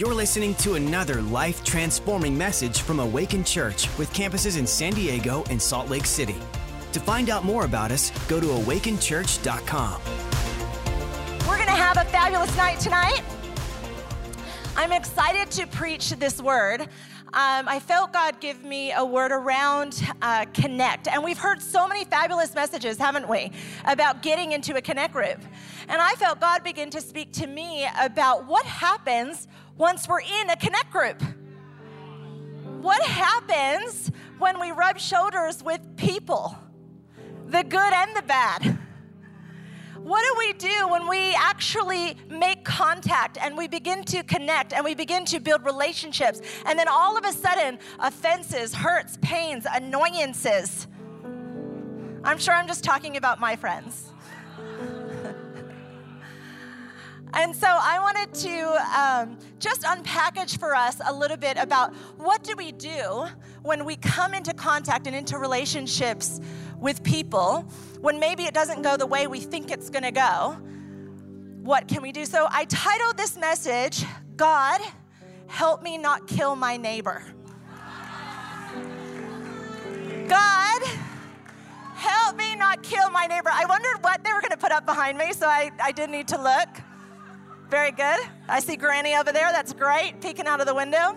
You're 0.00 0.14
listening 0.14 0.54
to 0.54 0.76
another 0.76 1.20
life 1.20 1.62
transforming 1.62 2.38
message 2.38 2.80
from 2.80 3.00
Awaken 3.00 3.44
Church 3.44 3.86
with 3.98 4.10
campuses 4.14 4.58
in 4.58 4.66
San 4.66 4.94
Diego 4.94 5.44
and 5.50 5.60
Salt 5.60 5.90
Lake 5.90 6.06
City. 6.06 6.36
To 6.92 7.00
find 7.00 7.28
out 7.28 7.44
more 7.44 7.66
about 7.66 7.92
us, 7.92 8.10
go 8.26 8.40
to 8.40 8.46
awakenchurch.com. 8.46 10.00
We're 11.46 11.56
going 11.56 11.66
to 11.66 11.72
have 11.72 11.98
a 11.98 12.06
fabulous 12.06 12.56
night 12.56 12.80
tonight. 12.80 13.20
I'm 14.74 14.90
excited 14.90 15.50
to 15.50 15.66
preach 15.66 16.08
this 16.12 16.40
word. 16.40 16.88
Um, 17.32 17.68
I 17.68 17.78
felt 17.78 18.14
God 18.14 18.40
give 18.40 18.64
me 18.64 18.92
a 18.92 19.04
word 19.04 19.32
around 19.32 20.02
uh, 20.22 20.46
connect. 20.54 21.08
And 21.08 21.22
we've 21.22 21.38
heard 21.38 21.60
so 21.60 21.86
many 21.86 22.04
fabulous 22.06 22.54
messages, 22.54 22.96
haven't 22.96 23.28
we, 23.28 23.52
about 23.84 24.22
getting 24.22 24.52
into 24.52 24.76
a 24.76 24.80
connect 24.80 25.12
group. 25.12 25.38
And 25.88 26.00
I 26.00 26.14
felt 26.14 26.40
God 26.40 26.64
begin 26.64 26.88
to 26.88 27.02
speak 27.02 27.32
to 27.32 27.46
me 27.46 27.86
about 28.00 28.46
what 28.46 28.64
happens 28.64 29.46
once 29.80 30.06
we're 30.06 30.20
in 30.20 30.50
a 30.50 30.56
connect 30.56 30.90
group. 30.90 31.22
What 32.82 33.02
happens 33.02 34.12
when 34.38 34.60
we 34.60 34.72
rub 34.72 34.98
shoulders 34.98 35.62
with 35.62 35.80
people, 35.96 36.56
the 37.46 37.64
good 37.64 37.92
and 37.92 38.14
the 38.14 38.22
bad? 38.22 38.78
What 39.96 40.22
do 40.22 40.34
we 40.38 40.52
do 40.54 40.88
when 40.88 41.08
we 41.08 41.34
actually 41.34 42.16
make 42.28 42.64
contact 42.64 43.38
and 43.38 43.56
we 43.56 43.68
begin 43.68 44.04
to 44.04 44.22
connect 44.22 44.72
and 44.72 44.84
we 44.84 44.94
begin 44.94 45.24
to 45.26 45.40
build 45.40 45.64
relationships? 45.64 46.42
And 46.66 46.78
then 46.78 46.88
all 46.88 47.16
of 47.16 47.24
a 47.24 47.32
sudden, 47.32 47.78
offenses, 47.98 48.74
hurts, 48.74 49.18
pains, 49.22 49.66
annoyances. 49.70 50.88
I'm 52.22 52.38
sure 52.38 52.54
I'm 52.54 52.66
just 52.66 52.84
talking 52.84 53.16
about 53.16 53.40
my 53.40 53.56
friends. 53.56 54.09
And 57.32 57.54
so 57.54 57.68
I 57.68 57.98
wanted 58.00 58.34
to 58.34 59.00
um, 59.00 59.38
just 59.58 59.82
unpackage 59.82 60.58
for 60.58 60.74
us 60.74 61.00
a 61.06 61.12
little 61.12 61.36
bit 61.36 61.56
about 61.56 61.94
what 62.16 62.42
do 62.42 62.56
we 62.56 62.72
do 62.72 63.26
when 63.62 63.84
we 63.84 63.96
come 63.96 64.34
into 64.34 64.52
contact 64.52 65.06
and 65.06 65.14
into 65.14 65.38
relationships 65.38 66.40
with 66.78 67.02
people 67.02 67.62
when 68.00 68.18
maybe 68.18 68.44
it 68.44 68.54
doesn't 68.54 68.82
go 68.82 68.96
the 68.96 69.06
way 69.06 69.26
we 69.26 69.40
think 69.40 69.70
it's 69.70 69.90
going 69.90 70.02
to 70.02 70.10
go. 70.10 70.56
What 71.62 71.86
can 71.88 72.02
we 72.02 72.10
do? 72.10 72.24
So 72.24 72.48
I 72.50 72.64
titled 72.64 73.16
this 73.16 73.36
message, 73.36 74.04
God, 74.36 74.80
help 75.46 75.82
me 75.82 75.98
not 75.98 76.26
kill 76.26 76.56
my 76.56 76.76
neighbor. 76.76 77.22
God, 80.26 80.82
help 81.94 82.36
me 82.36 82.54
not 82.54 82.82
kill 82.82 83.10
my 83.10 83.26
neighbor. 83.26 83.50
I 83.52 83.66
wondered 83.66 84.02
what 84.02 84.24
they 84.24 84.32
were 84.32 84.40
going 84.40 84.52
to 84.52 84.56
put 84.56 84.72
up 84.72 84.86
behind 84.86 85.18
me, 85.18 85.32
so 85.32 85.46
I, 85.46 85.70
I 85.82 85.92
did 85.92 86.08
need 86.08 86.28
to 86.28 86.40
look. 86.40 86.79
Very 87.70 87.92
good. 87.92 88.18
I 88.48 88.58
see 88.58 88.74
Granny 88.74 89.14
over 89.14 89.30
there. 89.30 89.52
That's 89.52 89.72
great, 89.72 90.20
peeking 90.20 90.48
out 90.48 90.60
of 90.60 90.66
the 90.66 90.74
window. 90.74 91.16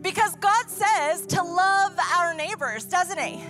Because 0.00 0.36
God 0.36 0.70
says 0.70 1.26
to 1.26 1.42
love 1.42 1.98
our 2.14 2.32
neighbors, 2.32 2.84
doesn't 2.84 3.18
He? 3.18 3.42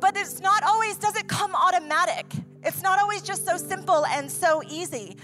But 0.00 0.16
it's 0.16 0.40
not 0.40 0.62
always, 0.62 0.96
does 0.96 1.16
it 1.16 1.28
come 1.28 1.54
automatic? 1.54 2.32
It's 2.62 2.82
not 2.82 2.98
always 2.98 3.20
just 3.20 3.44
so 3.44 3.58
simple 3.58 4.06
and 4.06 4.30
so 4.30 4.62
easy. 4.70 5.18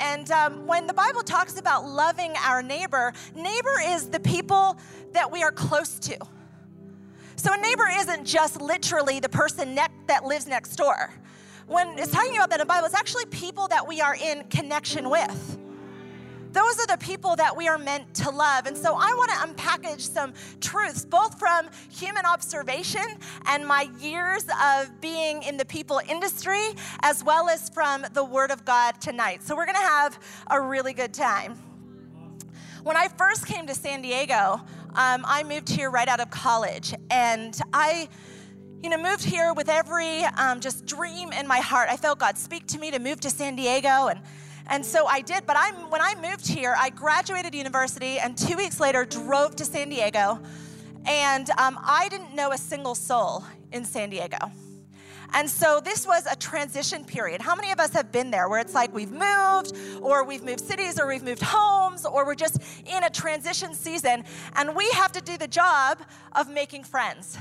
And 0.00 0.28
um, 0.32 0.66
when 0.66 0.88
the 0.88 0.94
Bible 0.94 1.22
talks 1.22 1.56
about 1.60 1.86
loving 1.86 2.32
our 2.44 2.64
neighbor, 2.64 3.12
neighbor 3.36 3.76
is 3.84 4.08
the 4.08 4.18
people 4.18 4.76
that 5.12 5.30
we 5.30 5.44
are 5.44 5.52
close 5.52 6.00
to. 6.00 6.18
So 7.36 7.52
a 7.52 7.58
neighbor 7.58 7.88
isn't 7.92 8.24
just 8.24 8.60
literally 8.60 9.20
the 9.20 9.28
person 9.28 9.76
ne- 9.76 9.86
that 10.08 10.24
lives 10.24 10.48
next 10.48 10.74
door. 10.74 11.12
When 11.66 11.98
it's 11.98 12.12
talking 12.12 12.36
about 12.36 12.50
that 12.50 12.60
in 12.60 12.66
the 12.66 12.72
Bible, 12.72 12.86
it's 12.86 12.94
actually 12.94 13.24
people 13.26 13.68
that 13.68 13.86
we 13.86 14.00
are 14.00 14.14
in 14.14 14.44
connection 14.44 15.08
with 15.10 15.58
those 16.54 16.78
are 16.78 16.86
the 16.86 16.98
people 16.98 17.34
that 17.34 17.56
we 17.56 17.66
are 17.66 17.76
meant 17.76 18.14
to 18.14 18.30
love. 18.30 18.66
And 18.66 18.76
so 18.76 18.94
I 18.94 19.12
want 19.14 19.30
to 19.32 19.36
unpackage 19.38 20.00
some 20.00 20.32
truths, 20.60 21.04
both 21.04 21.38
from 21.38 21.68
human 21.90 22.24
observation 22.24 23.04
and 23.46 23.66
my 23.66 23.90
years 24.00 24.46
of 24.62 25.00
being 25.00 25.42
in 25.42 25.56
the 25.56 25.64
people 25.64 26.00
industry, 26.08 26.62
as 27.02 27.24
well 27.24 27.48
as 27.48 27.68
from 27.70 28.06
the 28.14 28.24
Word 28.24 28.52
of 28.52 28.64
God 28.64 29.00
tonight. 29.00 29.42
So 29.42 29.56
we're 29.56 29.66
going 29.66 29.76
to 29.76 29.82
have 29.82 30.18
a 30.48 30.60
really 30.60 30.92
good 30.92 31.12
time. 31.12 31.56
When 32.84 32.96
I 32.96 33.08
first 33.08 33.46
came 33.46 33.66
to 33.66 33.74
San 33.74 34.00
Diego, 34.00 34.60
um, 34.94 35.24
I 35.26 35.42
moved 35.42 35.68
here 35.68 35.90
right 35.90 36.06
out 36.06 36.20
of 36.20 36.30
college, 36.30 36.94
and 37.10 37.58
I 37.72 38.08
you 38.84 38.90
know, 38.90 38.98
moved 38.98 39.24
here 39.24 39.54
with 39.54 39.70
every 39.70 40.24
um, 40.36 40.60
just 40.60 40.84
dream 40.84 41.32
in 41.32 41.46
my 41.46 41.58
heart. 41.58 41.88
I 41.90 41.96
felt 41.96 42.18
God 42.18 42.36
speak 42.36 42.66
to 42.66 42.78
me 42.78 42.90
to 42.90 42.98
move 42.98 43.18
to 43.20 43.30
San 43.30 43.56
Diego, 43.56 44.08
and 44.08 44.20
and 44.66 44.84
so 44.84 45.06
I 45.06 45.22
did, 45.22 45.46
but 45.46 45.56
I, 45.56 45.70
when 45.88 46.02
I 46.02 46.14
moved 46.20 46.46
here, 46.46 46.74
I 46.78 46.90
graduated 46.90 47.54
university 47.54 48.18
and 48.18 48.36
two 48.36 48.56
weeks 48.56 48.80
later 48.80 49.06
drove 49.06 49.56
to 49.56 49.64
San 49.64 49.88
Diego. 49.88 50.38
And 51.06 51.50
um, 51.58 51.78
I 51.82 52.08
didn't 52.08 52.34
know 52.34 52.52
a 52.52 52.56
single 52.56 52.94
soul 52.94 53.44
in 53.72 53.84
San 53.84 54.08
Diego. 54.08 54.38
And 55.34 55.50
so 55.50 55.80
this 55.84 56.06
was 56.06 56.26
a 56.30 56.36
transition 56.36 57.04
period. 57.04 57.42
How 57.42 57.54
many 57.54 57.72
of 57.72 57.80
us 57.80 57.92
have 57.92 58.10
been 58.10 58.30
there 58.30 58.48
where 58.48 58.60
it's 58.60 58.74
like 58.74 58.94
we've 58.94 59.12
moved, 59.12 59.76
or 60.00 60.24
we've 60.24 60.42
moved 60.42 60.60
cities, 60.60 60.98
or 60.98 61.06
we've 61.06 61.22
moved 61.22 61.42
homes, 61.42 62.06
or 62.06 62.24
we're 62.24 62.34
just 62.34 62.58
in 62.86 63.04
a 63.04 63.10
transition 63.10 63.74
season, 63.74 64.24
and 64.56 64.74
we 64.74 64.88
have 64.92 65.12
to 65.12 65.20
do 65.20 65.36
the 65.36 65.48
job 65.48 65.98
of 66.32 66.48
making 66.48 66.84
friends? 66.84 67.36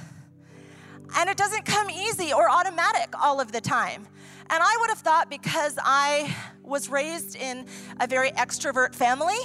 And 1.16 1.30
it 1.30 1.38
doesn't 1.38 1.66
come 1.66 1.90
easy 1.90 2.34
or 2.34 2.50
automatic 2.50 3.14
all 3.22 3.40
of 3.40 3.52
the 3.52 3.62
time. 3.62 4.08
And 4.50 4.62
I 4.62 4.78
would 4.82 4.90
have 4.90 5.00
thought 5.00 5.30
because 5.30 5.78
I 5.84 6.36
was 6.64 6.90
raised 6.90 7.36
in 7.36 7.66
a 8.00 8.08
very 8.08 8.32
extrovert 8.32 8.94
family, 8.96 9.38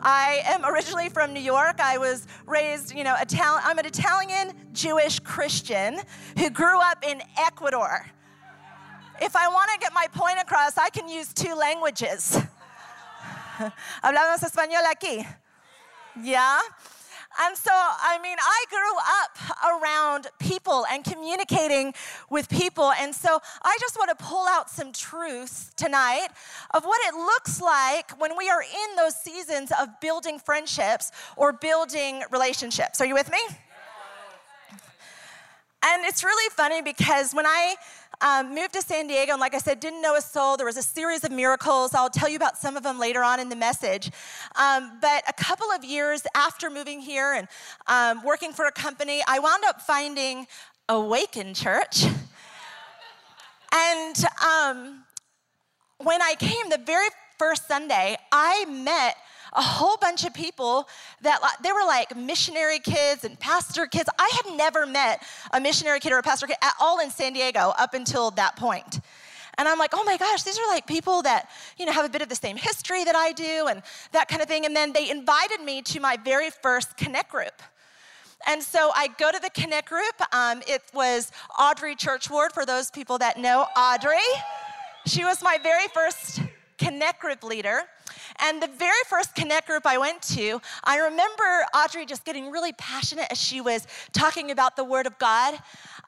I 0.00 0.40
am 0.46 0.64
originally 0.64 1.10
from 1.10 1.34
New 1.34 1.40
York. 1.40 1.78
I 1.80 1.98
was 1.98 2.26
raised, 2.46 2.94
you 2.94 3.04
know. 3.04 3.14
I'm 3.18 3.78
an 3.78 3.86
Italian 3.86 4.52
Jewish 4.72 5.20
Christian 5.20 6.00
who 6.38 6.48
grew 6.50 6.80
up 6.80 7.04
in 7.06 7.20
Ecuador. 7.38 8.06
If 9.20 9.36
I 9.36 9.48
want 9.48 9.70
to 9.74 9.78
get 9.78 9.92
my 9.92 10.06
point 10.12 10.38
across, 10.40 10.78
I 10.78 10.88
can 10.88 11.08
use 11.08 11.34
two 11.34 11.54
languages. 11.54 12.38
Hablamos 14.02 14.42
español 14.42 14.82
aquí. 14.90 15.26
Yeah? 16.22 16.58
And 17.38 17.56
so, 17.56 17.70
I 17.72 18.18
mean, 18.22 18.36
I 18.40 18.64
grew 18.68 18.96
up 19.22 19.82
around 19.82 20.26
people 20.40 20.84
and 20.90 21.04
communicating 21.04 21.94
with 22.28 22.48
people. 22.48 22.90
And 22.92 23.14
so, 23.14 23.38
I 23.62 23.76
just 23.80 23.96
want 23.96 24.16
to 24.16 24.24
pull 24.24 24.46
out 24.48 24.68
some 24.68 24.92
truths 24.92 25.72
tonight 25.76 26.28
of 26.74 26.84
what 26.84 27.00
it 27.06 27.14
looks 27.14 27.60
like 27.60 28.20
when 28.20 28.36
we 28.36 28.50
are 28.50 28.62
in 28.62 28.96
those 28.96 29.14
seasons 29.14 29.70
of 29.80 29.88
building 30.00 30.38
friendships 30.38 31.12
or 31.36 31.52
building 31.52 32.22
relationships. 32.30 33.00
Are 33.00 33.06
you 33.06 33.14
with 33.14 33.30
me? 33.30 33.38
And 35.82 36.04
it's 36.04 36.22
really 36.22 36.50
funny 36.50 36.82
because 36.82 37.32
when 37.32 37.46
I 37.46 37.76
um, 38.20 38.54
moved 38.54 38.74
to 38.74 38.82
San 38.82 39.06
Diego, 39.06 39.32
and 39.32 39.40
like 39.40 39.54
I 39.54 39.58
said, 39.58 39.80
didn't 39.80 40.02
know 40.02 40.16
a 40.16 40.20
soul. 40.20 40.56
There 40.56 40.66
was 40.66 40.76
a 40.76 40.82
series 40.82 41.24
of 41.24 41.30
miracles. 41.30 41.94
I'll 41.94 42.10
tell 42.10 42.28
you 42.28 42.36
about 42.36 42.58
some 42.58 42.76
of 42.76 42.82
them 42.82 42.98
later 42.98 43.22
on 43.22 43.40
in 43.40 43.48
the 43.48 43.56
message. 43.56 44.10
Um, 44.56 44.98
but 45.00 45.22
a 45.28 45.32
couple 45.32 45.70
of 45.70 45.84
years 45.84 46.22
after 46.34 46.68
moving 46.70 47.00
here 47.00 47.34
and 47.34 47.48
um, 47.86 48.24
working 48.24 48.52
for 48.52 48.66
a 48.66 48.72
company, 48.72 49.22
I 49.26 49.38
wound 49.38 49.64
up 49.66 49.80
finding 49.80 50.46
Awaken 50.88 51.54
Church. 51.54 52.04
And 53.72 54.16
um, 54.44 55.04
when 55.98 56.20
I 56.20 56.34
came 56.38 56.68
the 56.68 56.80
very 56.84 57.08
first 57.38 57.68
Sunday, 57.68 58.16
I 58.32 58.64
met 58.66 59.16
a 59.52 59.62
whole 59.62 59.96
bunch 59.96 60.24
of 60.24 60.34
people 60.34 60.88
that 61.22 61.40
they 61.62 61.72
were 61.72 61.84
like 61.86 62.16
missionary 62.16 62.78
kids 62.78 63.24
and 63.24 63.38
pastor 63.38 63.86
kids. 63.86 64.08
I 64.18 64.30
had 64.44 64.56
never 64.56 64.86
met 64.86 65.22
a 65.52 65.60
missionary 65.60 66.00
kid 66.00 66.12
or 66.12 66.18
a 66.18 66.22
pastor 66.22 66.46
kid 66.46 66.56
at 66.62 66.74
all 66.80 67.00
in 67.00 67.10
San 67.10 67.32
Diego 67.32 67.72
up 67.78 67.94
until 67.94 68.30
that 68.32 68.56
point. 68.56 69.00
And 69.58 69.68
I'm 69.68 69.78
like, 69.78 69.90
oh 69.92 70.04
my 70.04 70.16
gosh, 70.16 70.42
these 70.42 70.58
are 70.58 70.66
like 70.68 70.86
people 70.86 71.22
that, 71.22 71.50
you 71.76 71.84
know, 71.84 71.92
have 71.92 72.06
a 72.06 72.08
bit 72.08 72.22
of 72.22 72.28
the 72.28 72.34
same 72.34 72.56
history 72.56 73.04
that 73.04 73.14
I 73.14 73.32
do 73.32 73.66
and 73.68 73.82
that 74.12 74.28
kind 74.28 74.40
of 74.40 74.48
thing. 74.48 74.64
And 74.64 74.74
then 74.74 74.92
they 74.92 75.10
invited 75.10 75.60
me 75.60 75.82
to 75.82 76.00
my 76.00 76.16
very 76.16 76.48
first 76.50 76.96
Connect 76.96 77.30
group. 77.30 77.60
And 78.46 78.62
so 78.62 78.90
I 78.94 79.08
go 79.18 79.30
to 79.30 79.38
the 79.38 79.50
Connect 79.50 79.88
group. 79.88 80.14
Um, 80.32 80.62
it 80.66 80.82
was 80.94 81.30
Audrey 81.58 81.94
Churchward, 81.94 82.52
for 82.52 82.64
those 82.64 82.90
people 82.90 83.18
that 83.18 83.38
know 83.38 83.66
Audrey. 83.76 84.16
She 85.04 85.24
was 85.24 85.42
my 85.42 85.58
very 85.62 85.88
first 85.88 86.40
Connect 86.78 87.20
group 87.20 87.42
leader. 87.42 87.82
And 88.42 88.62
the 88.62 88.68
very 88.68 88.92
first 89.08 89.34
Connect 89.34 89.66
group 89.66 89.86
I 89.86 89.98
went 89.98 90.22
to, 90.22 90.60
I 90.84 90.98
remember 90.98 91.64
Audrey 91.74 92.06
just 92.06 92.24
getting 92.24 92.50
really 92.50 92.72
passionate 92.72 93.26
as 93.30 93.38
she 93.38 93.60
was 93.60 93.86
talking 94.12 94.50
about 94.50 94.76
the 94.76 94.84
Word 94.84 95.06
of 95.06 95.18
God. 95.18 95.58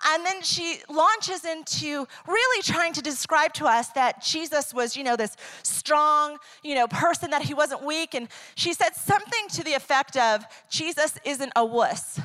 And 0.04 0.26
then 0.26 0.42
she 0.42 0.78
launches 0.88 1.44
into 1.44 2.06
really 2.26 2.62
trying 2.62 2.92
to 2.94 3.02
describe 3.02 3.52
to 3.54 3.66
us 3.66 3.88
that 3.90 4.22
Jesus 4.22 4.74
was, 4.74 4.96
you 4.96 5.04
know, 5.04 5.14
this 5.14 5.36
strong, 5.62 6.38
you 6.64 6.74
know, 6.74 6.88
person, 6.88 7.30
that 7.30 7.42
he 7.42 7.54
wasn't 7.54 7.84
weak. 7.84 8.14
And 8.14 8.28
she 8.54 8.72
said 8.72 8.94
something 8.96 9.48
to 9.50 9.62
the 9.62 9.74
effect 9.74 10.16
of, 10.16 10.44
Jesus 10.68 11.18
isn't 11.24 11.52
a 11.54 11.64
wuss. 11.64 12.20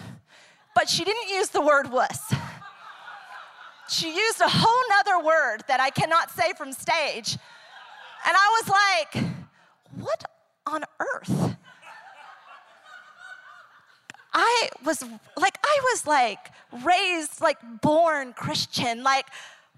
But 0.74 0.90
she 0.90 1.04
didn't 1.04 1.30
use 1.30 1.50
the 1.50 1.62
word 1.62 1.92
wuss. 1.92 2.34
She 3.90 4.16
used 4.16 4.42
a 4.42 4.50
whole 4.50 4.84
nother 4.90 5.26
word 5.26 5.64
that 5.68 5.80
I 5.80 5.90
cannot 5.90 6.32
say 6.32 6.54
from 6.58 6.74
stage. 6.74 7.38
And 8.26 8.36
I 8.36 8.62
was 8.62 8.70
like, 9.14 9.37
what 9.96 10.24
on 10.66 10.84
earth? 11.00 11.56
I 14.34 14.70
was 14.86 15.04
like, 15.36 15.58
I 15.64 15.80
was 15.92 16.06
like 16.06 16.52
raised, 16.84 17.42
like 17.42 17.58
born 17.82 18.34
Christian. 18.34 19.02
Like, 19.02 19.26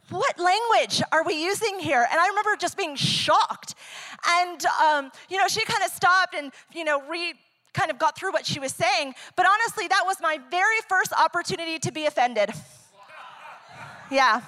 what 0.10 0.38
language 0.40 1.02
are 1.12 1.24
we 1.24 1.42
using 1.42 1.80
here? 1.80 2.06
And 2.10 2.20
I 2.20 2.28
remember 2.28 2.56
just 2.58 2.76
being 2.76 2.96
shocked. 2.96 3.76
And, 4.28 4.66
um, 4.84 5.12
you 5.30 5.38
know, 5.38 5.48
she 5.48 5.64
kind 5.64 5.84
of 5.84 5.92
stopped 5.92 6.36
and, 6.36 6.52
you 6.74 6.84
know, 6.84 7.02
re 7.08 7.36
kind 7.74 7.92
of 7.92 8.00
got 8.00 8.18
through 8.18 8.32
what 8.32 8.46
she 8.46 8.60
was 8.60 8.74
saying. 8.74 9.14
But 9.36 9.46
honestly, 9.46 9.88
that 9.88 10.04
was 10.06 10.18
my 10.22 10.40
very 10.50 10.82
first 10.90 11.14
opportunity 11.14 11.80
to 11.80 11.92
be 11.92 12.06
offended. 12.08 12.50
Yeah. 14.12 14.42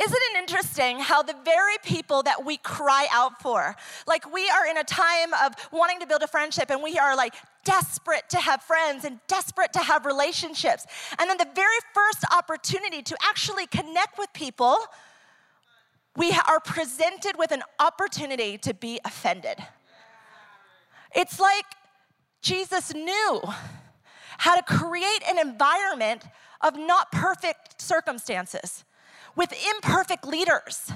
Isn't 0.00 0.18
it 0.30 0.38
interesting 0.38 0.98
how 1.00 1.22
the 1.22 1.34
very 1.44 1.76
people 1.84 2.22
that 2.22 2.44
we 2.44 2.56
cry 2.58 3.06
out 3.10 3.42
for, 3.42 3.76
like 4.06 4.32
we 4.32 4.48
are 4.48 4.66
in 4.66 4.78
a 4.78 4.84
time 4.84 5.34
of 5.44 5.54
wanting 5.70 6.00
to 6.00 6.06
build 6.06 6.22
a 6.22 6.26
friendship 6.26 6.70
and 6.70 6.82
we 6.82 6.98
are 6.98 7.16
like 7.16 7.34
desperate 7.64 8.28
to 8.30 8.38
have 8.38 8.62
friends 8.62 9.04
and 9.04 9.20
desperate 9.28 9.72
to 9.74 9.80
have 9.80 10.06
relationships. 10.06 10.86
And 11.18 11.28
then 11.28 11.36
the 11.36 11.48
very 11.54 11.78
first 11.94 12.24
opportunity 12.36 13.02
to 13.02 13.16
actually 13.22 13.66
connect 13.66 14.18
with 14.18 14.32
people, 14.32 14.76
we 16.16 16.32
are 16.32 16.60
presented 16.60 17.36
with 17.38 17.52
an 17.52 17.62
opportunity 17.78 18.58
to 18.58 18.74
be 18.74 18.98
offended. 19.04 19.58
It's 21.14 21.38
like 21.38 21.66
Jesus 22.40 22.94
knew 22.94 23.42
how 24.38 24.56
to 24.56 24.62
create 24.62 25.22
an 25.28 25.38
environment 25.38 26.24
of 26.62 26.76
not 26.76 27.12
perfect 27.12 27.80
circumstances 27.80 28.84
with 29.36 29.52
imperfect 29.74 30.26
leaders. 30.26 30.90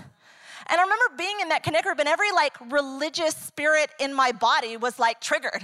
And 0.69 0.81
I 0.81 0.83
remember 0.83 1.05
being 1.17 1.41
in 1.41 1.49
that 1.51 1.63
connect 1.63 1.85
group, 1.85 1.99
and 1.99 2.09
every 2.09 2.33
like 2.33 2.55
religious 2.71 3.37
spirit 3.37 3.91
in 4.01 4.13
my 4.13 4.33
body 4.33 4.77
was 4.77 4.99
like 4.99 5.21
triggered. 5.21 5.63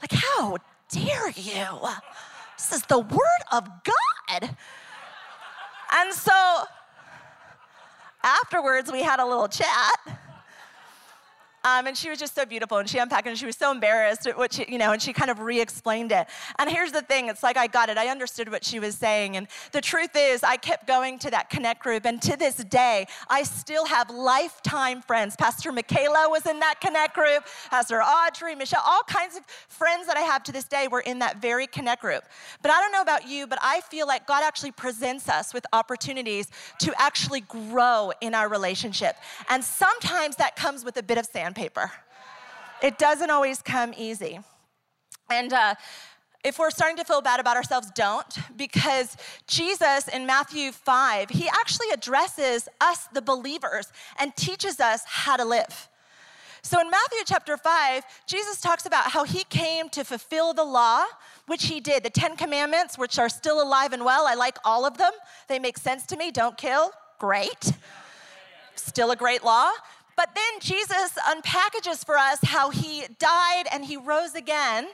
Like, 0.00 0.12
how 0.12 0.58
dare 0.90 1.30
you? 1.30 1.78
This 2.56 2.72
is 2.72 2.82
the 2.82 2.98
word 2.98 3.42
of 3.52 3.68
God. 3.84 4.56
And 5.92 6.12
so 6.12 6.64
afterwards, 8.22 8.90
we 8.92 9.02
had 9.02 9.20
a 9.20 9.26
little 9.26 9.48
chat. 9.48 10.25
Um, 11.66 11.88
and 11.88 11.96
she 11.96 12.08
was 12.08 12.20
just 12.20 12.36
so 12.36 12.46
beautiful 12.46 12.78
and 12.78 12.88
she 12.88 12.98
unpacked 12.98 13.26
and 13.26 13.36
she 13.36 13.44
was 13.44 13.56
so 13.56 13.72
embarrassed 13.72 14.24
at 14.28 14.38
what 14.38 14.52
she, 14.52 14.64
you 14.68 14.78
know, 14.78 14.92
and 14.92 15.02
she 15.02 15.12
kind 15.12 15.32
of 15.32 15.40
re 15.40 15.60
explained 15.60 16.12
it. 16.12 16.28
And 16.60 16.70
here's 16.70 16.92
the 16.92 17.02
thing 17.02 17.28
it's 17.28 17.42
like 17.42 17.56
I 17.56 17.66
got 17.66 17.88
it. 17.88 17.98
I 17.98 18.06
understood 18.06 18.52
what 18.52 18.64
she 18.64 18.78
was 18.78 18.94
saying. 18.94 19.36
And 19.36 19.48
the 19.72 19.80
truth 19.80 20.12
is, 20.14 20.44
I 20.44 20.58
kept 20.58 20.86
going 20.86 21.18
to 21.18 21.30
that 21.32 21.50
connect 21.50 21.82
group. 21.82 22.04
And 22.04 22.22
to 22.22 22.36
this 22.36 22.54
day, 22.54 23.08
I 23.28 23.42
still 23.42 23.84
have 23.84 24.10
lifetime 24.10 25.02
friends. 25.02 25.34
Pastor 25.34 25.72
Michaela 25.72 26.28
was 26.30 26.46
in 26.46 26.60
that 26.60 26.80
connect 26.80 27.16
group, 27.16 27.42
Pastor 27.68 28.00
Audrey, 28.00 28.54
Michelle, 28.54 28.84
all 28.86 29.02
kinds 29.08 29.36
of 29.36 29.44
friends 29.66 30.06
that 30.06 30.16
I 30.16 30.20
have 30.20 30.44
to 30.44 30.52
this 30.52 30.66
day 30.66 30.86
were 30.86 31.00
in 31.00 31.18
that 31.18 31.42
very 31.42 31.66
connect 31.66 32.00
group. 32.00 32.22
But 32.62 32.70
I 32.70 32.80
don't 32.80 32.92
know 32.92 33.02
about 33.02 33.26
you, 33.26 33.48
but 33.48 33.58
I 33.60 33.80
feel 33.80 34.06
like 34.06 34.24
God 34.24 34.44
actually 34.44 34.70
presents 34.70 35.28
us 35.28 35.52
with 35.52 35.66
opportunities 35.72 36.46
to 36.78 36.94
actually 36.96 37.40
grow 37.40 38.12
in 38.20 38.34
our 38.34 38.48
relationship. 38.48 39.16
And 39.48 39.64
sometimes 39.64 40.36
that 40.36 40.54
comes 40.54 40.84
with 40.84 40.96
a 40.96 41.02
bit 41.02 41.18
of 41.18 41.26
sand 41.26 41.55
sandpaper. 41.56 41.90
It 42.82 42.98
doesn't 42.98 43.30
always 43.30 43.62
come 43.62 43.94
easy. 43.96 44.40
And 45.30 45.52
uh, 45.52 45.74
if 46.44 46.58
we're 46.58 46.70
starting 46.70 46.96
to 46.98 47.04
feel 47.04 47.22
bad 47.22 47.40
about 47.40 47.56
ourselves, 47.56 47.90
don't, 47.94 48.38
because 48.56 49.16
Jesus 49.46 50.08
in 50.08 50.26
Matthew 50.26 50.72
5, 50.72 51.30
he 51.30 51.48
actually 51.48 51.88
addresses 51.92 52.68
us, 52.80 53.08
the 53.12 53.22
believers, 53.22 53.92
and 54.18 54.36
teaches 54.36 54.78
us 54.78 55.02
how 55.06 55.36
to 55.36 55.44
live. 55.44 55.88
So 56.62 56.80
in 56.80 56.90
Matthew 56.90 57.20
chapter 57.24 57.56
5, 57.56 58.04
Jesus 58.26 58.60
talks 58.60 58.86
about 58.86 59.10
how 59.10 59.24
he 59.24 59.44
came 59.44 59.88
to 59.90 60.04
fulfill 60.04 60.52
the 60.52 60.64
law, 60.64 61.04
which 61.46 61.66
he 61.66 61.80
did. 61.80 62.02
The 62.02 62.10
Ten 62.10 62.36
Commandments, 62.36 62.98
which 62.98 63.18
are 63.18 63.28
still 63.28 63.62
alive 63.62 63.92
and 63.92 64.04
well, 64.04 64.26
I 64.26 64.34
like 64.34 64.58
all 64.64 64.84
of 64.84 64.98
them. 64.98 65.12
They 65.48 65.58
make 65.58 65.78
sense 65.78 66.04
to 66.06 66.16
me. 66.16 66.30
Don't 66.30 66.58
kill, 66.58 66.90
great. 67.18 67.72
Still 68.74 69.10
a 69.10 69.16
great 69.16 69.42
law. 69.42 69.70
But 70.16 70.34
then 70.34 70.60
Jesus 70.60 71.18
unpackages 71.26 72.02
for 72.02 72.16
us 72.16 72.38
how 72.42 72.70
he 72.70 73.04
died 73.18 73.66
and 73.70 73.84
he 73.84 73.96
rose 73.96 74.34
again 74.34 74.88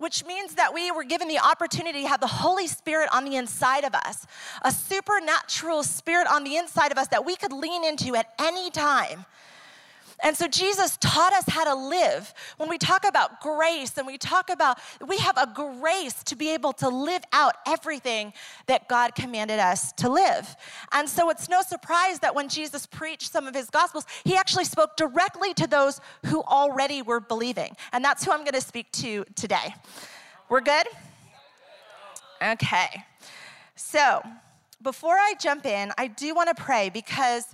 which 0.00 0.24
means 0.24 0.54
that 0.54 0.72
we 0.72 0.90
were 0.90 1.04
given 1.04 1.28
the 1.28 1.38
opportunity 1.38 2.00
to 2.00 2.08
have 2.08 2.20
the 2.20 2.26
Holy 2.26 2.66
Spirit 2.66 3.10
on 3.12 3.26
the 3.26 3.36
inside 3.36 3.84
of 3.84 3.94
us, 3.94 4.26
a 4.62 4.72
supernatural 4.72 5.82
spirit 5.82 6.26
on 6.26 6.42
the 6.42 6.56
inside 6.56 6.90
of 6.90 6.96
us 6.96 7.08
that 7.08 7.26
we 7.26 7.36
could 7.36 7.52
lean 7.52 7.84
into 7.84 8.16
at 8.16 8.32
any 8.38 8.70
time. 8.70 9.26
And 10.22 10.36
so 10.36 10.46
Jesus 10.46 10.98
taught 10.98 11.32
us 11.32 11.44
how 11.48 11.64
to 11.64 11.74
live. 11.74 12.34
When 12.58 12.68
we 12.68 12.78
talk 12.78 13.06
about 13.06 13.40
grace 13.40 13.96
and 13.96 14.06
we 14.06 14.18
talk 14.18 14.50
about, 14.50 14.78
we 15.06 15.16
have 15.18 15.36
a 15.38 15.48
grace 15.52 16.22
to 16.24 16.36
be 16.36 16.52
able 16.52 16.72
to 16.74 16.88
live 16.88 17.22
out 17.32 17.54
everything 17.66 18.32
that 18.66 18.88
God 18.88 19.14
commanded 19.14 19.58
us 19.58 19.92
to 19.92 20.10
live. 20.10 20.56
And 20.92 21.08
so 21.08 21.30
it's 21.30 21.48
no 21.48 21.62
surprise 21.62 22.18
that 22.20 22.34
when 22.34 22.48
Jesus 22.48 22.86
preached 22.86 23.32
some 23.32 23.46
of 23.46 23.54
his 23.54 23.70
gospels, 23.70 24.04
he 24.24 24.36
actually 24.36 24.64
spoke 24.64 24.96
directly 24.96 25.54
to 25.54 25.66
those 25.66 26.00
who 26.26 26.42
already 26.42 27.02
were 27.02 27.20
believing. 27.20 27.74
And 27.92 28.04
that's 28.04 28.24
who 28.24 28.32
I'm 28.32 28.40
going 28.40 28.52
to 28.52 28.60
speak 28.60 28.90
to 28.92 29.24
today. 29.34 29.74
We're 30.48 30.60
good? 30.60 30.86
Okay. 32.42 33.04
So 33.74 34.22
before 34.82 35.14
I 35.14 35.34
jump 35.40 35.64
in, 35.64 35.92
I 35.96 36.08
do 36.08 36.34
want 36.34 36.54
to 36.54 36.62
pray 36.62 36.90
because. 36.90 37.44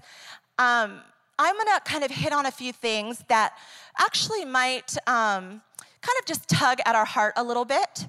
Um, 0.58 1.02
I'm 1.38 1.56
gonna 1.56 1.80
kind 1.84 2.02
of 2.02 2.10
hit 2.10 2.32
on 2.32 2.46
a 2.46 2.50
few 2.50 2.72
things 2.72 3.22
that 3.28 3.58
actually 3.98 4.44
might 4.44 4.96
um, 5.06 5.60
kind 6.00 6.18
of 6.18 6.24
just 6.26 6.48
tug 6.48 6.78
at 6.86 6.94
our 6.94 7.04
heart 7.04 7.34
a 7.36 7.44
little 7.44 7.64
bit. 7.64 8.06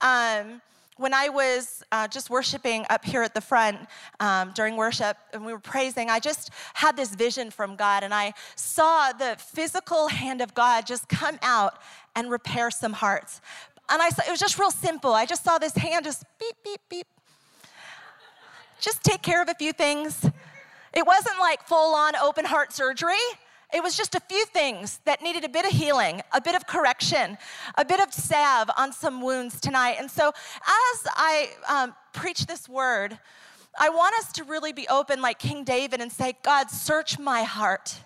Um, 0.00 0.60
when 0.96 1.14
I 1.14 1.28
was 1.28 1.82
uh, 1.92 2.08
just 2.08 2.28
worshiping 2.28 2.84
up 2.90 3.04
here 3.04 3.22
at 3.22 3.32
the 3.32 3.40
front 3.40 3.78
um, 4.20 4.52
during 4.54 4.76
worship 4.76 5.16
and 5.32 5.44
we 5.46 5.52
were 5.52 5.60
praising, 5.60 6.10
I 6.10 6.18
just 6.18 6.50
had 6.74 6.96
this 6.96 7.14
vision 7.14 7.50
from 7.50 7.76
God 7.76 8.02
and 8.02 8.12
I 8.12 8.34
saw 8.56 9.12
the 9.12 9.36
physical 9.38 10.08
hand 10.08 10.40
of 10.40 10.54
God 10.54 10.86
just 10.86 11.08
come 11.08 11.38
out 11.42 11.78
and 12.16 12.30
repair 12.30 12.70
some 12.70 12.92
hearts. 12.92 13.40
And 13.88 14.02
I 14.02 14.10
saw, 14.10 14.22
it 14.26 14.30
was 14.30 14.40
just 14.40 14.58
real 14.58 14.72
simple. 14.72 15.14
I 15.14 15.24
just 15.24 15.44
saw 15.44 15.58
this 15.58 15.76
hand 15.76 16.04
just 16.04 16.24
beep, 16.38 16.56
beep, 16.64 16.80
beep. 16.88 17.06
Just 18.80 19.02
take 19.02 19.22
care 19.22 19.40
of 19.40 19.48
a 19.48 19.54
few 19.54 19.72
things. 19.72 20.28
It 20.92 21.06
wasn't 21.06 21.38
like 21.38 21.62
full 21.62 21.94
on 21.94 22.16
open 22.16 22.44
heart 22.44 22.72
surgery. 22.72 23.16
It 23.72 23.82
was 23.82 23.96
just 23.96 24.14
a 24.14 24.20
few 24.20 24.46
things 24.46 25.00
that 25.04 25.20
needed 25.20 25.44
a 25.44 25.48
bit 25.48 25.66
of 25.66 25.72
healing, 25.72 26.22
a 26.32 26.40
bit 26.40 26.54
of 26.54 26.66
correction, 26.66 27.36
a 27.76 27.84
bit 27.84 28.00
of 28.00 28.14
salve 28.14 28.70
on 28.78 28.92
some 28.92 29.20
wounds 29.20 29.60
tonight. 29.60 29.96
And 29.98 30.10
so, 30.10 30.28
as 30.28 31.06
I 31.14 31.50
um, 31.68 31.94
preach 32.14 32.46
this 32.46 32.66
word, 32.66 33.18
I 33.78 33.90
want 33.90 34.14
us 34.16 34.32
to 34.32 34.44
really 34.44 34.72
be 34.72 34.88
open 34.88 35.20
like 35.20 35.38
King 35.38 35.64
David 35.64 36.00
and 36.00 36.10
say, 36.10 36.34
God, 36.42 36.70
search 36.70 37.18
my 37.18 37.42
heart. 37.42 38.00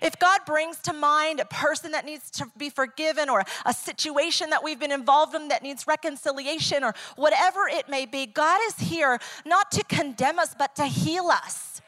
If 0.00 0.18
God 0.18 0.40
brings 0.46 0.78
to 0.80 0.92
mind 0.92 1.40
a 1.40 1.44
person 1.44 1.92
that 1.92 2.04
needs 2.04 2.30
to 2.32 2.46
be 2.56 2.70
forgiven 2.70 3.28
or 3.28 3.44
a 3.66 3.74
situation 3.74 4.50
that 4.50 4.62
we've 4.62 4.78
been 4.78 4.92
involved 4.92 5.34
in 5.34 5.48
that 5.48 5.62
needs 5.62 5.86
reconciliation 5.86 6.82
or 6.82 6.94
whatever 7.16 7.68
it 7.68 7.88
may 7.88 8.06
be, 8.06 8.26
God 8.26 8.60
is 8.68 8.78
here 8.78 9.18
not 9.44 9.70
to 9.72 9.84
condemn 9.84 10.38
us, 10.38 10.54
but 10.58 10.74
to 10.76 10.86
heal 10.86 11.26
us. 11.26 11.81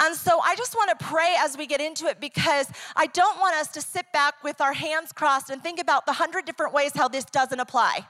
And 0.00 0.16
so 0.16 0.40
I 0.40 0.56
just 0.56 0.74
want 0.74 0.98
to 0.98 1.04
pray 1.04 1.34
as 1.38 1.58
we 1.58 1.66
get 1.66 1.80
into 1.80 2.06
it 2.06 2.20
because 2.20 2.66
I 2.96 3.06
don't 3.06 3.38
want 3.38 3.54
us 3.56 3.68
to 3.68 3.82
sit 3.82 4.10
back 4.12 4.42
with 4.42 4.60
our 4.60 4.72
hands 4.72 5.12
crossed 5.12 5.50
and 5.50 5.62
think 5.62 5.78
about 5.78 6.06
the 6.06 6.14
hundred 6.14 6.46
different 6.46 6.72
ways 6.72 6.92
how 6.94 7.06
this 7.06 7.26
doesn't 7.26 7.60
apply. 7.60 8.06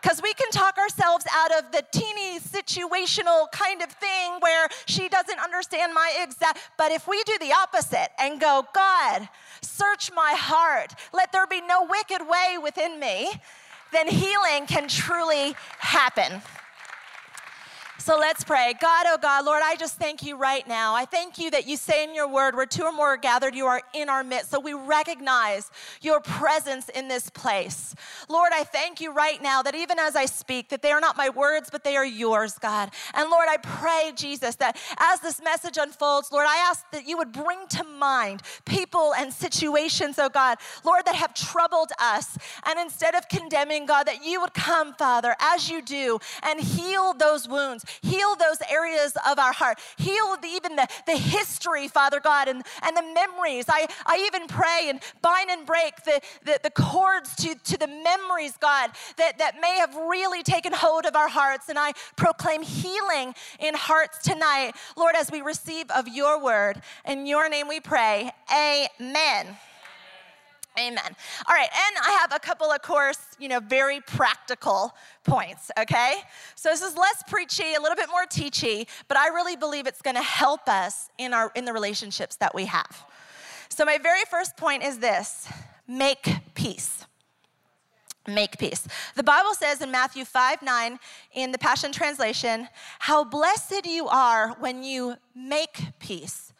Because 0.00 0.20
we 0.22 0.32
can 0.34 0.50
talk 0.50 0.78
ourselves 0.78 1.24
out 1.32 1.52
of 1.52 1.70
the 1.70 1.84
teeny 1.92 2.40
situational 2.40 3.50
kind 3.52 3.82
of 3.82 3.90
thing 3.90 4.38
where 4.40 4.68
she 4.86 5.08
doesn't 5.08 5.38
understand 5.38 5.94
my 5.94 6.12
exact, 6.20 6.58
but 6.76 6.90
if 6.90 7.06
we 7.06 7.22
do 7.24 7.36
the 7.40 7.52
opposite 7.52 8.08
and 8.18 8.40
go, 8.40 8.64
God, 8.74 9.28
search 9.60 10.10
my 10.12 10.34
heart, 10.36 10.94
let 11.12 11.30
there 11.30 11.46
be 11.46 11.60
no 11.60 11.84
wicked 11.84 12.26
way 12.28 12.58
within 12.60 12.98
me, 12.98 13.30
then 13.92 14.08
healing 14.08 14.66
can 14.66 14.88
truly 14.88 15.54
happen. 15.78 16.42
So 17.98 18.18
let's 18.18 18.42
pray. 18.42 18.74
God, 18.80 19.06
oh 19.08 19.18
God, 19.20 19.44
Lord, 19.44 19.62
I 19.64 19.76
just 19.76 19.96
thank 19.96 20.24
you 20.24 20.36
right 20.36 20.66
now. 20.66 20.92
I 20.92 21.04
thank 21.04 21.38
you 21.38 21.52
that 21.52 21.68
you 21.68 21.76
say 21.76 22.02
in 22.02 22.14
your 22.16 22.26
word, 22.26 22.56
where 22.56 22.66
two 22.66 22.82
or 22.82 22.90
more 22.90 23.14
are 23.14 23.16
gathered, 23.16 23.54
you 23.54 23.66
are 23.66 23.80
in 23.94 24.08
our 24.08 24.24
midst. 24.24 24.50
So 24.50 24.58
we 24.58 24.72
recognize 24.72 25.70
your 26.00 26.18
presence 26.18 26.88
in 26.88 27.06
this 27.06 27.30
place. 27.30 27.94
Lord, 28.28 28.50
I 28.52 28.64
thank 28.64 29.00
you 29.00 29.12
right 29.12 29.40
now 29.40 29.62
that 29.62 29.76
even 29.76 30.00
as 30.00 30.16
I 30.16 30.24
speak, 30.24 30.68
that 30.70 30.82
they 30.82 30.90
are 30.90 31.00
not 31.00 31.16
my 31.16 31.28
words, 31.28 31.68
but 31.70 31.84
they 31.84 31.96
are 31.96 32.04
yours, 32.04 32.58
God. 32.58 32.90
And 33.14 33.30
Lord, 33.30 33.46
I 33.48 33.58
pray, 33.58 34.12
Jesus, 34.16 34.56
that 34.56 34.76
as 34.98 35.20
this 35.20 35.40
message 35.40 35.78
unfolds, 35.80 36.32
Lord, 36.32 36.46
I 36.48 36.56
ask 36.56 36.84
that 36.90 37.06
you 37.06 37.16
would 37.18 37.30
bring 37.30 37.68
to 37.68 37.84
mind 37.84 38.42
people 38.64 39.14
and 39.14 39.32
situations, 39.32 40.18
oh 40.18 40.28
God, 40.28 40.58
Lord, 40.84 41.04
that 41.06 41.14
have 41.14 41.34
troubled 41.34 41.92
us. 42.00 42.36
And 42.66 42.80
instead 42.80 43.14
of 43.14 43.28
condemning, 43.28 43.86
God, 43.86 44.08
that 44.08 44.24
you 44.24 44.40
would 44.40 44.54
come, 44.54 44.94
Father, 44.94 45.36
as 45.40 45.70
you 45.70 45.82
do, 45.82 46.18
and 46.42 46.58
heal 46.58 47.12
those 47.12 47.46
wounds 47.46 47.81
wounds. 47.82 47.98
Heal 48.02 48.36
those 48.36 48.58
areas 48.70 49.12
of 49.26 49.38
our 49.38 49.52
heart. 49.52 49.78
Heal 49.96 50.36
the, 50.40 50.48
even 50.48 50.76
the, 50.76 50.86
the 51.06 51.16
history, 51.16 51.88
Father 51.88 52.20
God, 52.20 52.48
and, 52.48 52.62
and 52.82 52.96
the 52.96 53.02
memories. 53.02 53.66
I, 53.68 53.86
I 54.06 54.24
even 54.26 54.46
pray 54.46 54.86
and 54.88 55.00
bind 55.20 55.50
and 55.50 55.66
break 55.66 55.96
the, 56.04 56.20
the, 56.44 56.60
the 56.62 56.70
cords 56.70 57.34
to, 57.36 57.54
to 57.54 57.78
the 57.78 57.86
memories, 57.86 58.56
God, 58.60 58.90
that, 59.16 59.38
that 59.38 59.60
may 59.60 59.76
have 59.78 59.94
really 59.94 60.42
taken 60.42 60.72
hold 60.72 61.06
of 61.06 61.16
our 61.16 61.28
hearts. 61.28 61.68
And 61.68 61.78
I 61.78 61.92
proclaim 62.16 62.62
healing 62.62 63.34
in 63.58 63.74
hearts 63.74 64.18
tonight, 64.18 64.72
Lord, 64.96 65.14
as 65.16 65.30
we 65.30 65.40
receive 65.42 65.90
of 65.90 66.08
your 66.08 66.42
word. 66.42 66.80
In 67.06 67.26
your 67.26 67.48
name 67.48 67.68
we 67.68 67.80
pray. 67.80 68.30
Amen. 68.52 69.56
Amen. 70.78 71.16
All 71.46 71.54
right, 71.54 71.68
and 71.70 71.96
I 72.02 72.18
have 72.22 72.32
a 72.34 72.38
couple 72.38 72.70
of 72.70 72.80
course, 72.80 73.18
you 73.38 73.48
know, 73.48 73.60
very 73.60 74.00
practical 74.00 74.94
points, 75.22 75.70
okay? 75.78 76.14
So 76.54 76.70
this 76.70 76.80
is 76.80 76.96
less 76.96 77.22
preachy, 77.28 77.74
a 77.74 77.80
little 77.80 77.96
bit 77.96 78.08
more 78.08 78.24
teachy, 78.24 78.86
but 79.06 79.18
I 79.18 79.28
really 79.28 79.54
believe 79.54 79.86
it's 79.86 80.00
going 80.00 80.16
to 80.16 80.22
help 80.22 80.68
us 80.68 81.10
in 81.18 81.34
our 81.34 81.52
in 81.54 81.66
the 81.66 81.74
relationships 81.74 82.36
that 82.36 82.54
we 82.54 82.64
have. 82.66 83.04
So 83.68 83.84
my 83.84 83.98
very 83.98 84.24
first 84.30 84.56
point 84.56 84.82
is 84.82 84.98
this, 84.98 85.46
make 85.86 86.26
peace. 86.54 87.04
Make 88.26 88.56
peace. 88.56 88.86
The 89.16 89.24
Bible 89.24 89.52
says 89.52 89.82
in 89.82 89.90
Matthew 89.90 90.24
5 90.24 90.62
9 90.62 90.98
in 91.34 91.52
the 91.52 91.58
Passion 91.58 91.92
Translation, 91.92 92.68
How 93.00 93.24
blessed 93.24 93.84
you 93.84 94.08
are 94.08 94.50
when 94.60 94.84
you 94.84 95.16
make 95.34 95.82
peace 95.98 96.51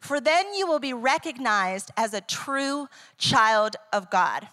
for 0.00 0.20
then 0.20 0.54
you 0.54 0.66
will 0.66 0.78
be 0.78 0.92
recognized 0.92 1.90
as 1.96 2.14
a 2.14 2.20
true 2.20 2.88
child 3.18 3.76
of 3.92 4.10
God. 4.10 4.48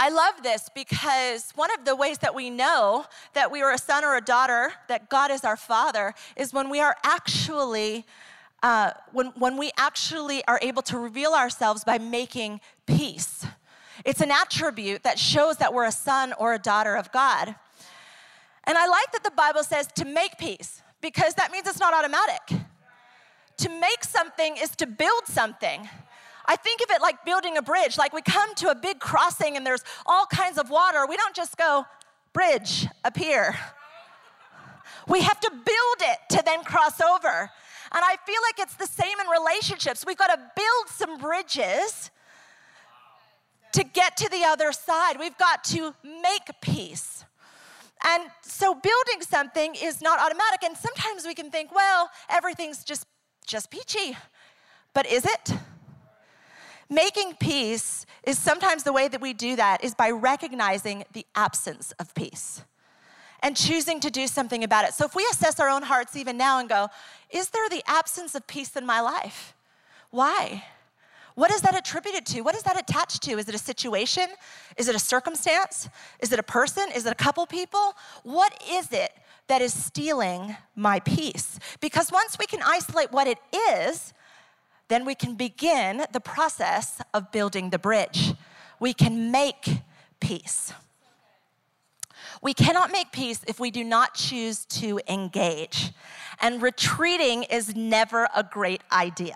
I 0.00 0.10
love 0.10 0.44
this 0.44 0.70
because 0.72 1.50
one 1.56 1.70
of 1.76 1.84
the 1.84 1.96
ways 1.96 2.18
that 2.18 2.32
we 2.32 2.50
know 2.50 3.06
that 3.34 3.50
we 3.50 3.62
are 3.62 3.72
a 3.72 3.78
son 3.78 4.04
or 4.04 4.16
a 4.16 4.20
daughter, 4.20 4.70
that 4.86 5.08
God 5.08 5.32
is 5.32 5.44
our 5.44 5.56
father, 5.56 6.14
is 6.36 6.52
when 6.52 6.70
we 6.70 6.78
are 6.78 6.96
actually, 7.02 8.06
uh, 8.62 8.92
when, 9.10 9.32
when 9.36 9.56
we 9.56 9.72
actually 9.76 10.44
are 10.46 10.60
able 10.62 10.82
to 10.82 10.98
reveal 10.98 11.32
ourselves 11.32 11.82
by 11.82 11.98
making 11.98 12.60
peace. 12.86 13.44
It's 14.04 14.20
an 14.20 14.30
attribute 14.30 15.02
that 15.02 15.18
shows 15.18 15.56
that 15.56 15.74
we're 15.74 15.86
a 15.86 15.92
son 15.92 16.32
or 16.38 16.54
a 16.54 16.58
daughter 16.60 16.94
of 16.94 17.10
God. 17.10 17.56
And 18.62 18.78
I 18.78 18.86
like 18.86 19.10
that 19.12 19.24
the 19.24 19.32
Bible 19.32 19.64
says 19.64 19.88
to 19.96 20.04
make 20.04 20.38
peace 20.38 20.80
because 21.00 21.34
that 21.34 21.50
means 21.50 21.66
it's 21.66 21.80
not 21.80 21.92
automatic. 21.92 22.67
To 23.58 23.68
make 23.68 24.04
something 24.04 24.56
is 24.56 24.70
to 24.76 24.86
build 24.86 25.26
something. 25.26 25.88
I 26.46 26.56
think 26.56 26.80
of 26.80 26.90
it 26.90 27.02
like 27.02 27.24
building 27.24 27.56
a 27.56 27.62
bridge. 27.62 27.98
Like 27.98 28.12
we 28.12 28.22
come 28.22 28.54
to 28.56 28.70
a 28.70 28.74
big 28.74 29.00
crossing 29.00 29.56
and 29.56 29.66
there's 29.66 29.84
all 30.06 30.26
kinds 30.26 30.58
of 30.58 30.70
water. 30.70 31.06
We 31.06 31.16
don't 31.16 31.34
just 31.34 31.56
go, 31.56 31.84
bridge, 32.32 32.86
appear. 33.04 33.56
We 35.06 35.20
have 35.22 35.40
to 35.40 35.50
build 35.50 36.00
it 36.00 36.18
to 36.36 36.42
then 36.44 36.64
cross 36.64 37.00
over. 37.00 37.50
And 37.90 38.04
I 38.04 38.16
feel 38.26 38.40
like 38.46 38.58
it's 38.58 38.74
the 38.76 38.86
same 38.86 39.18
in 39.20 39.26
relationships. 39.28 40.04
We've 40.06 40.18
got 40.18 40.28
to 40.28 40.40
build 40.54 40.88
some 40.88 41.18
bridges 41.18 42.10
to 43.72 43.84
get 43.84 44.16
to 44.18 44.28
the 44.28 44.44
other 44.44 44.72
side. 44.72 45.18
We've 45.18 45.36
got 45.38 45.64
to 45.64 45.94
make 46.04 46.50
peace. 46.60 47.24
And 48.04 48.24
so 48.42 48.74
building 48.74 49.22
something 49.22 49.74
is 49.74 50.00
not 50.00 50.20
automatic. 50.20 50.62
And 50.64 50.76
sometimes 50.76 51.26
we 51.26 51.34
can 51.34 51.50
think, 51.50 51.74
well, 51.74 52.10
everything's 52.28 52.84
just 52.84 53.06
just 53.48 53.70
peachy. 53.70 54.16
But 54.94 55.06
is 55.06 55.24
it? 55.24 55.54
Making 56.88 57.34
peace 57.34 58.06
is 58.22 58.38
sometimes 58.38 58.84
the 58.84 58.92
way 58.92 59.08
that 59.08 59.20
we 59.20 59.32
do 59.32 59.56
that 59.56 59.82
is 59.82 59.94
by 59.94 60.10
recognizing 60.10 61.04
the 61.12 61.26
absence 61.34 61.92
of 61.98 62.14
peace 62.14 62.62
and 63.42 63.56
choosing 63.56 64.00
to 64.00 64.10
do 64.10 64.26
something 64.26 64.64
about 64.64 64.84
it. 64.84 64.94
So 64.94 65.04
if 65.04 65.14
we 65.14 65.26
assess 65.30 65.60
our 65.60 65.68
own 65.68 65.82
hearts 65.82 66.16
even 66.16 66.36
now 66.36 66.58
and 66.58 66.68
go, 66.68 66.88
is 67.30 67.50
there 67.50 67.68
the 67.68 67.82
absence 67.86 68.34
of 68.34 68.46
peace 68.46 68.74
in 68.76 68.86
my 68.86 69.00
life? 69.00 69.54
Why? 70.10 70.64
What 71.34 71.52
is 71.52 71.60
that 71.60 71.76
attributed 71.76 72.26
to? 72.26 72.40
What 72.40 72.56
is 72.56 72.62
that 72.64 72.78
attached 72.78 73.22
to? 73.22 73.38
Is 73.38 73.48
it 73.48 73.54
a 73.54 73.58
situation? 73.58 74.26
Is 74.76 74.88
it 74.88 74.96
a 74.96 74.98
circumstance? 74.98 75.88
Is 76.20 76.32
it 76.32 76.38
a 76.38 76.42
person? 76.42 76.84
Is 76.94 77.06
it 77.06 77.12
a 77.12 77.14
couple 77.14 77.46
people? 77.46 77.94
What 78.24 78.60
is 78.68 78.92
it 78.92 79.12
that 79.48 79.62
is 79.62 79.72
stealing 79.72 80.56
my 80.76 81.00
peace. 81.00 81.58
Because 81.80 82.12
once 82.12 82.38
we 82.38 82.46
can 82.46 82.62
isolate 82.62 83.12
what 83.12 83.26
it 83.26 83.38
is, 83.72 84.12
then 84.88 85.04
we 85.04 85.14
can 85.14 85.34
begin 85.34 86.04
the 86.12 86.20
process 86.20 87.00
of 87.12 87.30
building 87.32 87.70
the 87.70 87.78
bridge. 87.78 88.34
We 88.80 88.94
can 88.94 89.30
make 89.30 89.82
peace. 90.20 90.72
We 92.40 92.54
cannot 92.54 92.92
make 92.92 93.10
peace 93.10 93.40
if 93.46 93.58
we 93.58 93.70
do 93.70 93.82
not 93.82 94.14
choose 94.14 94.64
to 94.66 95.00
engage. 95.08 95.92
And 96.40 96.62
retreating 96.62 97.42
is 97.44 97.74
never 97.74 98.28
a 98.34 98.44
great 98.44 98.82
idea. 98.92 99.34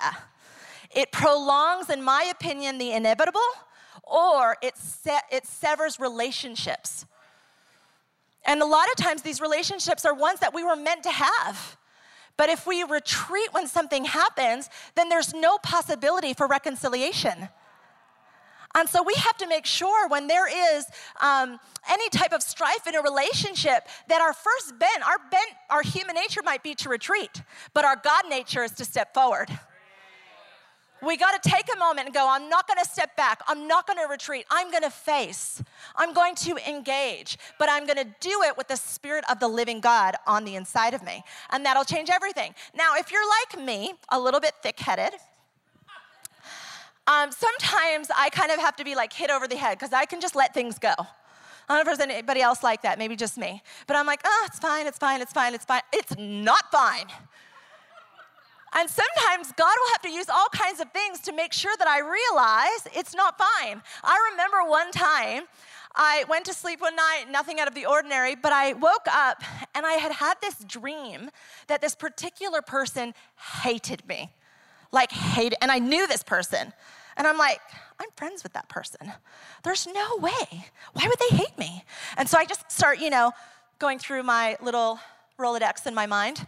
It 0.95 1.11
prolongs, 1.11 1.91
in 1.91 2.03
my 2.03 2.29
opinion, 2.31 2.79
the 2.79 2.93
inevitable, 2.93 3.41
or 4.05 4.57
it, 4.63 4.77
se- 4.77 5.27
it 5.31 5.47
severs 5.47 5.99
relationships. 5.99 7.07
And 8.45 8.61
a 8.61 8.67
lot 8.67 8.89
of 8.89 8.97
times, 8.97 9.23
these 9.23 9.41
relationships 9.41 10.05
are 10.05 10.15
ones 10.15 10.41
that 10.41 10.53
we 10.53 10.65
were 10.65 10.77
meant 10.77 11.03
to 11.05 11.11
have. 11.11 11.77
But 12.37 12.49
if 12.49 12.67
we 12.67 12.83
retreat 12.83 13.49
when 13.53 13.69
something 13.69 14.05
happens, 14.05 14.69
then 14.95 15.09
there's 15.09 15.33
no 15.33 15.59
possibility 15.59 16.35
for 16.35 16.47
reconciliation. 16.47 17.49
And 18.75 18.89
so 18.89 19.03
we 19.03 19.15
have 19.15 19.37
to 19.37 19.47
make 19.47 19.67
sure 19.67 20.09
when 20.09 20.27
there 20.27 20.49
is 20.49 20.87
um, 21.21 21.61
any 21.91 22.09
type 22.09 22.33
of 22.33 22.43
strife 22.43 22.87
in 22.87 22.95
a 22.95 23.03
relationship 23.03 23.87
that 24.09 24.23
our 24.23 24.33
first 24.33 24.79
bent, 24.79 25.07
our 25.07 25.19
bent, 25.31 25.51
our 25.69 25.83
human 25.83 26.15
nature 26.15 26.41
might 26.43 26.63
be 26.63 26.75
to 26.77 26.89
retreat, 26.89 27.43
but 27.75 27.85
our 27.85 27.97
God 27.97 28.23
nature 28.31 28.63
is 28.63 28.73
to 28.73 28.85
step 28.85 29.13
forward. 29.13 29.49
We 31.05 31.17
got 31.17 31.43
to 31.43 31.51
take 31.51 31.67
a 31.75 31.79
moment 31.79 32.07
and 32.07 32.15
go, 32.15 32.29
I'm 32.29 32.49
not 32.49 32.69
going 32.69 32.79
to 32.83 32.89
step 32.89 33.17
back. 33.17 33.43
I'm 33.49 33.67
not 33.67 33.87
going 33.87 33.99
to 33.99 34.07
retreat. 34.09 34.47
I'm 34.51 34.71
going 34.71 34.85
to 34.85 34.91
face. 34.91 35.63
I'm 35.97 36.15
going 36.15 36.35
to 36.37 36.57
engage, 36.69 37.39
but 37.59 37.69
I'm 37.69 37.87
going 37.87 37.99
to 37.99 38.07
do 38.21 38.43
it 38.43 38.57
with 38.57 38.69
the 38.69 38.77
Spirit 38.77 39.25
of 39.29 39.41
the 39.41 39.49
living 39.49 39.81
God 39.81 40.15
on 40.27 40.45
the 40.45 40.55
inside 40.55 40.95
of 40.95 41.03
me. 41.03 41.25
And 41.51 41.67
that'll 41.67 41.85
change 41.85 42.09
everything. 42.09 42.55
Now, 42.75 42.95
if 42.97 43.11
you're 43.11 43.29
like 43.41 43.67
me, 43.67 43.95
a 44.11 44.19
little 44.19 44.41
bit 44.41 44.53
thick 44.63 44.79
headed, 44.79 45.15
um, 47.07 47.33
sometimes 47.33 48.09
I 48.17 48.31
kind 48.31 48.53
of 48.53 48.61
have 48.61 48.77
to 48.77 48.85
be 48.85 48.95
like 48.95 49.13
hit 49.13 49.31
over 49.31 49.49
the 49.49 49.57
head 49.57 49.79
because 49.79 49.93
I 49.93 50.05
can 50.05 50.21
just 50.21 50.37
let 50.37 50.55
things 50.55 50.79
go. 50.79 50.95
I 50.99 51.77
don't 51.77 51.85
know 51.85 51.93
if 51.93 51.99
there's 51.99 52.11
anybody 52.11 52.41
else 52.41 52.63
like 52.63 52.83
that, 52.83 52.99
maybe 52.99 53.17
just 53.17 53.39
me. 53.39 53.63
But 53.87 53.97
I'm 53.97 54.07
like, 54.07 54.21
oh, 54.25 54.43
it's 54.47 54.59
fine, 54.59 54.87
it's 54.87 54.99
fine, 54.99 55.21
it's 55.21 55.33
fine, 55.33 55.55
it's 55.55 55.65
fine. 55.65 55.83
It's 55.93 56.15
not 56.19 56.71
fine. 56.71 57.07
And 58.75 58.89
sometimes 58.89 59.53
God 59.53 59.75
will 59.81 59.93
have 59.93 60.03
to 60.03 60.11
use 60.11 60.29
all 60.29 60.49
kinds 60.53 60.81
of 60.81 60.91
things 60.93 61.21
to 61.21 61.33
make 61.33 61.53
sure 61.53 61.75
that 61.79 61.87
I 61.87 62.01
realize 62.01 62.99
it's 62.99 63.15
not 63.15 63.39
fine. 63.39 63.83
I 64.03 64.31
remember 64.33 64.69
one 64.69 64.91
time 64.91 65.45
I 65.95 66.25
went 66.29 66.47
to 66.47 66.55
sleep 66.55 66.81
one 66.81 66.97
night, 66.97 67.27
nothing 67.31 67.61
out 67.61 67.69
of 67.69 67.75
the 67.75 67.85
ordinary, 67.85 68.35
but 68.35 68.53
I 68.53 68.73
woke 68.73 69.07
up 69.11 69.43
and 69.75 69.85
I 69.85 69.95
had 69.95 70.13
had 70.13 70.35
this 70.41 70.57
dream 70.65 71.31
that 71.67 71.83
this 71.83 71.95
particular 71.95 72.63
person 72.63 73.13
hated 73.63 74.07
me. 74.09 74.31
Like, 74.91 75.13
hated, 75.13 75.59
and 75.63 75.71
I 75.71 75.79
knew 75.79 76.07
this 76.07 76.23
person. 76.23 76.73
And 77.17 77.27
I'm 77.27 77.39
like, 77.39 77.61
I'm 77.99 78.09
friends 78.17 78.43
with 78.43 78.53
that 78.55 78.69
person. 78.69 79.13
There's 79.65 79.87
no 79.87 80.17
way. 80.19 80.67
Why 80.93 81.07
would 81.07 81.19
they 81.19 81.37
hate 81.37 81.57
me? 81.59 81.85
And 82.17 82.29
so 82.29 82.39
I 82.39 82.45
just 82.45 82.71
start, 82.71 83.01
you 83.01 83.11
know, 83.11 83.33
going 83.79 83.99
through 83.99 84.23
my 84.23 84.57
little 84.63 84.99
Rolodex 85.39 85.87
in 85.87 85.95
my 85.95 86.07
mind. 86.07 86.47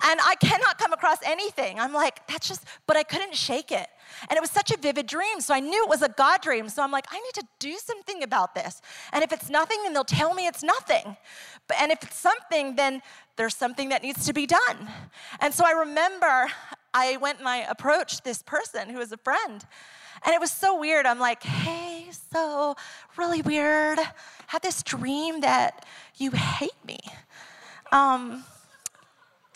And 0.00 0.20
I 0.24 0.36
cannot 0.36 0.78
come 0.78 0.92
across 0.92 1.18
anything. 1.24 1.80
I'm 1.80 1.92
like, 1.92 2.24
that's 2.28 2.46
just, 2.46 2.64
but 2.86 2.96
I 2.96 3.02
couldn't 3.02 3.34
shake 3.34 3.72
it. 3.72 3.88
And 4.28 4.36
it 4.36 4.40
was 4.40 4.50
such 4.50 4.70
a 4.70 4.76
vivid 4.76 5.06
dream. 5.06 5.40
So 5.40 5.52
I 5.52 5.60
knew 5.60 5.82
it 5.82 5.88
was 5.88 6.02
a 6.02 6.08
God 6.08 6.40
dream. 6.40 6.68
So 6.68 6.82
I'm 6.82 6.92
like, 6.92 7.06
I 7.10 7.18
need 7.18 7.34
to 7.34 7.44
do 7.58 7.76
something 7.78 8.22
about 8.22 8.54
this. 8.54 8.80
And 9.12 9.24
if 9.24 9.32
it's 9.32 9.50
nothing, 9.50 9.78
then 9.82 9.92
they'll 9.92 10.04
tell 10.04 10.34
me 10.34 10.46
it's 10.46 10.62
nothing. 10.62 11.16
But, 11.66 11.78
and 11.80 11.90
if 11.90 12.02
it's 12.04 12.16
something, 12.16 12.76
then 12.76 13.02
there's 13.36 13.56
something 13.56 13.88
that 13.88 14.02
needs 14.02 14.24
to 14.26 14.32
be 14.32 14.46
done. 14.46 14.88
And 15.40 15.52
so 15.52 15.64
I 15.66 15.72
remember 15.72 16.46
I 16.94 17.16
went 17.16 17.40
and 17.40 17.48
I 17.48 17.58
approached 17.58 18.22
this 18.22 18.42
person 18.42 18.88
who 18.90 18.98
was 18.98 19.10
a 19.10 19.18
friend. 19.18 19.64
And 20.24 20.34
it 20.34 20.40
was 20.40 20.50
so 20.50 20.78
weird. 20.78 21.06
I'm 21.06 21.20
like, 21.20 21.42
hey, 21.42 22.08
so 22.32 22.76
really 23.16 23.42
weird. 23.42 23.98
I 23.98 24.12
Had 24.46 24.62
this 24.62 24.82
dream 24.82 25.40
that 25.40 25.84
you 26.16 26.30
hate 26.30 26.84
me. 26.84 26.98
Um, 27.92 28.44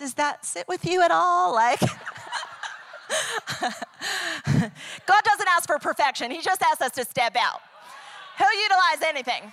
does 0.03 0.15
that 0.15 0.45
sit 0.45 0.67
with 0.67 0.85
you 0.85 1.01
at 1.01 1.13
all? 1.13 1.55
Like, 1.55 1.81
God 1.81 1.93
doesn't 5.25 5.49
ask 5.49 5.69
for 5.69 5.79
perfection, 5.79 6.33
He 6.33 6.41
just 6.43 6.61
asks 6.61 6.83
us 6.83 6.91
to 6.93 7.05
step 7.05 7.37
out. 7.39 7.61
He'll 8.37 8.63
utilize 8.63 9.03
anything. 9.09 9.53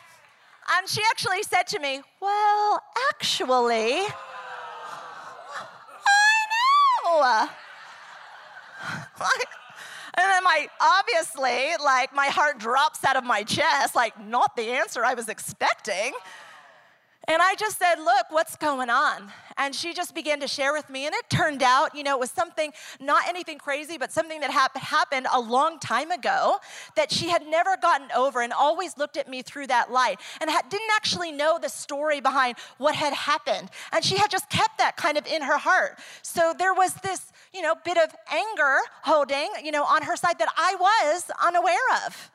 And 0.72 0.90
she 0.90 1.02
actually 1.12 1.44
said 1.44 1.68
to 1.68 1.80
me, 1.80 2.02
Well, 2.20 2.82
actually, 3.12 4.08
I 6.08 6.36
know. 7.06 7.22
and 10.16 10.32
then 10.32 10.44
my 10.44 10.68
obviously, 10.82 11.74
like 11.84 12.12
my 12.14 12.28
heart 12.28 12.58
drops 12.58 13.04
out 13.06 13.18
of 13.18 13.24
my 13.24 13.44
chest, 13.44 13.94
like 13.96 14.20
not 14.20 14.56
the 14.56 14.72
answer 14.72 15.06
I 15.06 15.14
was 15.14 15.30
expecting. 15.30 16.14
And 17.30 17.44
I 17.44 17.54
just 17.54 17.78
said, 17.78 18.00
Look, 18.00 18.32
what's 18.32 18.56
going 18.56 18.90
on? 18.90 19.32
And 19.56 19.76
she 19.76 19.94
just 19.94 20.16
began 20.16 20.40
to 20.40 20.48
share 20.48 20.74
with 20.74 20.90
me. 20.90 21.06
And 21.06 21.14
it 21.14 21.30
turned 21.30 21.62
out, 21.62 21.94
you 21.94 22.02
know, 22.02 22.16
it 22.16 22.20
was 22.20 22.32
something, 22.32 22.72
not 23.00 23.28
anything 23.28 23.60
crazy, 23.60 24.00
but 24.00 24.12
something 24.12 24.40
that 24.40 24.50
hap- 24.50 24.76
happened 24.76 25.28
a 25.32 25.40
long 25.40 25.80
time 25.80 26.10
ago 26.10 26.58
that 26.96 27.12
she 27.12 27.30
had 27.30 27.46
never 27.46 27.78
gotten 27.78 28.08
over 28.16 28.42
and 28.42 28.52
always 28.52 28.98
looked 28.98 29.16
at 29.16 29.28
me 29.28 29.44
through 29.44 29.68
that 29.68 29.92
light 29.92 30.20
and 30.42 30.50
ha- 30.50 30.64
didn't 30.70 30.90
actually 30.96 31.32
know 31.32 31.60
the 31.62 31.68
story 31.68 32.20
behind 32.20 32.56
what 32.78 32.96
had 32.96 33.14
happened. 33.14 33.70
And 33.92 34.04
she 34.04 34.18
had 34.18 34.32
just 34.32 34.50
kept 34.50 34.80
that 34.80 34.98
kind 34.98 35.18
of 35.18 35.28
in 35.28 35.44
her 35.44 35.58
heart. 35.60 36.00
So 36.24 36.54
there 36.58 36.74
was 36.74 36.96
this, 36.96 37.32
you 37.54 37.62
know, 37.62 37.76
bit 37.86 37.98
of 37.98 38.16
anger 38.32 38.78
holding, 39.04 39.50
you 39.64 39.72
know, 39.72 39.84
on 39.84 40.02
her 40.04 40.16
side 40.16 40.40
that 40.40 40.50
I 40.58 40.76
was 40.80 41.30
unaware 41.46 41.76
of. 42.08 42.32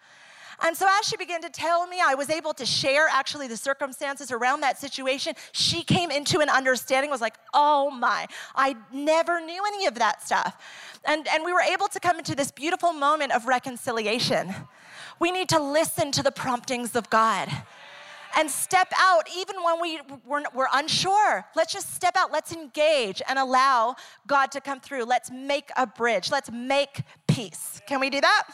And 0.65 0.75
so, 0.75 0.87
as 0.99 1.07
she 1.07 1.19
began 1.19 1.43
to 1.43 1.51
tell 1.51 1.87
me, 1.87 1.99
I 2.03 2.15
was 2.15 2.31
able 2.31 2.55
to 2.55 2.65
share 2.65 3.07
actually 3.13 3.49
the 3.49 3.57
circumstances 3.57 4.31
around 4.31 4.63
that 4.63 4.79
situation. 4.79 5.35
She 5.53 5.83
came 5.83 6.11
into 6.11 6.41
an 6.41 6.49
understanding, 6.49 7.11
was 7.11 7.21
like, 7.21 7.37
oh 7.53 7.91
my, 7.91 8.27
I 8.57 8.75
never 8.91 9.43
knew 9.43 9.63
any 9.67 9.85
of 9.85 9.97
that 9.97 10.23
stuff. 10.23 10.57
And, 11.05 11.29
and 11.29 11.45
we 11.45 11.53
were 11.53 11.61
able 11.61 11.89
to 11.89 12.01
come 12.01 12.19
into 12.19 12.35
this 12.35 12.51
beautiful 12.51 12.95
moment 12.95 13.33
of 13.33 13.45
reconciliation. 13.45 14.55
We 15.21 15.31
need 15.31 15.51
to 15.51 15.63
listen 15.63 16.11
to 16.13 16.23
the 16.23 16.33
promptings 16.33 16.97
of 16.97 17.11
God 17.11 17.51
and 18.35 18.51
step 18.51 18.91
out 18.99 19.29
even 19.37 19.57
when 19.63 19.81
we, 19.83 20.01
we're, 20.25 20.45
we're, 20.55 20.67
unsure. 20.73 21.45
Let's 21.55 21.75
just 21.75 21.95
step 21.95 22.17
out. 22.17 22.33
Let's 22.33 22.53
engage 22.53 23.21
and 23.29 23.39
allow 23.39 23.97
God 24.27 24.51
to 24.53 24.63
come 24.63 24.81
through. 24.81 25.05
Let's 25.05 25.31
make 25.31 25.69
a 25.77 25.87
bridge. 25.87 26.31
Let's 26.31 26.51
make 26.51 27.03
peace. 27.29 27.83
Can 27.87 28.01
we 28.01 28.09
do 28.09 28.23
that? 28.23 28.45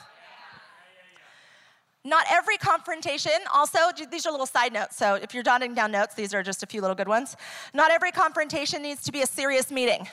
Not 2.03 2.25
every 2.31 2.57
confrontation, 2.57 3.33
also, 3.53 3.79
these 4.11 4.25
are 4.25 4.31
little 4.31 4.47
side 4.47 4.73
notes. 4.73 4.97
So 4.97 5.17
if 5.17 5.35
you're 5.35 5.43
jotting 5.43 5.75
down 5.75 5.93
notes, 5.93 6.15
these 6.15 6.33
are 6.33 6.43
just 6.43 6.63
a 6.63 6.67
few 6.67 6.81
little 6.81 6.97
good 6.97 7.09
ones. 7.09 7.37
Not 7.75 7.91
every 7.91 8.11
confrontation 8.11 8.81
needs 8.81 9.03
to 9.03 9.13
be 9.13 9.21
a 9.21 9.27
serious 9.27 9.71
meeting. 9.71 10.09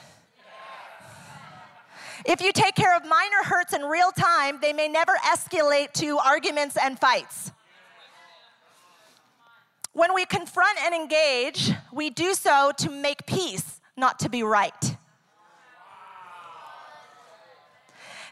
If 2.26 2.42
you 2.42 2.52
take 2.52 2.74
care 2.74 2.94
of 2.94 3.04
minor 3.04 3.42
hurts 3.44 3.72
in 3.72 3.82
real 3.82 4.10
time, 4.10 4.58
they 4.60 4.72
may 4.72 4.88
never 4.88 5.12
escalate 5.24 5.92
to 5.94 6.18
arguments 6.18 6.76
and 6.76 6.98
fights. 6.98 7.52
When 9.94 10.12
we 10.14 10.26
confront 10.26 10.78
and 10.82 10.94
engage, 10.94 11.72
we 11.92 12.10
do 12.10 12.34
so 12.34 12.72
to 12.78 12.90
make 12.90 13.24
peace, 13.26 13.80
not 13.96 14.18
to 14.20 14.28
be 14.28 14.42
right. 14.42 14.96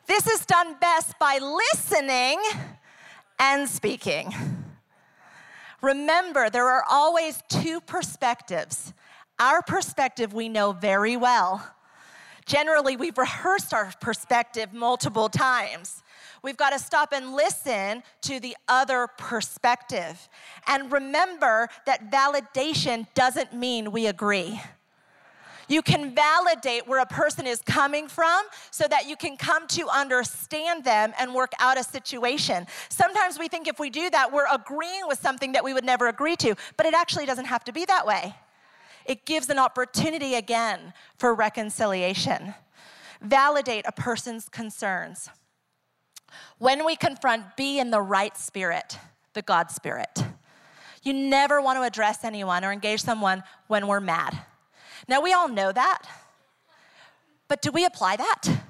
This 0.06 0.26
is 0.26 0.44
done 0.44 0.76
best 0.78 1.18
by 1.18 1.38
listening 1.38 2.40
and 3.38 3.68
speaking. 3.68 4.34
Remember, 5.82 6.50
there 6.50 6.68
are 6.68 6.84
always 6.88 7.42
two 7.48 7.80
perspectives. 7.80 8.92
Our 9.38 9.62
perspective 9.62 10.32
we 10.32 10.48
know 10.48 10.72
very 10.72 11.16
well. 11.16 11.74
Generally, 12.46 12.96
we've 12.96 13.18
rehearsed 13.18 13.74
our 13.74 13.92
perspective 14.00 14.72
multiple 14.72 15.28
times. 15.28 16.02
We've 16.42 16.56
got 16.56 16.70
to 16.70 16.78
stop 16.78 17.12
and 17.12 17.34
listen 17.34 18.04
to 18.22 18.38
the 18.38 18.56
other 18.68 19.08
perspective. 19.18 20.28
And 20.66 20.92
remember 20.92 21.68
that 21.86 22.10
validation 22.10 23.06
doesn't 23.14 23.52
mean 23.52 23.90
we 23.90 24.06
agree. 24.06 24.60
You 25.68 25.82
can 25.82 26.14
validate 26.14 26.86
where 26.86 27.00
a 27.00 27.06
person 27.06 27.46
is 27.46 27.60
coming 27.62 28.08
from 28.08 28.44
so 28.70 28.86
that 28.88 29.08
you 29.08 29.16
can 29.16 29.36
come 29.36 29.66
to 29.68 29.88
understand 29.88 30.84
them 30.84 31.12
and 31.18 31.34
work 31.34 31.52
out 31.58 31.78
a 31.78 31.82
situation. 31.82 32.66
Sometimes 32.88 33.38
we 33.38 33.48
think 33.48 33.66
if 33.66 33.80
we 33.80 33.90
do 33.90 34.08
that, 34.10 34.32
we're 34.32 34.46
agreeing 34.52 35.02
with 35.08 35.18
something 35.18 35.52
that 35.52 35.64
we 35.64 35.74
would 35.74 35.84
never 35.84 36.08
agree 36.08 36.36
to, 36.36 36.54
but 36.76 36.86
it 36.86 36.94
actually 36.94 37.26
doesn't 37.26 37.46
have 37.46 37.64
to 37.64 37.72
be 37.72 37.84
that 37.86 38.06
way. 38.06 38.34
It 39.04 39.24
gives 39.24 39.48
an 39.50 39.58
opportunity 39.58 40.34
again 40.34 40.92
for 41.18 41.34
reconciliation. 41.34 42.54
Validate 43.20 43.84
a 43.88 43.92
person's 43.92 44.48
concerns. 44.48 45.30
When 46.58 46.84
we 46.84 46.96
confront, 46.96 47.56
be 47.56 47.78
in 47.78 47.90
the 47.90 48.00
right 48.00 48.36
spirit, 48.36 48.98
the 49.32 49.42
God 49.42 49.70
spirit. 49.70 50.24
You 51.02 51.12
never 51.12 51.60
want 51.60 51.78
to 51.78 51.82
address 51.82 52.24
anyone 52.24 52.64
or 52.64 52.72
engage 52.72 53.00
someone 53.00 53.42
when 53.68 53.86
we're 53.86 54.00
mad. 54.00 54.36
Now, 55.08 55.20
we 55.20 55.32
all 55.32 55.48
know 55.48 55.72
that, 55.72 56.02
but 57.48 57.62
do 57.62 57.70
we 57.70 57.84
apply 57.84 58.16
that? 58.16 58.60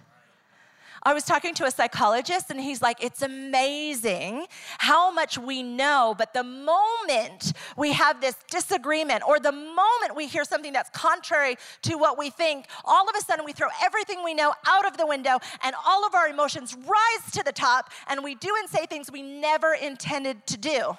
I 1.06 1.14
was 1.14 1.22
talking 1.22 1.54
to 1.54 1.64
a 1.66 1.70
psychologist, 1.70 2.50
and 2.50 2.60
he's 2.60 2.82
like, 2.82 3.00
It's 3.00 3.22
amazing 3.22 4.46
how 4.78 5.12
much 5.12 5.38
we 5.38 5.62
know, 5.62 6.16
but 6.18 6.34
the 6.34 6.42
moment 6.42 7.52
we 7.76 7.92
have 7.92 8.20
this 8.20 8.34
disagreement 8.50 9.22
or 9.24 9.38
the 9.38 9.52
moment 9.52 10.16
we 10.16 10.26
hear 10.26 10.42
something 10.42 10.72
that's 10.72 10.90
contrary 10.90 11.58
to 11.82 11.94
what 11.94 12.18
we 12.18 12.30
think, 12.30 12.66
all 12.84 13.08
of 13.08 13.14
a 13.16 13.20
sudden 13.20 13.44
we 13.44 13.52
throw 13.52 13.68
everything 13.84 14.24
we 14.24 14.34
know 14.34 14.52
out 14.66 14.84
of 14.84 14.96
the 14.96 15.06
window, 15.06 15.38
and 15.62 15.76
all 15.86 16.04
of 16.04 16.16
our 16.16 16.26
emotions 16.26 16.74
rise 16.74 17.30
to 17.32 17.44
the 17.44 17.52
top, 17.52 17.92
and 18.08 18.24
we 18.24 18.34
do 18.34 18.52
and 18.60 18.68
say 18.68 18.84
things 18.84 19.10
we 19.10 19.22
never 19.22 19.74
intended 19.74 20.44
to 20.48 20.56
do. 20.58 20.96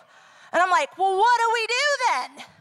And 0.54 0.63
I'm 0.63 0.71
like, 0.71 0.97
Well, 0.97 1.17
what 1.17 1.38
do 1.38 1.52
we 1.54 1.67
do 1.67 2.38
then? 2.38 2.57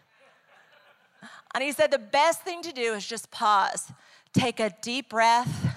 And 1.56 1.64
he 1.64 1.72
said 1.72 1.90
the 1.90 1.98
best 1.98 2.42
thing 2.42 2.60
to 2.64 2.70
do 2.70 2.92
is 2.92 3.06
just 3.06 3.30
pause, 3.30 3.90
take 4.34 4.60
a 4.60 4.74
deep 4.82 5.08
breath, 5.08 5.74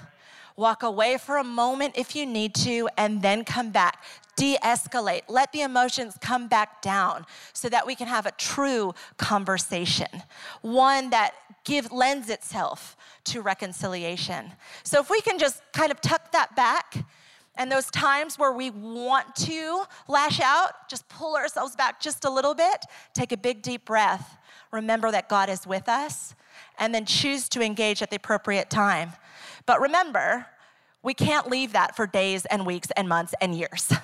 walk 0.54 0.82
away 0.82 1.16
for 1.16 1.38
a 1.38 1.42
moment 1.42 1.94
if 1.96 2.14
you 2.14 2.26
need 2.26 2.54
to, 2.56 2.86
and 2.98 3.22
then 3.22 3.44
come 3.46 3.70
back. 3.70 4.04
De 4.36 4.58
escalate. 4.62 5.22
Let 5.26 5.52
the 5.52 5.62
emotions 5.62 6.18
come 6.20 6.48
back 6.48 6.82
down 6.82 7.24
so 7.54 7.70
that 7.70 7.86
we 7.86 7.94
can 7.94 8.08
have 8.08 8.26
a 8.26 8.32
true 8.32 8.92
conversation, 9.16 10.08
one 10.60 11.08
that 11.10 11.32
give, 11.64 11.90
lends 11.90 12.28
itself 12.28 12.94
to 13.24 13.40
reconciliation. 13.40 14.52
So 14.82 15.00
if 15.00 15.08
we 15.08 15.22
can 15.22 15.38
just 15.38 15.62
kind 15.72 15.90
of 15.90 16.02
tuck 16.02 16.30
that 16.32 16.54
back, 16.54 17.06
and 17.56 17.72
those 17.72 17.86
times 17.90 18.38
where 18.38 18.52
we 18.52 18.68
want 18.68 19.34
to 19.36 19.84
lash 20.08 20.40
out, 20.40 20.90
just 20.90 21.08
pull 21.08 21.36
ourselves 21.36 21.74
back 21.74 22.00
just 22.00 22.26
a 22.26 22.30
little 22.30 22.54
bit, 22.54 22.84
take 23.14 23.32
a 23.32 23.36
big 23.36 23.62
deep 23.62 23.86
breath, 23.86 24.36
remember 24.70 25.10
that 25.10 25.28
God 25.28 25.48
is 25.48 25.66
with 25.66 25.88
us, 25.88 26.34
and 26.78 26.94
then 26.94 27.04
choose 27.04 27.48
to 27.50 27.62
engage 27.62 28.02
at 28.02 28.10
the 28.10 28.16
appropriate 28.16 28.70
time. 28.70 29.12
But 29.66 29.80
remember, 29.80 30.46
we 31.02 31.14
can't 31.14 31.48
leave 31.48 31.72
that 31.72 31.96
for 31.96 32.06
days 32.06 32.46
and 32.46 32.66
weeks 32.66 32.88
and 32.96 33.08
months 33.08 33.34
and 33.40 33.54
years. 33.54 33.92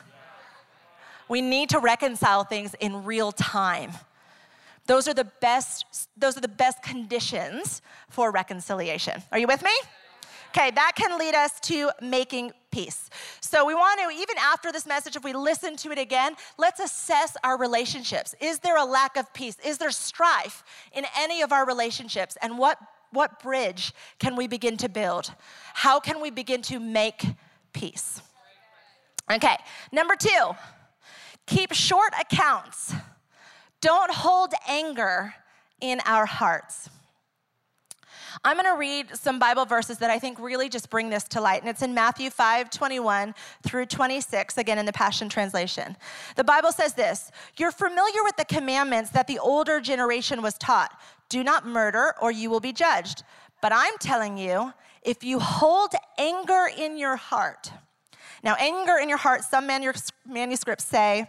We 1.29 1.41
need 1.41 1.71
to 1.71 1.81
reconcile 1.81 2.45
things 2.45 2.75
in 2.75 3.05
real 3.05 3.33
time. 3.33 3.91
Those 4.87 5.09
are 5.09 5.15
the 5.15 5.25
best 5.25 6.09
those 6.17 6.37
are 6.37 6.41
the 6.41 6.49
best 6.49 6.83
conditions 6.83 7.83
for 8.09 8.31
reconciliation. 8.31 9.23
Are 9.33 9.39
you 9.39 9.49
with 9.49 9.63
me? 9.63 9.73
Okay, 10.49 10.71
that 10.71 10.93
can 10.97 11.19
lead 11.19 11.35
us 11.35 11.59
to 11.61 11.91
making 12.01 12.53
peace. 12.71 13.11
So 13.41 13.65
we 13.65 13.75
want 13.75 14.01
to, 14.01 14.11
even 14.15 14.37
after 14.39 14.73
this 14.73 14.87
message, 14.87 15.17
if 15.17 15.25
we 15.25 15.33
listen 15.33 15.77
to 15.77 15.91
it 15.91 15.99
again, 15.99 16.35
let's 16.59 16.81
assess 16.81 17.37
our 17.43 17.59
relationships. 17.59 18.35
Is 18.41 18.59
there 18.61 18.77
a 18.77 18.85
lack 18.85 19.17
of 19.17 19.33
peace? 19.33 19.57
Is 19.65 19.79
there 19.79 19.91
strife 19.91 20.63
in 20.93 21.07
any 21.17 21.43
of 21.43 21.53
our 21.53 21.67
relationships? 21.67 22.37
And 22.43 22.59
what, 22.59 22.79
what 23.13 23.43
bridge 23.43 23.93
can 24.19 24.37
we 24.37 24.47
begin 24.47 24.77
to 24.79 24.89
build? 24.89 25.33
How 25.75 26.01
can 26.01 26.21
we 26.21 26.31
begin 26.31 26.63
to 26.63 26.79
make 26.79 27.25
peace? 27.73 28.21
Okay, 29.31 29.57
number 29.91 30.15
two, 30.15 30.55
keep 31.47 31.73
short 31.73 32.13
accounts. 32.21 32.95
Don't 33.81 34.13
hold 34.13 34.53
anger 34.69 35.35
in 35.81 36.01
our 36.07 36.27
hearts. 36.27 36.89
I'm 38.45 38.57
going 38.57 38.73
to 38.73 38.79
read 38.79 39.17
some 39.17 39.39
Bible 39.39 39.65
verses 39.65 39.99
that 39.99 40.11
I 40.11 40.19
think 40.19 40.39
really 40.39 40.69
just 40.69 40.91
bring 40.91 41.11
this 41.11 41.25
to 41.25 41.41
light. 41.41 41.61
And 41.61 41.69
it's 41.69 41.83
in 41.83 41.95
Matthew 41.95 42.31
5 42.31 42.71
21 42.71 43.35
through 43.63 43.87
26, 43.87 44.59
again 44.59 44.79
in 44.79 44.87
the 44.87 44.93
Passion 44.93 45.29
Translation. 45.29 45.97
The 46.37 46.45
Bible 46.45 46.73
says 46.73 46.95
this 46.95 47.31
You're 47.57 47.73
familiar 47.73 48.23
with 48.23 48.37
the 48.37 48.45
commandments 48.45 49.11
that 49.11 49.27
the 49.27 49.39
older 49.39 49.81
generation 49.81 50.43
was 50.43 50.55
taught 50.55 50.93
do 51.29 51.43
not 51.43 51.67
murder, 51.67 52.15
or 52.21 52.31
you 52.31 52.51
will 52.51 52.61
be 52.61 52.73
judged. 52.73 53.23
But 53.63 53.73
I'm 53.75 53.99
telling 53.99 54.39
you, 54.39 54.73
if 55.03 55.25
you 55.25 55.39
hold 55.39 55.93
anger 56.19 56.69
in 56.77 56.99
your 56.99 57.17
heart, 57.17 57.73
now, 58.43 58.55
anger 58.61 58.97
in 58.99 59.09
your 59.09 59.19
heart, 59.19 59.43
some 59.43 59.67
manuscripts 59.67 60.85
say, 60.85 61.27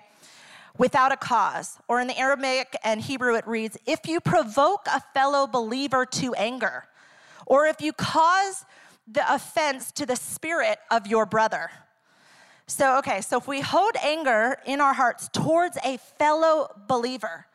without 0.78 1.12
a 1.12 1.18
cause. 1.18 1.80
Or 1.88 2.00
in 2.00 2.08
the 2.08 2.18
Aramaic 2.18 2.76
and 2.84 3.02
Hebrew, 3.02 3.36
it 3.36 3.48
reads, 3.48 3.78
if 3.86 4.08
you 4.08 4.20
provoke 4.20 4.86
a 4.86 5.02
fellow 5.14 5.48
believer 5.48 6.06
to 6.06 6.34
anger 6.36 6.84
or 7.48 7.66
if 7.66 7.82
you 7.82 7.94
cause 7.94 8.66
the 9.08 9.34
offense 9.34 9.92
to 9.94 10.06
the 10.06 10.16
spirit 10.16 10.78
of 10.92 11.08
your 11.08 11.26
brother. 11.26 11.72
So, 12.68 12.98
okay, 13.00 13.22
so 13.22 13.38
if 13.38 13.48
we 13.48 13.62
hold 13.62 13.96
anger 14.04 14.58
in 14.66 14.82
our 14.82 14.94
hearts 14.94 15.30
towards 15.32 15.78
a 15.84 15.98
fellow 15.98 16.70
believer, 16.88 17.48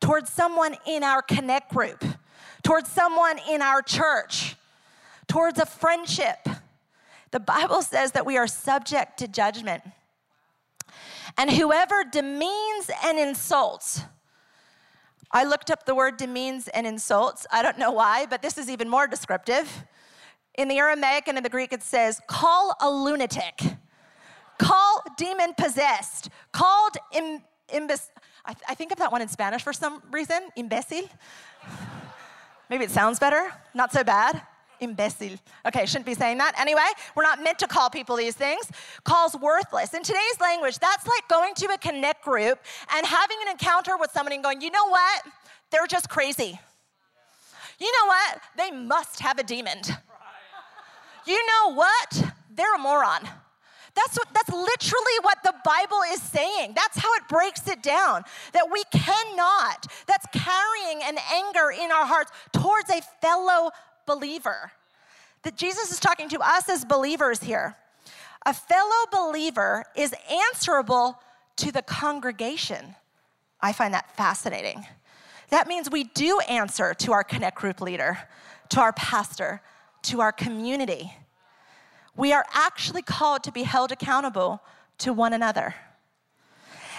towards 0.00 0.30
someone 0.30 0.76
in 0.86 1.04
our 1.04 1.20
connect 1.20 1.72
group, 1.72 2.02
towards 2.62 2.90
someone 2.90 3.38
in 3.48 3.60
our 3.60 3.82
church, 3.82 4.56
towards 5.28 5.58
a 5.58 5.66
friendship, 5.66 6.48
the 7.30 7.40
Bible 7.40 7.82
says 7.82 8.12
that 8.12 8.24
we 8.24 8.38
are 8.38 8.46
subject 8.46 9.18
to 9.18 9.28
judgment. 9.28 9.82
And 11.36 11.50
whoever 11.50 12.02
demeans 12.10 12.90
and 13.04 13.18
insults, 13.18 14.00
I 15.30 15.44
looked 15.44 15.70
up 15.70 15.86
the 15.86 15.94
word 15.94 16.16
demeans 16.16 16.68
and 16.68 16.86
insults. 16.86 17.46
I 17.50 17.62
don't 17.62 17.78
know 17.78 17.92
why, 17.92 18.26
but 18.26 18.42
this 18.42 18.58
is 18.58 18.70
even 18.70 18.88
more 18.88 19.06
descriptive. 19.06 19.84
In 20.56 20.68
the 20.68 20.78
Aramaic 20.78 21.28
and 21.28 21.36
in 21.36 21.42
the 21.42 21.50
Greek, 21.50 21.72
it 21.72 21.82
says, 21.82 22.20
call 22.26 22.74
a 22.80 22.90
lunatic, 22.90 23.60
call 24.58 25.02
demon 25.16 25.52
possessed, 25.54 26.30
called 26.52 26.96
Im- 27.12 27.42
imbecile. 27.72 28.14
I, 28.44 28.52
th- 28.52 28.64
I 28.68 28.74
think 28.74 28.92
of 28.92 28.98
that 28.98 29.12
one 29.12 29.20
in 29.20 29.28
Spanish 29.28 29.62
for 29.62 29.72
some 29.72 30.02
reason, 30.10 30.48
imbecile. 30.56 31.08
Maybe 32.70 32.84
it 32.84 32.90
sounds 32.90 33.18
better, 33.18 33.52
not 33.74 33.92
so 33.92 34.02
bad. 34.02 34.40
Imbecile. 34.80 35.38
Okay, 35.66 35.86
shouldn't 35.86 36.06
be 36.06 36.14
saying 36.14 36.38
that. 36.38 36.58
Anyway, 36.58 36.86
we're 37.14 37.22
not 37.22 37.42
meant 37.42 37.58
to 37.60 37.66
call 37.66 37.90
people 37.90 38.16
these 38.16 38.34
things. 38.34 38.70
Calls 39.04 39.36
worthless. 39.36 39.94
In 39.94 40.02
today's 40.02 40.40
language, 40.40 40.78
that's 40.78 41.06
like 41.06 41.28
going 41.28 41.54
to 41.54 41.66
a 41.66 41.78
connect 41.78 42.24
group 42.24 42.58
and 42.94 43.06
having 43.06 43.36
an 43.46 43.52
encounter 43.52 43.96
with 43.96 44.10
somebody 44.10 44.36
and 44.36 44.44
going, 44.44 44.60
you 44.60 44.70
know 44.70 44.88
what? 44.88 45.22
They're 45.70 45.86
just 45.86 46.08
crazy. 46.08 46.58
You 47.78 47.92
know 47.92 48.06
what? 48.06 48.40
They 48.56 48.70
must 48.70 49.20
have 49.20 49.38
a 49.38 49.42
demon. 49.42 49.78
You 51.26 51.46
know 51.46 51.74
what? 51.74 52.32
They're 52.54 52.74
a 52.74 52.78
moron. 52.78 53.28
That's 53.96 54.16
what 54.16 54.28
that's 54.34 54.50
literally 54.50 55.18
what 55.22 55.38
the 55.42 55.54
Bible 55.64 56.00
is 56.12 56.20
saying. 56.20 56.72
That's 56.76 56.98
how 56.98 57.12
it 57.14 57.22
breaks 57.28 57.66
it 57.66 57.82
down. 57.82 58.24
That 58.52 58.70
we 58.70 58.84
cannot, 58.92 59.86
that's 60.06 60.26
carrying 60.32 61.02
an 61.02 61.16
anger 61.32 61.72
in 61.72 61.90
our 61.90 62.04
hearts 62.04 62.30
towards 62.52 62.90
a 62.90 63.00
fellow 63.22 63.70
believer. 64.06 64.72
That 65.42 65.56
Jesus 65.56 65.92
is 65.92 66.00
talking 66.00 66.28
to 66.30 66.40
us 66.40 66.68
as 66.68 66.84
believers 66.84 67.42
here. 67.42 67.76
A 68.46 68.54
fellow 68.54 69.06
believer 69.10 69.84
is 69.96 70.14
answerable 70.30 71.20
to 71.56 71.72
the 71.72 71.82
congregation. 71.82 72.94
I 73.60 73.72
find 73.72 73.92
that 73.94 74.16
fascinating. 74.16 74.86
That 75.50 75.66
means 75.66 75.90
we 75.90 76.04
do 76.04 76.40
answer 76.48 76.94
to 76.94 77.12
our 77.12 77.24
Connect 77.24 77.56
group 77.56 77.80
leader, 77.80 78.18
to 78.70 78.80
our 78.80 78.92
pastor, 78.92 79.60
to 80.02 80.20
our 80.20 80.32
community. 80.32 81.12
We 82.16 82.32
are 82.32 82.44
actually 82.52 83.02
called 83.02 83.42
to 83.44 83.52
be 83.52 83.62
held 83.62 83.92
accountable 83.92 84.62
to 84.98 85.12
one 85.12 85.32
another. 85.32 85.74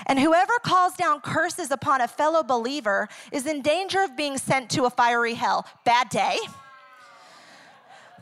And 0.06 0.20
whoever 0.20 0.54
calls 0.60 0.94
down 0.94 1.22
curses 1.22 1.72
upon 1.72 2.02
a 2.02 2.08
fellow 2.08 2.44
believer 2.44 3.10
is 3.32 3.48
in 3.48 3.62
danger 3.62 4.04
of 4.04 4.16
being 4.16 4.38
sent 4.38 4.70
to 4.72 4.86
a 4.86 4.90
fiery 4.90 5.34
hell. 5.34 5.66
Bad 5.86 6.10
day. 6.10 6.38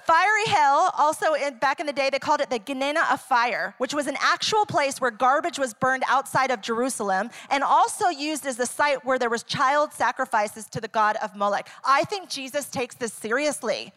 Fiery 0.06 0.46
hell, 0.46 0.92
also 0.96 1.34
in, 1.34 1.58
back 1.58 1.80
in 1.80 1.88
the 1.88 1.94
day, 1.94 2.12
they 2.12 2.20
called 2.20 2.40
it 2.40 2.52
the 2.52 2.60
Gehenna 2.60 3.02
of 3.12 3.20
Fire, 3.22 3.74
which 3.80 3.92
was 3.92 4.06
an 4.06 4.16
actual 4.20 4.64
place 4.64 5.02
where 5.02 5.10
garbage 5.10 5.58
was 5.58 5.74
burned 5.74 6.04
outside 6.08 6.52
of 6.52 6.62
Jerusalem 6.62 7.32
and 7.50 7.64
also 7.64 8.10
used 8.10 8.46
as 8.46 8.56
the 8.56 8.68
site 8.68 9.04
where 9.04 9.18
there 9.18 9.32
was 9.32 9.42
child 9.42 9.94
sacrifices 9.94 10.68
to 10.68 10.80
the 10.80 10.88
god 10.88 11.18
of 11.24 11.36
Molech. 11.36 11.68
I 11.84 12.04
think 12.04 12.30
Jesus 12.30 12.70
takes 12.70 12.94
this 12.94 13.14
seriously. 13.14 13.92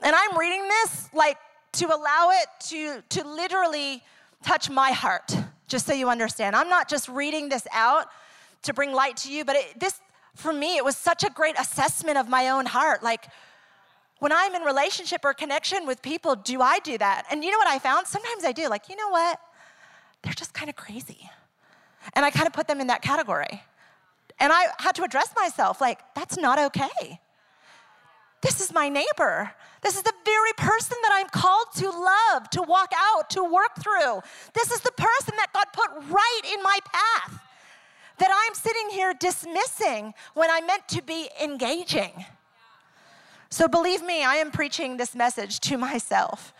And 0.00 0.14
I'm 0.14 0.38
reading 0.38 0.62
this 0.68 1.08
like 1.12 1.38
to 1.72 1.86
allow 1.86 2.30
it 2.30 2.48
to, 2.68 3.02
to 3.08 3.26
literally 3.26 4.04
touch 4.44 4.70
my 4.70 4.92
heart, 4.92 5.36
just 5.66 5.86
so 5.86 5.92
you 5.92 6.08
understand. 6.08 6.54
I'm 6.54 6.68
not 6.68 6.88
just 6.88 7.08
reading 7.08 7.48
this 7.48 7.66
out 7.72 8.06
to 8.62 8.72
bring 8.72 8.92
light 8.92 9.16
to 9.18 9.32
you, 9.32 9.44
but 9.44 9.56
it, 9.56 9.80
this, 9.80 10.00
for 10.36 10.52
me, 10.52 10.76
it 10.76 10.84
was 10.84 10.96
such 10.96 11.24
a 11.24 11.30
great 11.30 11.58
assessment 11.58 12.16
of 12.16 12.28
my 12.28 12.50
own 12.50 12.66
heart. 12.66 13.02
Like, 13.02 13.26
when 14.18 14.32
I'm 14.32 14.54
in 14.54 14.62
relationship 14.62 15.24
or 15.24 15.32
connection 15.32 15.86
with 15.86 16.02
people, 16.02 16.34
do 16.34 16.60
I 16.60 16.80
do 16.80 16.98
that? 16.98 17.26
And 17.30 17.44
you 17.44 17.50
know 17.50 17.58
what 17.58 17.68
I 17.68 17.78
found? 17.78 18.06
Sometimes 18.06 18.44
I 18.44 18.52
do. 18.52 18.68
Like, 18.68 18.88
you 18.88 18.96
know 18.96 19.08
what? 19.08 19.40
They're 20.22 20.32
just 20.32 20.52
kind 20.52 20.68
of 20.68 20.76
crazy. 20.76 21.30
And 22.14 22.24
I 22.24 22.30
kind 22.30 22.46
of 22.46 22.52
put 22.52 22.66
them 22.66 22.80
in 22.80 22.88
that 22.88 23.02
category. 23.02 23.62
And 24.40 24.52
I 24.52 24.66
had 24.78 24.94
to 24.96 25.02
address 25.02 25.32
myself 25.36 25.80
like, 25.80 26.00
that's 26.14 26.36
not 26.36 26.58
okay. 26.58 27.20
This 28.40 28.60
is 28.60 28.72
my 28.72 28.88
neighbor. 28.88 29.52
This 29.82 29.96
is 29.96 30.02
the 30.02 30.12
very 30.24 30.52
person 30.56 30.96
that 31.02 31.10
I'm 31.12 31.28
called 31.28 31.66
to 31.76 31.90
love, 31.90 32.50
to 32.50 32.62
walk 32.62 32.92
out, 32.96 33.30
to 33.30 33.42
work 33.42 33.82
through. 33.82 34.20
This 34.54 34.70
is 34.70 34.80
the 34.80 34.92
person 34.92 35.34
that 35.36 35.48
God 35.52 35.66
put 35.72 35.90
right 36.08 36.40
in 36.52 36.62
my 36.62 36.78
path 36.92 37.40
that 38.18 38.30
I'm 38.32 38.54
sitting 38.54 38.90
here 38.90 39.14
dismissing 39.14 40.14
when 40.34 40.50
I 40.50 40.60
meant 40.60 40.88
to 40.88 41.02
be 41.02 41.28
engaging. 41.42 42.24
So 43.50 43.66
believe 43.66 44.02
me, 44.04 44.24
I 44.24 44.36
am 44.36 44.50
preaching 44.50 44.96
this 44.96 45.14
message 45.14 45.60
to 45.60 45.78
myself. 45.78 46.52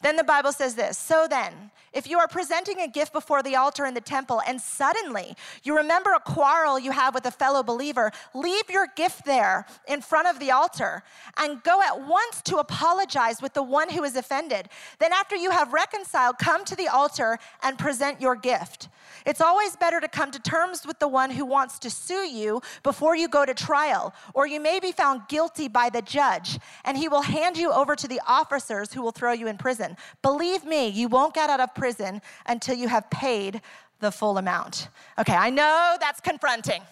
Then 0.00 0.14
the 0.14 0.24
Bible 0.24 0.52
says 0.52 0.74
this 0.74 0.96
So 0.96 1.26
then, 1.28 1.70
if 1.92 2.08
you 2.08 2.18
are 2.18 2.28
presenting 2.28 2.80
a 2.80 2.88
gift 2.88 3.12
before 3.12 3.42
the 3.42 3.56
altar 3.56 3.84
in 3.86 3.94
the 3.94 4.00
temple 4.00 4.40
and 4.46 4.60
suddenly 4.60 5.34
you 5.64 5.76
remember 5.76 6.12
a 6.12 6.20
quarrel 6.20 6.78
you 6.78 6.92
have 6.92 7.14
with 7.14 7.26
a 7.26 7.30
fellow 7.30 7.62
believer, 7.62 8.12
leave 8.34 8.70
your 8.70 8.86
gift 8.94 9.24
there 9.24 9.66
in 9.88 10.00
front 10.00 10.28
of 10.28 10.38
the 10.38 10.50
altar 10.50 11.02
and 11.38 11.62
go 11.62 11.82
at 11.82 12.06
once 12.06 12.42
to 12.42 12.58
apologize 12.58 13.42
with 13.42 13.54
the 13.54 13.62
one 13.62 13.90
who 13.90 14.04
is 14.04 14.14
offended. 14.14 14.68
Then, 14.98 15.12
after 15.12 15.34
you 15.34 15.50
have 15.50 15.72
reconciled, 15.72 16.38
come 16.38 16.64
to 16.66 16.76
the 16.76 16.88
altar 16.88 17.38
and 17.62 17.78
present 17.78 18.20
your 18.20 18.36
gift. 18.36 18.88
It's 19.26 19.40
always 19.40 19.76
better 19.76 20.00
to 20.00 20.08
come 20.08 20.30
to 20.30 20.40
terms 20.40 20.86
with 20.86 20.98
the 20.98 21.08
one 21.08 21.30
who 21.30 21.44
wants 21.44 21.78
to 21.80 21.90
sue 21.90 22.26
you 22.26 22.60
before 22.82 23.16
you 23.16 23.28
go 23.28 23.44
to 23.44 23.54
trial, 23.54 24.14
or 24.34 24.46
you 24.46 24.60
may 24.60 24.80
be 24.80 24.92
found 24.92 25.22
guilty 25.28 25.68
by 25.68 25.90
the 25.90 26.02
judge, 26.02 26.58
and 26.84 26.96
he 26.96 27.08
will 27.08 27.22
hand 27.22 27.56
you 27.56 27.72
over 27.72 27.96
to 27.96 28.06
the 28.06 28.20
officers 28.26 28.92
who 28.92 29.02
will 29.02 29.12
throw 29.12 29.32
you 29.32 29.48
in 29.48 29.58
prison. 29.58 29.87
Believe 30.22 30.64
me, 30.64 30.88
you 30.88 31.08
won't 31.08 31.34
get 31.34 31.50
out 31.50 31.60
of 31.60 31.74
prison 31.74 32.22
until 32.46 32.76
you 32.76 32.88
have 32.88 33.08
paid 33.10 33.60
the 34.00 34.10
full 34.10 34.38
amount. 34.38 34.88
Okay, 35.18 35.34
I 35.34 35.50
know 35.50 35.96
that's 36.00 36.20
confronting. 36.20 36.82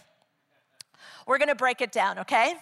We're 1.26 1.38
gonna 1.38 1.54
break 1.54 1.80
it 1.80 1.92
down, 1.92 2.18
okay? 2.20 2.54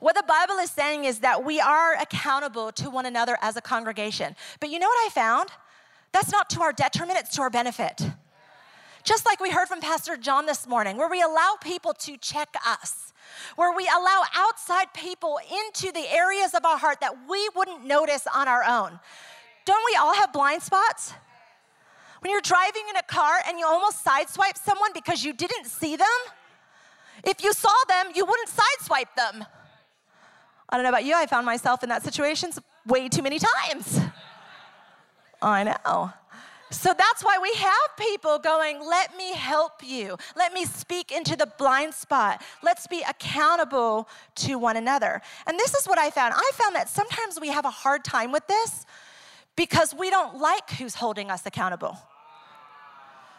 What 0.00 0.14
the 0.14 0.24
Bible 0.26 0.56
is 0.56 0.70
saying 0.70 1.04
is 1.04 1.20
that 1.20 1.44
we 1.44 1.60
are 1.60 1.94
accountable 1.94 2.70
to 2.72 2.90
one 2.90 3.06
another 3.06 3.38
as 3.40 3.56
a 3.56 3.60
congregation. 3.60 4.36
But 4.60 4.70
you 4.70 4.78
know 4.78 4.88
what 4.88 5.06
I 5.06 5.10
found? 5.10 5.50
That's 6.12 6.30
not 6.30 6.50
to 6.50 6.62
our 6.62 6.72
detriment, 6.72 7.18
it's 7.18 7.34
to 7.36 7.42
our 7.42 7.50
benefit. 7.50 8.02
Just 9.06 9.24
like 9.24 9.38
we 9.38 9.50
heard 9.50 9.68
from 9.68 9.80
Pastor 9.80 10.16
John 10.16 10.46
this 10.46 10.66
morning, 10.66 10.96
where 10.96 11.08
we 11.08 11.22
allow 11.22 11.54
people 11.62 11.92
to 11.92 12.16
check 12.16 12.48
us, 12.66 13.12
where 13.54 13.72
we 13.72 13.86
allow 13.86 14.24
outside 14.34 14.92
people 14.94 15.38
into 15.48 15.92
the 15.92 16.12
areas 16.12 16.54
of 16.54 16.64
our 16.64 16.76
heart 16.76 16.98
that 17.02 17.14
we 17.30 17.48
wouldn't 17.54 17.84
notice 17.84 18.26
on 18.34 18.48
our 18.48 18.64
own. 18.64 18.98
Don't 19.64 19.84
we 19.88 19.96
all 19.96 20.12
have 20.12 20.32
blind 20.32 20.60
spots? 20.60 21.12
When 22.18 22.32
you're 22.32 22.40
driving 22.40 22.82
in 22.90 22.96
a 22.96 23.02
car 23.04 23.34
and 23.46 23.60
you 23.60 23.64
almost 23.64 24.04
sideswipe 24.04 24.58
someone 24.58 24.90
because 24.92 25.22
you 25.22 25.32
didn't 25.32 25.66
see 25.66 25.94
them, 25.94 26.18
if 27.22 27.44
you 27.44 27.52
saw 27.52 27.74
them, 27.86 28.06
you 28.12 28.24
wouldn't 28.24 28.48
sideswipe 28.48 29.14
them. 29.16 29.46
I 30.68 30.76
don't 30.76 30.82
know 30.82 30.88
about 30.88 31.04
you, 31.04 31.14
I 31.14 31.26
found 31.26 31.46
myself 31.46 31.84
in 31.84 31.90
that 31.90 32.02
situation 32.02 32.50
way 32.88 33.08
too 33.08 33.22
many 33.22 33.38
times. 33.38 34.00
I 35.40 35.62
know. 35.62 36.12
So 36.70 36.92
that's 36.96 37.22
why 37.22 37.38
we 37.40 37.52
have 37.54 37.96
people 37.96 38.38
going, 38.38 38.80
let 38.84 39.16
me 39.16 39.32
help 39.34 39.82
you. 39.84 40.16
Let 40.36 40.52
me 40.52 40.64
speak 40.64 41.12
into 41.12 41.36
the 41.36 41.46
blind 41.58 41.94
spot. 41.94 42.42
Let's 42.62 42.86
be 42.88 43.02
accountable 43.08 44.08
to 44.36 44.58
one 44.58 44.76
another. 44.76 45.22
And 45.46 45.58
this 45.58 45.74
is 45.74 45.86
what 45.86 45.98
I 45.98 46.10
found. 46.10 46.34
I 46.36 46.50
found 46.54 46.74
that 46.74 46.88
sometimes 46.88 47.38
we 47.40 47.48
have 47.48 47.64
a 47.64 47.70
hard 47.70 48.04
time 48.04 48.32
with 48.32 48.46
this 48.48 48.84
because 49.54 49.94
we 49.94 50.10
don't 50.10 50.38
like 50.38 50.70
who's 50.70 50.96
holding 50.96 51.30
us 51.30 51.46
accountable. 51.46 51.96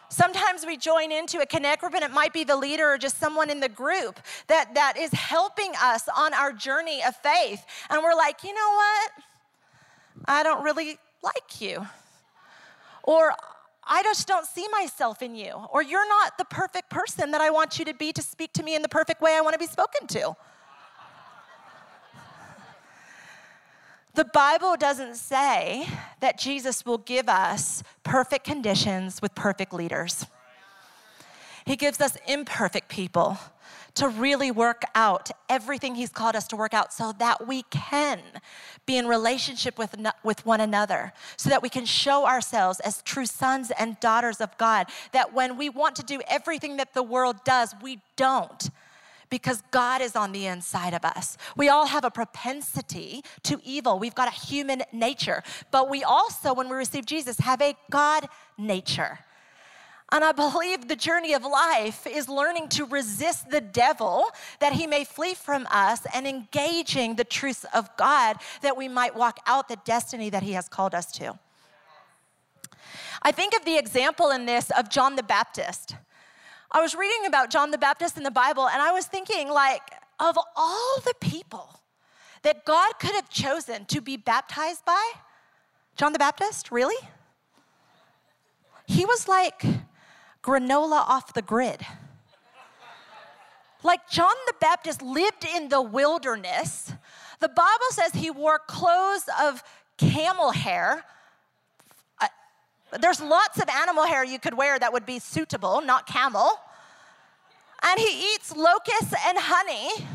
Sometimes 0.08 0.64
we 0.64 0.78
join 0.78 1.12
into 1.12 1.40
a 1.40 1.46
connect 1.46 1.82
group 1.82 1.92
and 1.92 2.02
it 2.02 2.10
might 2.10 2.32
be 2.32 2.42
the 2.42 2.56
leader 2.56 2.88
or 2.88 2.96
just 2.96 3.18
someone 3.18 3.50
in 3.50 3.60
the 3.60 3.68
group 3.68 4.18
that, 4.46 4.74
that 4.74 4.96
is 4.96 5.12
helping 5.12 5.72
us 5.82 6.08
on 6.16 6.32
our 6.32 6.50
journey 6.50 7.02
of 7.06 7.14
faith. 7.16 7.62
And 7.90 8.02
we're 8.02 8.14
like, 8.14 8.42
you 8.42 8.54
know 8.54 8.72
what? 8.74 9.10
I 10.24 10.42
don't 10.42 10.64
really 10.64 10.98
like 11.22 11.60
you. 11.60 11.86
Or 13.08 13.32
I 13.84 14.02
just 14.02 14.28
don't 14.28 14.44
see 14.44 14.68
myself 14.68 15.22
in 15.22 15.34
you. 15.34 15.54
Or 15.70 15.82
you're 15.82 16.06
not 16.06 16.36
the 16.36 16.44
perfect 16.44 16.90
person 16.90 17.30
that 17.30 17.40
I 17.40 17.48
want 17.48 17.78
you 17.78 17.86
to 17.86 17.94
be 17.94 18.12
to 18.12 18.20
speak 18.20 18.52
to 18.52 18.62
me 18.62 18.76
in 18.76 18.82
the 18.82 18.88
perfect 18.88 19.22
way 19.22 19.34
I 19.34 19.40
want 19.40 19.54
to 19.54 19.58
be 19.58 19.66
spoken 19.66 20.06
to. 20.08 20.36
The 24.12 24.26
Bible 24.26 24.76
doesn't 24.76 25.14
say 25.14 25.88
that 26.20 26.38
Jesus 26.38 26.84
will 26.84 26.98
give 26.98 27.30
us 27.30 27.82
perfect 28.02 28.44
conditions 28.44 29.22
with 29.22 29.34
perfect 29.34 29.72
leaders. 29.72 30.26
He 31.64 31.76
gives 31.76 32.02
us 32.02 32.18
imperfect 32.26 32.90
people 32.90 33.38
to 33.98 34.08
really 34.08 34.52
work 34.52 34.82
out 34.94 35.30
everything 35.48 35.96
He's 35.96 36.10
called 36.10 36.36
us 36.36 36.46
to 36.48 36.56
work 36.56 36.72
out 36.72 36.92
so 36.92 37.12
that 37.18 37.48
we 37.48 37.62
can 37.62 38.20
be 38.86 38.96
in 38.96 39.08
relationship 39.08 39.76
with, 39.76 39.96
with 40.22 40.46
one 40.46 40.60
another, 40.60 41.12
so 41.36 41.50
that 41.50 41.62
we 41.62 41.68
can 41.68 41.84
show 41.84 42.24
ourselves 42.24 42.78
as 42.80 43.02
true 43.02 43.26
sons 43.26 43.72
and 43.76 43.98
daughters 43.98 44.40
of 44.40 44.56
God. 44.56 44.86
That 45.12 45.34
when 45.34 45.56
we 45.56 45.68
want 45.68 45.96
to 45.96 46.04
do 46.04 46.20
everything 46.28 46.76
that 46.76 46.94
the 46.94 47.02
world 47.02 47.42
does, 47.44 47.74
we 47.82 48.00
don't 48.14 48.70
because 49.30 49.62
God 49.72 50.00
is 50.00 50.16
on 50.16 50.32
the 50.32 50.46
inside 50.46 50.94
of 50.94 51.04
us. 51.04 51.36
We 51.56 51.68
all 51.68 51.86
have 51.86 52.04
a 52.04 52.10
propensity 52.10 53.22
to 53.42 53.60
evil. 53.64 53.98
We've 53.98 54.14
got 54.14 54.28
a 54.28 54.46
human 54.46 54.84
nature, 54.92 55.42
but 55.70 55.90
we 55.90 56.02
also, 56.02 56.54
when 56.54 56.68
we 56.68 56.76
receive 56.76 57.04
Jesus, 57.04 57.38
have 57.40 57.60
a 57.60 57.74
God 57.90 58.28
nature. 58.56 59.18
And 60.10 60.24
I 60.24 60.32
believe 60.32 60.88
the 60.88 60.96
journey 60.96 61.34
of 61.34 61.42
life 61.42 62.06
is 62.06 62.28
learning 62.28 62.68
to 62.70 62.86
resist 62.86 63.50
the 63.50 63.60
devil 63.60 64.24
that 64.58 64.72
he 64.72 64.86
may 64.86 65.04
flee 65.04 65.34
from 65.34 65.66
us 65.70 66.06
and 66.14 66.26
engaging 66.26 67.16
the 67.16 67.24
truths 67.24 67.66
of 67.74 67.94
God 67.98 68.36
that 68.62 68.76
we 68.76 68.88
might 68.88 69.14
walk 69.14 69.38
out 69.46 69.68
the 69.68 69.76
destiny 69.84 70.30
that 70.30 70.42
he 70.42 70.52
has 70.52 70.66
called 70.66 70.94
us 70.94 71.12
to. 71.12 71.38
I 73.20 73.32
think 73.32 73.54
of 73.54 73.66
the 73.66 73.76
example 73.76 74.30
in 74.30 74.46
this 74.46 74.70
of 74.70 74.88
John 74.88 75.16
the 75.16 75.22
Baptist. 75.22 75.94
I 76.70 76.80
was 76.80 76.94
reading 76.94 77.26
about 77.26 77.50
John 77.50 77.70
the 77.70 77.78
Baptist 77.78 78.16
in 78.16 78.22
the 78.22 78.30
Bible 78.30 78.66
and 78.66 78.80
I 78.80 78.92
was 78.92 79.06
thinking, 79.06 79.50
like, 79.50 79.82
of 80.18 80.38
all 80.56 81.00
the 81.04 81.14
people 81.20 81.80
that 82.42 82.64
God 82.64 82.92
could 82.98 83.12
have 83.12 83.28
chosen 83.28 83.84
to 83.86 84.00
be 84.00 84.16
baptized 84.16 84.84
by, 84.86 85.12
John 85.96 86.12
the 86.12 86.18
Baptist, 86.18 86.70
really? 86.70 86.96
He 88.86 89.04
was 89.04 89.28
like 89.28 89.64
granola 90.48 91.00
off 91.06 91.34
the 91.34 91.42
grid. 91.42 91.84
Like 93.82 94.08
John 94.08 94.34
the 94.46 94.54
Baptist 94.60 95.02
lived 95.02 95.44
in 95.44 95.68
the 95.68 95.82
wilderness. 95.82 96.92
The 97.40 97.48
Bible 97.48 97.90
says 97.90 98.12
he 98.12 98.30
wore 98.30 98.58
clothes 98.58 99.24
of 99.40 99.62
camel 99.98 100.50
hair. 100.50 101.04
Uh, 102.20 102.26
there's 102.98 103.20
lots 103.20 103.58
of 103.60 103.68
animal 103.68 104.06
hair 104.06 104.24
you 104.24 104.38
could 104.38 104.56
wear 104.56 104.78
that 104.78 104.92
would 104.92 105.04
be 105.04 105.18
suitable, 105.18 105.82
not 105.82 106.06
camel. 106.06 106.50
And 107.82 108.00
he 108.00 108.34
eats 108.34 108.56
locusts 108.56 109.14
and 109.26 109.38
honey 109.38 110.06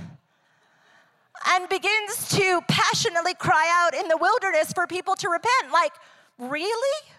and 1.49 1.69
begins 1.69 2.29
to 2.29 2.61
passionately 2.67 3.35
cry 3.35 3.67
out 3.71 3.93
in 3.93 4.07
the 4.07 4.17
wilderness 4.17 4.73
for 4.73 4.87
people 4.87 5.15
to 5.15 5.29
repent. 5.29 5.71
Like, 5.71 5.93
really? 6.37 7.12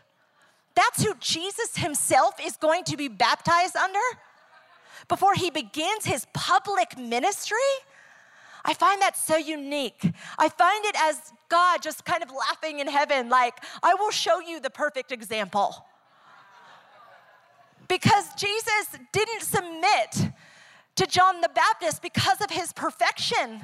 That's 0.75 1.05
who 1.05 1.15
Jesus 1.21 1.77
himself 1.77 2.35
is 2.43 2.57
going 2.57 2.85
to 2.85 2.97
be 2.97 3.09
baptized 3.09 3.77
under 3.77 4.01
before 5.09 5.35
he 5.35 5.51
begins 5.51 6.05
his 6.05 6.27
public 6.33 6.99
ministry. 6.99 7.59
I 8.65 8.75
find 8.75 9.01
that 9.03 9.17
so 9.17 9.37
unique. 9.37 10.11
I 10.39 10.49
find 10.49 10.85
it 10.87 10.97
as 10.99 11.33
God 11.49 11.83
just 11.83 12.05
kind 12.05 12.23
of 12.23 12.31
laughing 12.31 12.81
in 12.81 12.89
heaven, 12.89 13.29
like, 13.29 13.63
I 13.83 13.95
will 13.95 14.11
show 14.11 14.41
you 14.41 14.59
the 14.59 14.71
perfect 14.71 15.13
example. 15.13 15.85
Because 17.87 18.35
Jesus 18.35 18.99
didn't 19.13 19.43
submit 19.43 20.33
to 20.97 21.07
John 21.07 21.43
the 21.43 21.51
Baptist 21.55 22.01
because 22.01 22.41
of 22.41 22.51
his 22.51 22.73
perfection. 22.73 23.63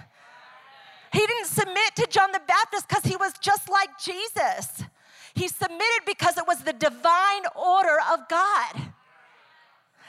He 1.13 1.19
didn't 1.19 1.47
submit 1.47 1.97
to 1.97 2.07
John 2.07 2.31
the 2.33 2.43
Baptist 2.47 2.89
because 2.89 3.05
he 3.05 3.17
was 3.17 3.33
just 3.41 3.69
like 3.71 3.99
Jesus. 3.99 4.85
He 5.35 5.49
submitted 5.49 6.03
because 6.07 6.37
it 6.37 6.47
was 6.47 6.63
the 6.63 6.73
divine 6.73 7.45
order 7.55 7.99
of 8.13 8.29
God. 8.29 8.93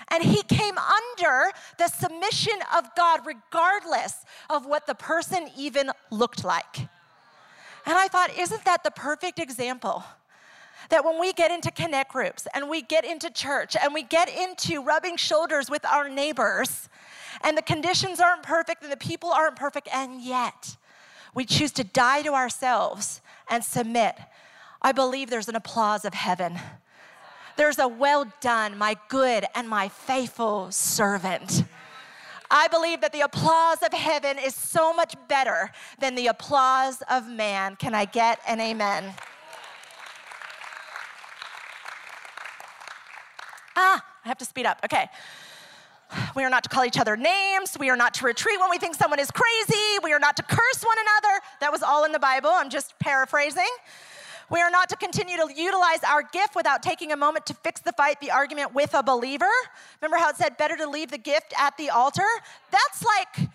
And 0.10 0.23
he 0.23 0.43
came 0.43 0.75
under 0.77 1.51
the 1.77 1.88
submission 1.88 2.60
of 2.75 2.93
God, 2.95 3.21
regardless 3.25 4.25
of 4.49 4.65
what 4.65 4.86
the 4.86 4.95
person 4.95 5.49
even 5.57 5.91
looked 6.10 6.43
like. 6.43 6.79
And 7.86 7.97
I 7.97 8.07
thought, 8.07 8.38
isn't 8.38 8.65
that 8.65 8.84
the 8.84 8.91
perfect 8.91 9.39
example? 9.39 10.03
That 10.89 11.05
when 11.05 11.19
we 11.19 11.31
get 11.31 11.51
into 11.51 11.71
connect 11.71 12.12
groups 12.12 12.47
and 12.53 12.69
we 12.69 12.81
get 12.81 13.05
into 13.05 13.29
church 13.29 13.77
and 13.81 13.93
we 13.93 14.03
get 14.03 14.29
into 14.29 14.84
rubbing 14.84 15.15
shoulders 15.15 15.69
with 15.69 15.86
our 15.86 16.10
neighbors, 16.10 16.89
and 17.43 17.57
the 17.57 17.62
conditions 17.62 18.19
aren't 18.19 18.43
perfect 18.43 18.84
and 18.84 18.91
the 18.91 18.97
people 18.97 19.29
aren't 19.31 19.55
perfect, 19.55 19.88
and 19.93 20.21
yet 20.21 20.75
we 21.34 21.45
choose 21.45 21.71
to 21.73 21.84
die 21.84 22.21
to 22.23 22.34
ourselves 22.34 23.21
and 23.49 23.63
submit 23.63 24.15
I 24.82 24.91
believe 24.91 25.30
there's 25.30 25.50
an 25.50 25.56
applause 25.56 26.06
of 26.06 26.13
heaven. 26.13 26.60
There's 27.56 27.78
a 27.78 27.88
well 27.88 28.26
done, 28.39 28.78
my 28.78 28.96
good 29.10 29.46
and 29.54 29.70
my 29.70 29.89
faithful 29.89 30.72
servant. 30.72 31.63
I 32.50 32.67
believe 32.67 33.02
that 33.02 33.13
the 33.13 33.22
applause 33.22 33.82
of 33.84 33.94
heaven 33.94 34.38
is 34.38 34.56
so 34.56 34.94
much 34.94 35.15
better 35.28 35.72
than 36.00 36.15
the 36.15 36.28
applause 36.28 37.02
of 37.10 37.28
man. 37.30 37.76
Can 37.76 37.94
I 37.94 38.06
get 38.06 38.39
an 38.48 38.60
amen? 38.60 39.13
Ah, 43.76 44.04
I 44.26 44.28
have 44.28 44.38
to 44.39 44.46
speed 44.46 44.65
up. 44.65 44.80
Okay. 44.84 45.08
We 46.36 46.44
are 46.44 46.50
not 46.50 46.63
to 46.63 46.70
call 46.70 46.84
each 46.84 47.00
other 47.00 47.15
names. 47.15 47.78
We 47.80 47.89
are 47.89 47.96
not 47.96 48.13
to 48.15 48.26
retreat 48.26 48.60
when 48.60 48.70
we 48.70 48.78
think 48.78 48.96
someone 48.96 49.20
is 49.20 49.32
crazy. 49.32 50.00
We 50.04 50.12
are 50.12 50.20
not 50.20 50.36
to 50.38 50.44
curse 50.44 50.84
one 50.84 50.98
another. 51.00 51.41
That 51.62 51.72
was 51.72 51.82
all 51.82 52.04
in 52.04 52.12
the 52.12 52.20
Bible. 52.20 52.50
I'm 52.50 52.70
just 52.70 53.00
paraphrasing. 53.00 53.70
We 54.52 54.60
are 54.60 54.70
not 54.70 54.90
to 54.90 54.98
continue 54.98 55.38
to 55.38 55.48
utilize 55.56 56.04
our 56.06 56.24
gift 56.24 56.58
without 56.58 56.84
taking 56.84 57.14
a 57.14 57.16
moment 57.16 57.46
to 57.46 57.54
fix 57.54 57.80
the 57.80 57.94
fight, 57.94 58.20
the 58.20 58.32
argument 58.32 58.74
with 58.74 58.94
a 58.94 59.02
believer. 59.02 59.46
Remember 60.02 60.18
how 60.18 60.30
it 60.30 60.36
said, 60.36 60.58
better 60.58 60.76
to 60.76 60.90
leave 60.90 61.10
the 61.10 61.18
gift 61.18 61.54
at 61.58 61.78
the 61.78 61.90
altar? 61.90 62.28
That's 62.70 63.02
like, 63.02 63.50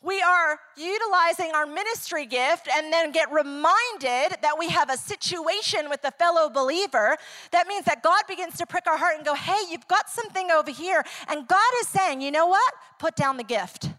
we 0.00 0.22
are 0.22 0.58
utilizing 0.74 1.50
our 1.54 1.66
ministry 1.66 2.24
gift 2.24 2.66
and 2.74 2.90
then 2.90 3.12
get 3.12 3.30
reminded 3.30 4.38
that 4.40 4.54
we 4.58 4.70
have 4.70 4.88
a 4.88 4.96
situation 4.96 5.90
with 5.90 6.02
a 6.04 6.12
fellow 6.12 6.48
believer, 6.48 7.18
that 7.50 7.66
means 7.66 7.84
that 7.84 8.02
God 8.02 8.22
begins 8.26 8.56
to 8.56 8.64
prick 8.64 8.86
our 8.86 8.96
heart 8.96 9.16
and 9.16 9.26
go, 9.26 9.34
hey, 9.34 9.58
you've 9.70 9.86
got 9.86 10.08
something 10.08 10.50
over 10.50 10.70
here. 10.70 11.04
And 11.28 11.46
God 11.46 11.72
is 11.82 11.88
saying, 11.88 12.22
you 12.22 12.30
know 12.30 12.46
what? 12.46 12.72
Put 12.98 13.16
down 13.16 13.36
the 13.36 13.44
gift. 13.44 13.90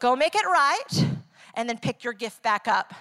Go 0.00 0.16
make 0.16 0.34
it 0.34 0.46
right, 0.46 1.06
and 1.54 1.68
then 1.68 1.78
pick 1.78 2.02
your 2.02 2.14
gift 2.14 2.42
back 2.42 2.66
up. 2.66 2.92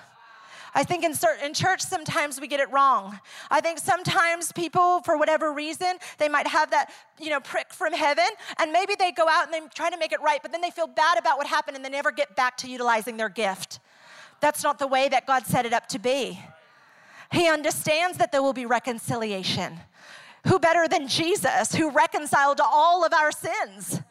I 0.73 0.84
think 0.84 1.03
in, 1.03 1.13
certain, 1.13 1.45
in 1.45 1.53
church 1.53 1.82
sometimes 1.82 2.39
we 2.39 2.47
get 2.47 2.60
it 2.60 2.71
wrong. 2.71 3.19
I 3.49 3.62
think 3.62 3.79
sometimes 3.79 4.51
people, 4.51 5.01
for 5.01 5.17
whatever 5.17 5.51
reason, 5.51 5.97
they 6.17 6.29
might 6.29 6.47
have 6.47 6.71
that, 6.71 6.91
you 7.19 7.29
know, 7.29 7.39
prick 7.39 7.73
from 7.73 7.93
heaven, 7.93 8.27
and 8.60 8.71
maybe 8.71 8.95
they 8.97 9.12
go 9.12 9.27
out 9.27 9.45
and 9.45 9.53
they 9.53 9.67
try 9.73 9.89
to 9.89 9.97
make 9.97 10.12
it 10.12 10.21
right, 10.21 10.39
but 10.41 10.51
then 10.51 10.62
they 10.62 10.71
feel 10.71 10.88
bad 10.88 11.17
about 11.17 11.38
what 11.38 11.47
happened 11.47 11.75
and 11.75 11.86
they 11.86 11.89
never 11.89 12.12
get 12.12 12.36
back 12.36 12.58
to 12.58 12.69
utilizing 12.69 13.17
their 13.17 13.29
gift. 13.29 13.79
That's 14.41 14.63
not 14.63 14.79
the 14.79 14.88
way 14.88 15.10
that 15.10 15.25
God 15.25 15.45
set 15.45 15.65
it 15.65 15.73
up 15.73 15.88
to 15.88 15.99
be. 15.99 16.39
He 17.32 17.47
understands 17.47 18.17
that 18.17 18.32
there 18.32 18.41
will 18.41 18.53
be 18.53 18.65
reconciliation. 18.65 19.79
Who 20.47 20.58
better 20.60 20.88
than 20.88 21.08
Jesus, 21.08 21.75
who 21.75 21.89
reconciled 21.89 22.62
all 22.63 23.03
of 23.03 23.13
our 23.13 23.32
sins? 23.32 24.01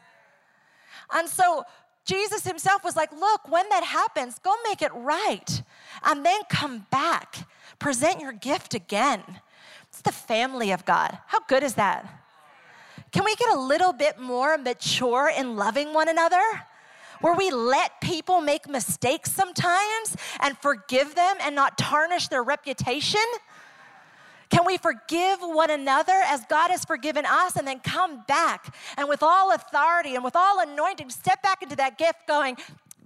And 1.13 1.29
so 1.29 1.65
Jesus 2.09 2.45
himself 2.45 2.83
was 2.83 2.97
like, 2.97 3.13
Look, 3.13 3.51
when 3.51 3.69
that 3.69 3.85
happens, 3.85 4.39
go 4.39 4.55
make 4.67 4.81
it 4.81 4.93
right 4.95 5.63
and 6.03 6.25
then 6.25 6.41
come 6.49 6.87
back. 6.91 7.47
Present 7.79 8.21
your 8.21 8.33
gift 8.33 8.75
again. 8.75 9.23
It's 9.91 10.01
the 10.01 10.13
family 10.13 10.71
of 10.73 10.85
God. 10.85 11.19
How 11.27 11.41
good 11.41 11.63
is 11.63 11.75
that? 11.75 12.25
Can 13.13 13.25
we 13.25 13.37
get 13.37 13.51
a 13.51 13.59
little 13.59 13.93
bit 13.93 14.19
more 14.19 14.57
mature 14.57 15.31
in 15.37 15.57
loving 15.57 15.93
one 15.93 16.09
another? 16.09 16.43
Where 17.21 17.35
we 17.35 17.51
let 17.51 18.01
people 18.01 18.41
make 18.41 18.69
mistakes 18.69 19.31
sometimes 19.33 20.17
and 20.41 20.57
forgive 20.59 21.15
them 21.15 21.37
and 21.41 21.55
not 21.55 21.77
tarnish 21.77 22.29
their 22.29 22.43
reputation? 22.43 23.21
Can 24.51 24.65
we 24.65 24.79
forgive 24.79 25.41
one 25.41 25.71
another 25.71 26.21
as 26.25 26.45
God 26.49 26.71
has 26.71 26.85
forgiven 26.85 27.27
us 27.27 27.57
and 27.57 27.67
then 27.67 27.81
come 27.81 28.25
back 28.27 28.75
and 28.97 29.09
with 29.09 29.23
all 29.23 29.53
authority 29.53 30.15
and 30.15 30.25
with 30.25 30.35
all 30.37 30.61
anointing, 30.61 31.11
step 31.11 31.43
back 31.43 31.63
into 31.63 31.77
that 31.77 31.99
gift 31.99 32.27
going, 32.27 32.57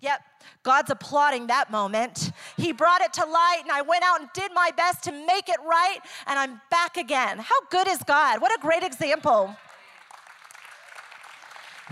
Yep, 0.02 0.20
God's 0.64 0.90
applauding 0.90 1.46
that 1.46 1.70
moment. 1.70 2.32
He 2.56 2.72
brought 2.72 3.02
it 3.02 3.12
to 3.14 3.24
light, 3.24 3.60
and 3.62 3.70
I 3.70 3.82
went 3.82 4.02
out 4.02 4.20
and 4.20 4.28
did 4.34 4.50
my 4.52 4.72
best 4.76 5.04
to 5.04 5.12
make 5.12 5.48
it 5.48 5.60
right, 5.64 5.98
and 6.26 6.40
I'm 6.40 6.60
back 6.72 6.96
again. 6.96 7.38
How 7.38 7.60
good 7.70 7.86
is 7.86 7.98
God? 8.02 8.40
What 8.40 8.52
a 8.52 8.60
great 8.60 8.82
example. 8.82 9.56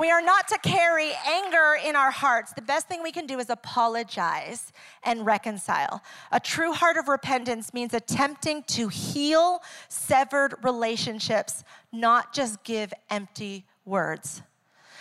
We 0.01 0.11
are 0.11 0.23
not 0.23 0.49
to 0.49 0.59
carry 0.61 1.11
anger 1.29 1.77
in 1.85 1.95
our 1.95 2.11
hearts. 2.11 2.55
The 2.55 2.63
best 2.63 2.89
thing 2.89 3.03
we 3.03 3.13
can 3.13 3.27
do 3.27 3.39
is 3.39 3.51
apologize 3.51 4.73
and 5.03 5.27
reconcile. 5.27 6.03
A 6.33 6.41
true 6.41 6.73
heart 6.73 6.97
of 6.97 7.07
repentance 7.07 7.75
means 7.75 7.93
attempting 7.93 8.63
to 8.69 8.89
heal 8.89 9.61
severed 9.91 10.55
relationships, 10.63 11.65
not 11.93 12.33
just 12.33 12.65
give 12.65 12.95
empty 13.11 13.67
words. 13.85 14.41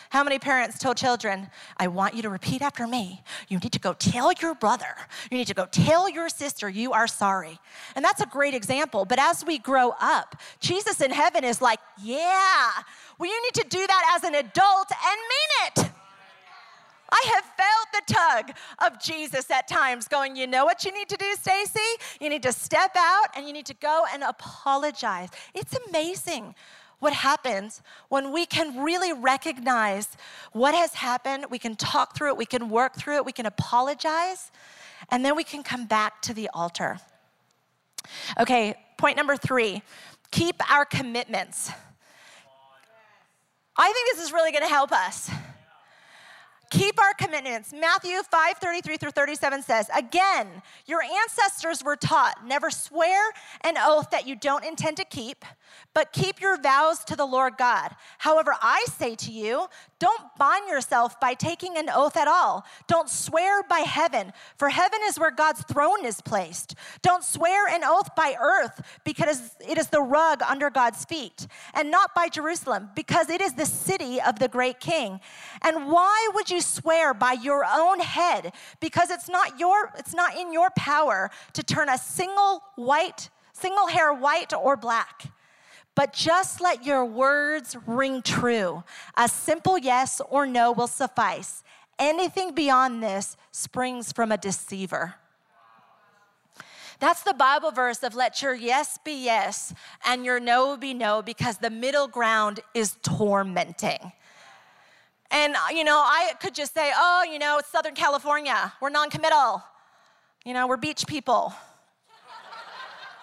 How 0.10 0.24
many 0.24 0.40
parents 0.40 0.80
tell 0.80 0.96
children, 0.96 1.50
I 1.78 1.88
want 1.88 2.16
you 2.16 2.24
to 2.24 2.30
repeat 2.30 2.64
after 2.64 2.88
me. 2.88 3.22
You 3.48 3.60
need 3.60 3.72
to 3.74 3.80
go 3.80 3.94
tell 3.94 4.32
your 4.34 4.56
brother, 4.56 4.96
you 5.30 5.38
need 5.38 5.48
to 5.48 5.54
go 5.54 5.68
tell 5.68 6.10
your 6.10 6.30
sister 6.30 6.68
you 6.68 6.94
are 6.94 7.08
sorry. 7.08 7.60
And 7.96 8.04
that's 8.04 8.22
a 8.22 8.26
great 8.26 8.56
example. 8.56 9.06
But 9.06 9.20
as 9.20 9.46
we 9.46 9.60
grow 9.60 9.94
up, 10.02 10.36
Jesus 10.60 11.00
in 11.02 11.12
heaven 11.12 11.44
is 11.44 11.62
like, 11.62 11.80
yeah, 12.02 12.72
well, 13.20 13.30
you 13.30 13.42
need 13.44 13.54
to 13.64 13.70
do 13.70 13.86
that 13.86 14.16
as 14.16 14.24
an 14.24 14.34
adult 14.34 14.92
and 14.92 15.20
mean 15.30 15.86
it. 15.86 15.92
I 17.12 17.32
have 17.34 17.44
felt 17.58 18.08
the 18.08 18.14
tug 18.14 18.58
of 18.86 19.00
Jesus 19.02 19.50
at 19.52 19.68
times 19.68 20.08
going, 20.08 20.36
you 20.36 20.48
know 20.48 20.66
what 20.66 20.86
you 20.86 20.92
need 20.92 21.10
to 21.10 21.18
do, 21.18 21.36
Stacy? 21.40 21.80
You 22.20 22.30
need 22.30 22.44
to 22.44 22.52
step 22.52 22.92
out 22.96 23.28
and 23.36 23.48
you 23.48 23.54
need 23.54 23.66
to 23.68 23.74
go 23.76 24.06
and 24.14 24.24
apologize. 24.24 25.30
It's 25.54 25.76
amazing 25.88 26.56
what 27.00 27.14
happens 27.14 27.82
when 28.10 28.32
we 28.32 28.46
can 28.46 28.82
really 28.82 29.14
recognize 29.14 30.10
what 30.52 30.74
has 30.74 30.94
happened. 30.96 31.46
We 31.50 31.60
can 31.60 31.76
talk 31.76 32.16
through 32.16 32.30
it, 32.30 32.38
we 32.38 32.46
can 32.46 32.70
work 32.70 32.96
through 32.96 33.18
it, 33.18 33.26
we 33.26 33.32
can 33.32 33.46
apologize, 33.46 34.52
and 35.10 35.24
then 35.24 35.36
we 35.36 35.44
can 35.44 35.64
come 35.64 35.86
back 35.86 36.22
to 36.24 36.34
the 36.34 36.50
altar. 36.54 37.00
Okay, 38.40 38.76
point 38.98 39.18
number 39.18 39.36
three 39.36 39.82
keep 40.32 40.56
our 40.72 40.86
commitments. 40.86 41.72
I 43.76 43.92
think 43.92 44.16
this 44.16 44.26
is 44.26 44.34
really 44.34 44.52
to 44.64 44.70
help 44.70 44.92
us. 44.92 45.32
Keep 46.70 47.00
our 47.00 47.14
commitments. 47.16 47.74
Matthew 47.74 48.22
5 48.22 48.58
33 48.58 48.98
through 48.98 49.12
37 49.12 49.64
says, 49.64 49.90
Again, 49.96 50.62
your 50.86 51.02
ancestors 51.02 51.84
were 51.84 51.96
taught 51.96 52.46
never 52.46 52.70
swear 52.70 53.32
an 53.62 53.76
oath 53.80 54.12
that 54.12 54.28
you 54.28 54.36
don't 54.36 54.64
intend 54.64 54.98
to 54.98 55.06
keep, 55.06 55.46
but 55.96 56.14
keep 56.14 56.40
your 56.40 56.62
vows 56.62 57.04
to 57.06 57.16
the 57.16 57.26
Lord 57.26 57.54
God. 57.58 57.96
However, 58.20 58.56
I 58.62 58.86
say 58.88 59.16
to 59.16 59.32
you, 59.32 59.68
don't 60.00 60.22
bind 60.38 60.70
yourself 60.70 61.20
by 61.20 61.34
taking 61.34 61.76
an 61.76 61.90
oath 61.90 62.16
at 62.16 62.28
all. 62.28 62.66
Don't 62.88 63.10
swear 63.10 63.64
by 63.64 63.80
heaven, 63.80 64.32
for 64.58 64.70
heaven 64.70 65.00
is 65.06 65.20
where 65.20 65.32
God's 65.32 65.64
throne 65.64 66.06
is 66.06 66.22
placed. 66.22 66.76
Don't 67.02 67.24
swear 67.24 67.68
an 67.68 67.82
oath 67.84 68.16
by 68.16 68.36
earth, 68.40 68.82
because 69.04 69.56
it 69.68 69.78
is 69.78 69.88
the 69.88 70.02
rug 70.02 70.42
under 70.44 70.70
God's 70.70 71.04
feet, 71.06 71.48
and 71.74 71.90
not 71.90 72.14
by 72.14 72.30
Jerusalem, 72.30 72.90
because 72.96 73.30
it 73.30 73.42
is 73.42 73.54
the 73.54 73.66
city 73.66 74.22
of 74.22 74.40
the 74.40 74.48
great 74.48 74.80
king. 74.80 75.20
And 75.64 75.92
why 75.92 76.30
would 76.34 76.50
you 76.50 76.59
swear 76.62 77.14
by 77.14 77.34
your 77.34 77.66
own 77.66 78.00
head? 78.00 78.54
Because 78.80 79.10
it's 79.10 79.30
not 79.30 79.60
your 79.60 79.92
it's 79.98 80.14
not 80.14 80.38
in 80.38 80.54
your 80.54 80.70
power 80.72 81.30
to 81.54 81.64
turn 81.64 81.90
a 81.90 81.98
single 81.98 82.64
white 82.76 83.30
single 83.60 83.88
hair 83.88 84.14
white 84.14 84.54
or 84.54 84.78
black. 84.78 85.32
But 85.96 86.14
just 86.14 86.62
let 86.62 86.86
your 86.86 87.04
words 87.04 87.76
ring 87.86 88.22
true. 88.22 88.84
A 89.18 89.28
simple 89.28 89.78
yes 89.78 90.22
or 90.30 90.46
no 90.46 90.72
will 90.72 90.88
suffice. 90.88 91.64
Anything 91.98 92.54
beyond 92.54 93.04
this 93.04 93.36
springs 93.52 94.14
from 94.14 94.32
a 94.32 94.38
deceiver. 94.38 95.16
That's 97.00 97.24
the 97.24 97.34
Bible 97.34 97.72
verse 97.72 98.04
of 98.04 98.16
let 98.16 98.42
your 98.42 98.54
yes 98.54 98.98
be 99.04 99.26
yes 99.26 99.74
and 100.06 100.26
your 100.26 100.40
no 100.40 100.76
be 100.76 100.94
no 100.94 101.22
because 101.22 101.58
the 101.58 101.70
middle 101.70 102.08
ground 102.08 102.60
is 102.74 102.98
tormenting. 103.02 104.12
And, 105.32 105.56
uh, 105.56 105.60
you 105.74 105.84
know, 105.84 105.98
I 105.98 106.34
could 106.42 106.56
just 106.56 106.74
say, 106.74 106.92
oh, 106.96 107.24
you 107.32 107.40
know, 107.40 107.58
it's 107.60 107.70
Southern 107.70 107.96
California. 107.96 108.74
We're 108.82 108.90
non 108.90 109.10
committal. 109.10 109.64
You 110.46 110.54
know, 110.54 110.68
we're 110.68 110.78
beach 110.78 111.06
people. 111.08 111.54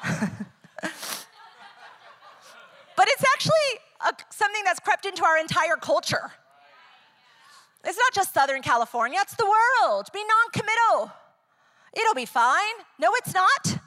But 2.96 3.08
it's 3.08 3.24
actually 3.34 3.80
a, 4.00 4.12
something 4.30 4.64
that's 4.64 4.80
crept 4.80 5.06
into 5.06 5.24
our 5.24 5.38
entire 5.38 5.76
culture. 5.76 6.32
It's 7.84 7.98
not 7.98 8.12
just 8.14 8.34
Southern 8.34 8.62
California, 8.62 9.18
it's 9.22 9.36
the 9.36 9.44
world. 9.44 10.08
Be 10.12 10.20
non 10.20 10.50
committal. 10.52 11.12
It'll 11.92 12.14
be 12.14 12.24
fine. 12.24 12.74
No, 12.98 13.10
it's 13.14 13.32
not. 13.32 13.78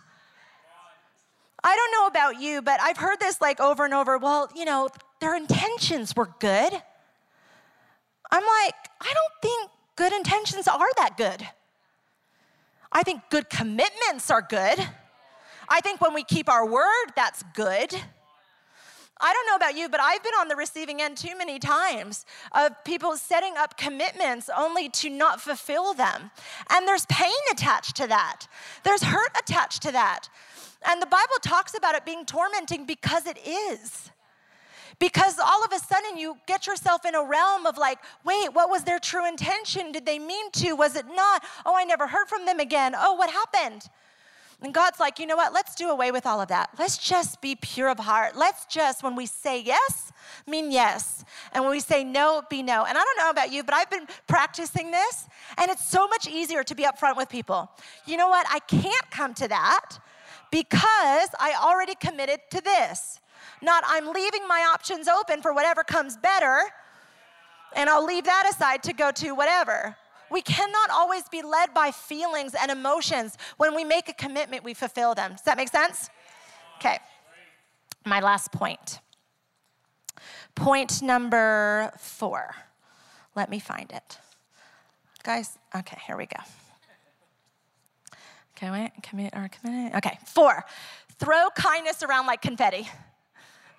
I 1.61 1.75
don't 1.75 1.91
know 1.91 2.07
about 2.07 2.41
you, 2.41 2.61
but 2.61 2.79
I've 2.79 2.97
heard 2.97 3.19
this 3.19 3.41
like 3.41 3.59
over 3.59 3.83
and 3.83 3.93
over. 3.93 4.17
Well, 4.17 4.49
you 4.55 4.63
know, 4.63 4.87
their 5.19 5.35
intentions 5.35 6.15
were 6.15 6.29
good. 6.39 6.81
I'm 8.31 8.43
like, 8.43 8.75
I 9.01 9.13
don't 9.13 9.41
think 9.41 9.71
good 9.95 10.13
intentions 10.13 10.67
are 10.67 10.89
that 10.97 11.17
good. 11.17 11.47
I 12.91 13.03
think 13.03 13.21
good 13.29 13.49
commitments 13.49 14.31
are 14.31 14.41
good. 14.41 14.79
I 15.67 15.81
think 15.81 16.01
when 16.01 16.13
we 16.13 16.23
keep 16.23 16.49
our 16.49 16.65
word, 16.65 17.13
that's 17.15 17.43
good. 17.53 17.93
I 19.21 19.33
don't 19.33 19.47
know 19.47 19.55
about 19.55 19.75
you, 19.75 19.89
but 19.89 19.99
I've 19.99 20.23
been 20.23 20.33
on 20.39 20.47
the 20.47 20.55
receiving 20.55 21.01
end 21.01 21.17
too 21.17 21.37
many 21.37 21.59
times 21.59 22.25
of 22.53 22.71
people 22.85 23.17
setting 23.17 23.55
up 23.57 23.77
commitments 23.77 24.49
only 24.55 24.87
to 24.89 25.09
not 25.09 25.41
fulfill 25.41 25.93
them. 25.93 26.31
And 26.69 26.87
there's 26.87 27.05
pain 27.07 27.29
attached 27.51 27.97
to 27.97 28.07
that, 28.07 28.47
there's 28.83 29.03
hurt 29.03 29.37
attached 29.37 29.81
to 29.83 29.91
that. 29.91 30.29
And 30.87 31.01
the 31.01 31.07
Bible 31.07 31.35
talks 31.41 31.77
about 31.77 31.95
it 31.95 32.05
being 32.05 32.25
tormenting 32.25 32.85
because 32.85 33.25
it 33.25 33.37
is. 33.45 34.09
Because 34.99 35.39
all 35.39 35.63
of 35.63 35.71
a 35.71 35.79
sudden 35.79 36.17
you 36.17 36.37
get 36.45 36.67
yourself 36.67 37.05
in 37.05 37.15
a 37.15 37.23
realm 37.23 37.65
of 37.65 37.77
like, 37.77 37.99
wait, 38.25 38.53
what 38.53 38.69
was 38.69 38.83
their 38.83 38.99
true 38.99 39.25
intention? 39.25 39.91
Did 39.93 40.05
they 40.05 40.19
mean 40.19 40.51
to? 40.51 40.73
Was 40.73 40.95
it 40.95 41.05
not? 41.07 41.43
Oh, 41.65 41.75
I 41.75 41.85
never 41.85 42.07
heard 42.07 42.27
from 42.27 42.45
them 42.45 42.59
again. 42.59 42.93
Oh, 42.97 43.13
what 43.13 43.29
happened? 43.29 43.89
And 44.61 44.73
God's 44.73 44.99
like, 44.99 45.19
you 45.19 45.25
know 45.25 45.37
what? 45.37 45.53
Let's 45.53 45.73
do 45.73 45.89
away 45.89 46.11
with 46.11 46.25
all 46.25 46.41
of 46.41 46.49
that. 46.49 46.71
Let's 46.77 46.97
just 46.97 47.39
be 47.39 47.55
pure 47.55 47.87
of 47.87 47.97
heart. 47.97 48.35
Let's 48.35 48.65
just, 48.65 49.03
when 49.03 49.15
we 49.15 49.25
say 49.25 49.61
yes, 49.61 50.11
mean 50.45 50.69
yes. 50.69 51.23
And 51.53 51.63
when 51.63 51.71
we 51.71 51.79
say 51.79 52.03
no, 52.03 52.43
be 52.49 52.61
no. 52.61 52.83
And 52.83 52.97
I 52.97 53.01
don't 53.01 53.17
know 53.17 53.29
about 53.29 53.53
you, 53.53 53.63
but 53.63 53.73
I've 53.73 53.89
been 53.89 54.05
practicing 54.27 54.91
this, 54.91 55.27
and 55.57 55.71
it's 55.71 55.87
so 55.87 56.09
much 56.09 56.27
easier 56.27 56.63
to 56.63 56.75
be 56.75 56.83
upfront 56.83 57.15
with 57.15 57.29
people. 57.29 57.71
You 58.05 58.17
know 58.17 58.27
what? 58.27 58.45
I 58.51 58.59
can't 58.59 59.09
come 59.11 59.33
to 59.35 59.47
that 59.47 59.97
because 60.51 61.29
I 61.39 61.57
already 61.61 61.95
committed 61.95 62.41
to 62.51 62.61
this. 62.61 63.21
Not 63.61 63.83
I'm 63.87 64.07
leaving 64.11 64.47
my 64.47 64.67
options 64.73 65.07
open 65.07 65.41
for 65.41 65.53
whatever 65.53 65.83
comes 65.83 66.17
better, 66.17 66.61
and 67.75 67.89
I'll 67.89 68.05
leave 68.05 68.25
that 68.25 68.49
aside 68.49 68.83
to 68.83 68.93
go 68.93 69.11
to 69.11 69.31
whatever. 69.33 69.95
We 70.31 70.41
cannot 70.41 70.89
always 70.91 71.27
be 71.29 71.41
led 71.41 71.73
by 71.73 71.91
feelings 71.91 72.53
and 72.59 72.71
emotions. 72.71 73.37
When 73.57 73.75
we 73.75 73.83
make 73.83 74.09
a 74.09 74.13
commitment, 74.13 74.63
we 74.63 74.73
fulfill 74.73 75.15
them. 75.15 75.31
Does 75.31 75.41
that 75.43 75.57
make 75.57 75.69
sense? 75.69 76.09
Okay. 76.77 76.99
My 78.05 78.19
last 78.19 78.51
point. 78.51 78.99
Point 80.55 81.01
number 81.01 81.91
four. 81.97 82.55
Let 83.35 83.49
me 83.49 83.59
find 83.59 83.91
it. 83.91 84.17
Guys, 85.23 85.57
okay, 85.75 85.97
here 86.05 86.17
we 86.17 86.25
go. 86.25 86.41
Okay, 88.55 88.91
commit 89.03 89.33
or 89.35 89.49
commit. 89.49 89.95
Okay, 89.95 90.17
four. 90.25 90.65
Throw 91.17 91.49
kindness 91.55 92.03
around 92.03 92.25
like 92.25 92.41
confetti. 92.41 92.89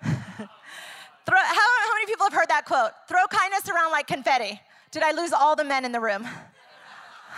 Throw, 1.25 1.37
how, 1.37 1.53
how 1.53 1.93
many 1.93 2.05
people 2.05 2.25
have 2.25 2.33
heard 2.33 2.49
that 2.49 2.65
quote? 2.65 2.91
Throw 3.07 3.25
kindness 3.27 3.69
around 3.69 3.91
like 3.91 4.07
confetti. 4.07 4.59
Did 4.91 5.03
I 5.03 5.11
lose 5.11 5.31
all 5.31 5.55
the 5.55 5.63
men 5.63 5.85
in 5.85 5.91
the 5.91 5.99
room? 5.99 6.27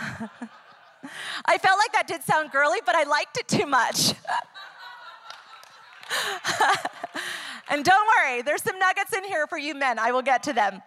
I 1.44 1.58
felt 1.58 1.78
like 1.78 1.92
that 1.92 2.06
did 2.06 2.22
sound 2.22 2.50
girly, 2.50 2.78
but 2.84 2.94
I 2.94 3.04
liked 3.04 3.36
it 3.36 3.46
too 3.46 3.66
much. 3.66 4.14
and 7.68 7.84
don't 7.84 8.08
worry, 8.18 8.42
there's 8.42 8.62
some 8.62 8.78
nuggets 8.78 9.12
in 9.12 9.24
here 9.24 9.46
for 9.46 9.58
you 9.58 9.74
men. 9.74 9.98
I 9.98 10.12
will 10.12 10.22
get 10.22 10.42
to 10.44 10.52
them. 10.52 10.82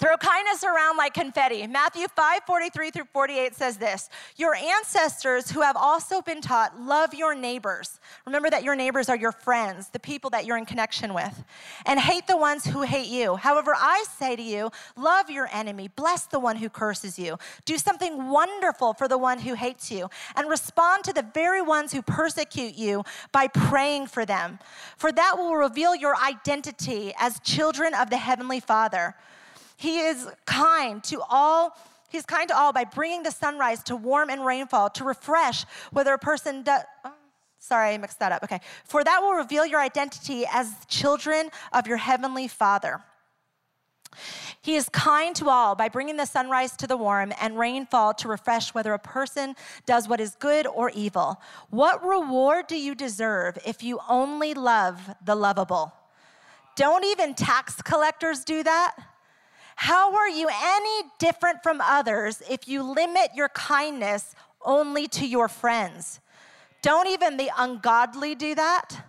Throw 0.00 0.16
kindness 0.16 0.64
around 0.64 0.96
like 0.96 1.12
confetti. 1.12 1.66
Matthew 1.66 2.08
5 2.08 2.40
43 2.46 2.90
through 2.90 3.04
48 3.12 3.54
says 3.54 3.76
this 3.76 4.08
Your 4.34 4.54
ancestors 4.54 5.50
who 5.50 5.60
have 5.60 5.76
also 5.76 6.22
been 6.22 6.40
taught, 6.40 6.80
love 6.80 7.12
your 7.12 7.34
neighbors. 7.34 8.00
Remember 8.24 8.48
that 8.48 8.64
your 8.64 8.74
neighbors 8.74 9.10
are 9.10 9.16
your 9.16 9.30
friends, 9.30 9.90
the 9.90 9.98
people 9.98 10.30
that 10.30 10.46
you're 10.46 10.56
in 10.56 10.64
connection 10.64 11.12
with, 11.12 11.44
and 11.84 12.00
hate 12.00 12.26
the 12.26 12.38
ones 12.38 12.64
who 12.64 12.80
hate 12.80 13.08
you. 13.08 13.36
However, 13.36 13.74
I 13.76 14.06
say 14.08 14.36
to 14.36 14.42
you, 14.42 14.70
love 14.96 15.28
your 15.28 15.50
enemy, 15.52 15.88
bless 15.88 16.24
the 16.24 16.40
one 16.40 16.56
who 16.56 16.70
curses 16.70 17.18
you, 17.18 17.36
do 17.66 17.76
something 17.76 18.30
wonderful 18.30 18.94
for 18.94 19.06
the 19.06 19.18
one 19.18 19.40
who 19.40 19.52
hates 19.52 19.90
you, 19.92 20.08
and 20.34 20.48
respond 20.48 21.04
to 21.04 21.12
the 21.12 21.26
very 21.34 21.60
ones 21.60 21.92
who 21.92 22.00
persecute 22.00 22.74
you 22.74 23.04
by 23.32 23.48
praying 23.48 24.06
for 24.06 24.24
them. 24.24 24.60
For 24.96 25.12
that 25.12 25.36
will 25.36 25.56
reveal 25.56 25.94
your 25.94 26.16
identity 26.16 27.12
as 27.20 27.38
children 27.40 27.92
of 27.92 28.08
the 28.08 28.16
Heavenly 28.16 28.60
Father. 28.60 29.14
He 29.80 30.00
is 30.00 30.28
kind 30.44 31.02
to 31.04 31.22
all. 31.30 31.74
He's 32.10 32.26
kind 32.26 32.46
to 32.48 32.54
all 32.54 32.70
by 32.70 32.84
bringing 32.84 33.22
the 33.22 33.30
sunrise 33.30 33.82
to 33.84 33.96
warm 33.96 34.28
and 34.28 34.44
rainfall, 34.44 34.90
to 34.90 35.04
refresh 35.04 35.64
whether 35.90 36.12
a 36.12 36.18
person 36.18 36.62
does. 36.62 36.82
Oh, 37.02 37.14
sorry, 37.58 37.94
I 37.94 37.96
mixed 37.96 38.18
that 38.18 38.30
up. 38.30 38.44
Okay. 38.44 38.60
For 38.84 39.02
that 39.02 39.22
will 39.22 39.32
reveal 39.32 39.64
your 39.64 39.80
identity 39.80 40.44
as 40.52 40.70
children 40.86 41.48
of 41.72 41.86
your 41.86 41.96
heavenly 41.96 42.46
Father. 42.46 43.00
He 44.60 44.76
is 44.76 44.90
kind 44.90 45.34
to 45.36 45.48
all 45.48 45.74
by 45.74 45.88
bringing 45.88 46.18
the 46.18 46.26
sunrise 46.26 46.76
to 46.76 46.86
the 46.86 46.98
warm 46.98 47.32
and 47.40 47.58
rainfall 47.58 48.12
to 48.14 48.28
refresh 48.28 48.74
whether 48.74 48.92
a 48.92 48.98
person 48.98 49.56
does 49.86 50.06
what 50.06 50.20
is 50.20 50.34
good 50.34 50.66
or 50.66 50.90
evil. 50.90 51.40
What 51.70 52.04
reward 52.04 52.66
do 52.66 52.76
you 52.76 52.94
deserve 52.94 53.56
if 53.64 53.82
you 53.82 53.98
only 54.10 54.52
love 54.52 55.14
the 55.24 55.34
lovable? 55.34 55.94
Don't 56.76 57.06
even 57.06 57.32
tax 57.32 57.80
collectors 57.80 58.44
do 58.44 58.62
that? 58.62 58.94
How 59.80 60.14
are 60.14 60.28
you 60.28 60.46
any 60.62 61.08
different 61.18 61.62
from 61.62 61.80
others 61.80 62.42
if 62.50 62.68
you 62.68 62.82
limit 62.82 63.30
your 63.34 63.48
kindness 63.48 64.34
only 64.62 65.08
to 65.08 65.26
your 65.26 65.48
friends? 65.48 66.20
Don't 66.82 67.08
even 67.08 67.38
the 67.38 67.50
ungodly 67.56 68.34
do 68.34 68.54
that? 68.56 69.06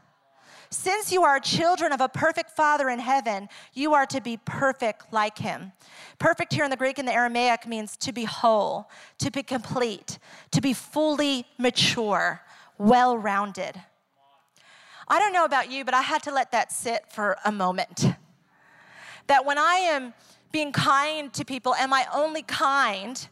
Since 0.70 1.12
you 1.12 1.24
are 1.24 1.42
children 1.42 1.92
of 1.92 2.00
a 2.00 2.08
perfect 2.08 2.52
Father 2.52 2.88
in 2.90 3.00
heaven, 3.00 3.50
you 3.74 3.94
are 3.94 4.06
to 4.06 4.22
be 4.22 4.38
perfect 4.46 5.12
like 5.12 5.38
him. 5.38 5.74
Perfect 6.20 6.54
here 6.54 6.64
in 6.64 6.70
the 6.70 6.78
Greek 6.78 7.00
and 7.00 7.06
the 7.06 7.14
Aramaic 7.14 7.68
means 7.68 7.98
to 7.98 8.14
be 8.14 8.24
whole, 8.24 8.90
to 9.18 9.30
be 9.30 9.44
complete, 9.44 10.20
to 10.52 10.62
be 10.62 10.72
fully 10.72 11.46
mature, 11.58 12.44
well 12.78 13.18
rounded. 13.18 13.76
I 15.10 15.20
don't 15.20 15.34
know 15.34 15.44
about 15.44 15.70
you, 15.70 15.84
but 15.84 15.94
I 15.94 16.02
had 16.02 16.24
to 16.24 16.32
let 16.32 16.54
that 16.54 16.72
sit 16.72 17.12
for 17.12 17.36
a 17.44 17.52
moment. 17.52 18.06
That 19.28 19.44
when 19.44 19.58
I 19.58 19.76
am 19.76 20.14
being 20.52 20.72
kind 20.72 21.32
to 21.34 21.46
people, 21.46 21.74
am 21.76 21.94
I 21.94 22.06
only 22.14 22.44
kind 22.44 23.28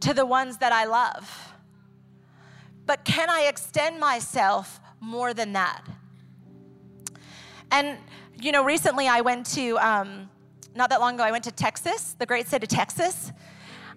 to 0.00 0.12
the 0.12 0.26
ones 0.26 0.58
that 0.58 0.72
I 0.72 0.84
love? 0.84 1.54
But 2.86 3.04
can 3.04 3.30
I 3.30 3.42
extend 3.42 3.98
myself 3.98 4.80
more 5.00 5.34
than 5.34 5.52
that? 5.52 5.82
And, 7.70 7.98
you 8.40 8.52
know, 8.52 8.64
recently 8.64 9.08
I 9.08 9.20
went 9.20 9.46
to, 9.54 9.78
um, 9.78 10.30
not 10.74 10.90
that 10.90 11.00
long 11.00 11.14
ago, 11.14 11.24
I 11.24 11.32
went 11.32 11.44
to 11.44 11.52
Texas, 11.52 12.14
the 12.18 12.26
great 12.26 12.46
state 12.46 12.62
of 12.62 12.68
Texas. 12.68 13.32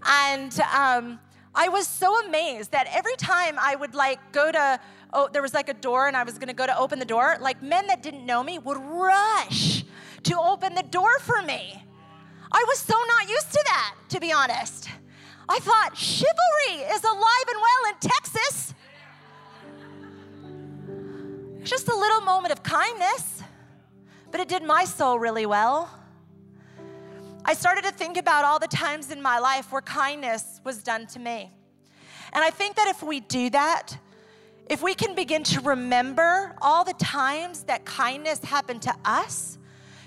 And 0.04 0.58
um, 0.76 1.20
I 1.54 1.70
was 1.70 1.88
so 1.88 2.26
amazed 2.26 2.72
that 2.72 2.88
every 2.92 3.16
time 3.18 3.58
I 3.60 3.76
would 3.76 3.94
like 3.94 4.20
go 4.32 4.52
to, 4.52 4.80
oh, 5.14 5.30
there 5.32 5.42
was 5.42 5.54
like 5.54 5.70
a 5.70 5.74
door 5.74 6.08
and 6.08 6.16
I 6.16 6.24
was 6.24 6.38
gonna 6.38 6.54
go 6.54 6.66
to 6.66 6.78
open 6.78 7.00
the 7.00 7.06
door, 7.06 7.38
like 7.40 7.62
men 7.62 7.88
that 7.88 8.02
didn't 8.02 8.26
know 8.26 8.44
me 8.44 8.60
would 8.60 8.78
rush 8.78 9.84
to 10.24 10.40
open 10.40 10.74
the 10.74 10.84
door 10.84 11.20
for 11.20 11.42
me. 11.42 11.84
I 12.52 12.66
was 12.68 12.80
so 12.80 12.96
not 13.08 13.30
used 13.30 13.52
to 13.52 13.64
that, 13.68 13.96
to 14.10 14.20
be 14.20 14.32
honest. 14.32 14.90
I 15.48 15.60
thought 15.60 15.96
chivalry 15.96 16.84
is 16.94 17.04
alive 17.04 17.46
and 17.48 17.58
well 17.62 17.94
in 17.94 17.96
Texas. 18.00 18.74
It's 21.62 21.70
Just 21.70 21.90
a 21.90 21.96
little 21.96 22.22
moment 22.22 22.52
of 22.52 22.64
kindness, 22.64 23.44
but 24.32 24.40
it 24.40 24.48
did 24.48 24.64
my 24.64 24.86
soul 24.86 25.20
really 25.20 25.46
well. 25.46 25.90
I 27.46 27.54
started 27.54 27.84
to 27.84 27.92
think 27.92 28.18
about 28.18 28.46
all 28.46 28.60
the 28.60 28.68
times 28.68 29.12
in 29.12 29.22
my 29.22 29.40
life 29.40 29.72
where 29.72 29.82
kindness 29.82 30.62
was 30.64 30.84
done 30.84 31.08
to 31.08 31.20
me. 31.20 31.52
And 32.34 32.44
I 32.44 32.50
think 32.50 32.76
that 32.76 32.88
if 32.88 33.02
we 33.02 33.20
do 33.22 33.50
that, 33.52 33.98
if 34.70 34.84
we 34.84 34.94
can 34.94 35.16
begin 35.16 35.44
to 35.44 35.62
remember 35.62 36.56
all 36.62 36.84
the 36.84 36.94
times 36.94 37.64
that 37.64 37.86
kindness 37.86 38.44
happened 38.44 38.84
to 38.84 38.94
us, 39.04 39.58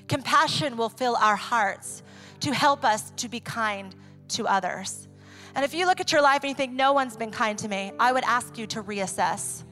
compassion 0.06 0.76
will 0.76 0.88
fill 0.88 1.16
our 1.16 1.36
hearts 1.36 2.02
to 2.42 2.52
help 2.52 2.84
us 2.84 3.10
to 3.16 3.28
be 3.28 3.40
kind 3.40 3.94
to 4.28 4.46
others. 4.46 5.08
And 5.54 5.64
if 5.64 5.74
you 5.74 5.86
look 5.86 6.00
at 6.00 6.12
your 6.12 6.22
life 6.22 6.42
and 6.42 6.50
you 6.50 6.54
think, 6.54 6.72
no 6.72 6.92
one's 6.92 7.16
been 7.16 7.30
kind 7.30 7.58
to 7.58 7.68
me, 7.68 7.92
I 7.98 8.12
would 8.12 8.24
ask 8.24 8.56
you 8.56 8.66
to 8.68 8.82
reassess. 8.82 9.64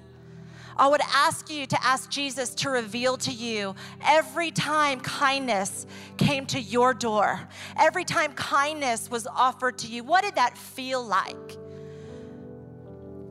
I 0.77 0.89
would 0.89 1.01
ask 1.12 1.51
you 1.51 1.66
to 1.66 1.85
ask 1.85 2.09
Jesus 2.11 2.55
to 2.57 2.71
reveal 2.71 3.16
to 3.18 3.33
you 3.33 3.75
every 4.03 4.51
time 4.51 5.01
kindness 5.01 5.87
came 6.16 6.47
to 6.47 6.61
your 6.61 6.95
door, 6.95 7.41
every 7.77 8.05
time 8.05 8.33
kindness 8.35 9.11
was 9.11 9.27
offered 9.27 9.79
to 9.79 9.89
you, 9.89 10.05
what 10.05 10.23
did 10.23 10.37
that 10.37 10.57
feel 10.57 11.05
like? 11.05 11.59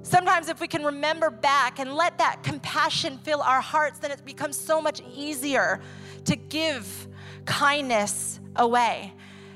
Sometimes, 0.03 0.49
if 0.49 0.59
we 0.59 0.67
can 0.67 0.83
remember 0.83 1.29
back 1.29 1.79
and 1.79 1.93
let 1.93 2.17
that 2.17 2.41
compassion 2.41 3.19
fill 3.19 3.41
our 3.41 3.61
hearts, 3.61 3.99
then 3.99 4.11
it 4.11 4.25
becomes 4.25 4.57
so 4.57 4.81
much 4.81 5.01
easier 5.15 5.79
to 6.25 6.35
give 6.35 7.07
kindness 7.45 8.39
away. 8.55 9.13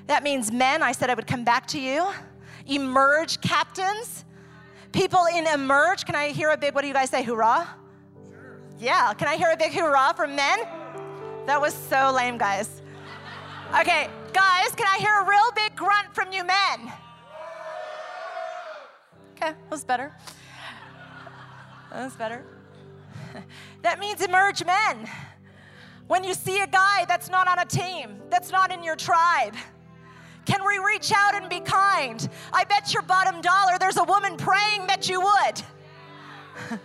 That 0.07 0.23
means, 0.23 0.51
men, 0.51 0.83
I 0.83 0.91
said 0.91 1.09
I 1.09 1.13
would 1.13 1.27
come 1.27 1.43
back 1.43 1.67
to 1.67 1.79
you. 1.79 2.09
Emerge 2.67 3.41
captains. 3.41 4.25
People 4.91 5.25
in 5.33 5.47
Emerge, 5.47 6.05
can 6.05 6.15
I 6.15 6.29
hear 6.29 6.49
a 6.49 6.57
big, 6.57 6.75
what 6.75 6.81
do 6.81 6.87
you 6.87 6.93
guys 6.93 7.09
say, 7.09 7.23
hoorah? 7.23 7.67
Yeah, 8.79 9.13
can 9.13 9.27
I 9.27 9.37
hear 9.37 9.51
a 9.51 9.57
big 9.57 9.71
hoorah 9.71 10.13
from 10.15 10.35
men? 10.35 10.59
That 11.45 11.59
was 11.59 11.73
so 11.73 12.11
lame, 12.15 12.37
guys. 12.37 12.81
Okay, 13.79 14.09
guys, 14.33 14.69
can 14.75 14.87
I 14.87 14.97
hear 14.99 15.19
a 15.19 15.25
real 15.27 15.51
big 15.55 15.75
grunt 15.75 16.13
from 16.13 16.31
you 16.31 16.43
men? 16.43 16.91
Okay, 19.31 19.51
that 19.51 19.71
was 19.71 19.83
better. 19.83 20.13
That 21.91 22.03
was 22.03 22.15
better. 22.15 22.45
that 23.81 23.99
means 23.99 24.21
emerge 24.21 24.63
men. 24.65 25.09
When 26.07 26.23
you 26.23 26.33
see 26.33 26.59
a 26.61 26.67
guy 26.67 27.05
that's 27.07 27.29
not 27.29 27.47
on 27.47 27.59
a 27.59 27.65
team, 27.65 28.21
that's 28.29 28.51
not 28.51 28.71
in 28.71 28.83
your 28.83 28.95
tribe, 28.95 29.55
can 30.45 30.65
we 30.65 30.77
reach 30.77 31.11
out 31.15 31.35
and 31.35 31.49
be 31.49 31.59
kind? 31.59 32.27
I 32.51 32.63
bet 32.65 32.93
your 32.93 33.03
bottom 33.03 33.41
dollar 33.41 33.77
there's 33.79 33.97
a 33.97 34.03
woman 34.03 34.37
praying 34.37 34.87
that 34.87 35.09
you 35.09 35.21
would. 35.21 35.61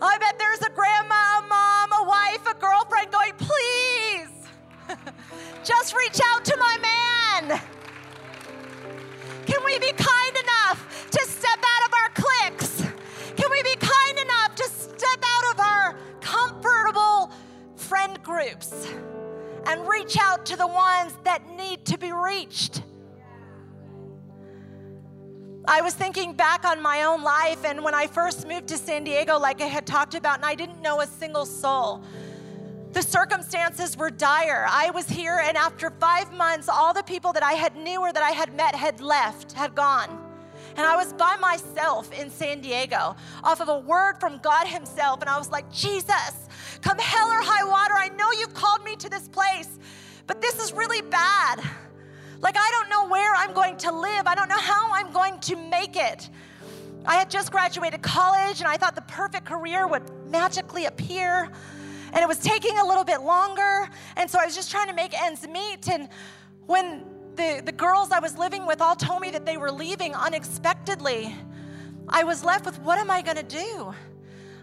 I 0.00 0.18
bet 0.18 0.38
there's 0.38 0.62
a 0.62 0.70
grandma, 0.70 1.38
a 1.38 1.42
mom, 1.48 1.92
a 1.92 2.08
wife, 2.08 2.46
a 2.46 2.54
girlfriend 2.54 3.10
going, 3.10 3.32
please, 3.36 4.30
just 5.64 5.94
reach 5.96 6.20
out 6.32 6.44
to 6.44 6.56
my 6.56 6.78
man. 6.80 7.60
Can 9.46 9.64
we 9.64 9.78
be 9.78 9.92
kind 9.92 10.36
enough 10.36 10.47
was 25.88 25.94
thinking 25.94 26.34
back 26.34 26.66
on 26.66 26.82
my 26.82 27.04
own 27.04 27.22
life 27.22 27.64
and 27.64 27.82
when 27.82 27.94
I 27.94 28.06
first 28.06 28.46
moved 28.46 28.68
to 28.68 28.76
San 28.76 29.04
Diego, 29.04 29.38
like 29.38 29.62
I 29.62 29.68
had 29.68 29.86
talked 29.86 30.14
about, 30.14 30.36
and 30.36 30.44
I 30.44 30.54
didn't 30.54 30.82
know 30.82 31.00
a 31.00 31.06
single 31.06 31.46
soul. 31.46 32.02
The 32.92 33.00
circumstances 33.00 33.96
were 33.96 34.10
dire. 34.10 34.66
I 34.68 34.90
was 34.90 35.08
here, 35.08 35.40
and 35.42 35.56
after 35.56 35.88
five 35.88 36.30
months, 36.34 36.68
all 36.68 36.92
the 36.92 37.02
people 37.04 37.32
that 37.32 37.42
I 37.42 37.52
had 37.52 37.74
knew 37.74 38.02
or 38.02 38.12
that 38.12 38.22
I 38.22 38.32
had 38.32 38.54
met 38.54 38.74
had 38.74 39.00
left, 39.00 39.52
had 39.52 39.74
gone. 39.74 40.10
And 40.76 40.80
I 40.84 40.94
was 40.94 41.14
by 41.14 41.36
myself 41.36 42.12
in 42.12 42.28
San 42.28 42.60
Diego 42.60 43.16
off 43.42 43.62
of 43.62 43.70
a 43.70 43.78
word 43.78 44.20
from 44.20 44.36
God 44.42 44.66
Himself. 44.66 45.22
And 45.22 45.30
I 45.30 45.38
was 45.38 45.48
like, 45.48 45.72
Jesus, 45.72 46.48
come 46.82 46.98
hell 46.98 47.28
or 47.28 47.40
high 47.40 47.64
water, 47.64 47.94
I 47.96 48.10
know 48.10 48.30
you've 48.38 48.52
called 48.52 48.84
me 48.84 48.94
to 48.96 49.08
this 49.08 49.26
place, 49.26 49.78
but 50.26 50.42
this 50.42 50.62
is 50.62 50.74
really 50.74 51.00
bad. 51.00 51.62
Like, 52.40 52.56
I 52.56 52.70
don't 52.70 52.88
know 52.88 53.08
where 53.08 53.34
I'm 53.34 53.52
going 53.52 53.76
to 53.78 53.92
live, 53.92 54.26
I 54.26 54.34
don't 54.34 54.48
know 54.48 54.58
how 54.58 54.92
I'm 54.92 55.12
going 55.12 55.40
to 55.40 55.56
make 55.56 55.96
it. 55.96 56.28
I 57.04 57.14
had 57.14 57.30
just 57.30 57.50
graduated 57.50 58.02
college 58.02 58.60
and 58.60 58.68
I 58.68 58.76
thought 58.76 58.94
the 58.94 59.02
perfect 59.02 59.46
career 59.46 59.86
would 59.86 60.02
magically 60.26 60.86
appear. 60.86 61.50
And 62.12 62.22
it 62.22 62.28
was 62.28 62.38
taking 62.38 62.78
a 62.78 62.84
little 62.84 63.04
bit 63.04 63.22
longer. 63.22 63.88
And 64.16 64.30
so 64.30 64.38
I 64.38 64.44
was 64.44 64.54
just 64.54 64.70
trying 64.70 64.88
to 64.88 64.94
make 64.94 65.20
ends 65.20 65.46
meet. 65.46 65.88
And 65.88 66.08
when 66.66 67.04
the, 67.34 67.62
the 67.64 67.72
girls 67.72 68.10
I 68.10 68.18
was 68.18 68.36
living 68.36 68.66
with 68.66 68.80
all 68.80 68.96
told 68.96 69.20
me 69.20 69.30
that 69.30 69.46
they 69.46 69.56
were 69.56 69.70
leaving 69.70 70.14
unexpectedly, 70.14 71.34
I 72.08 72.24
was 72.24 72.44
left 72.44 72.66
with 72.66 72.78
what 72.80 72.98
am 72.98 73.10
I 73.10 73.22
going 73.22 73.36
to 73.36 73.42
do? 73.42 73.94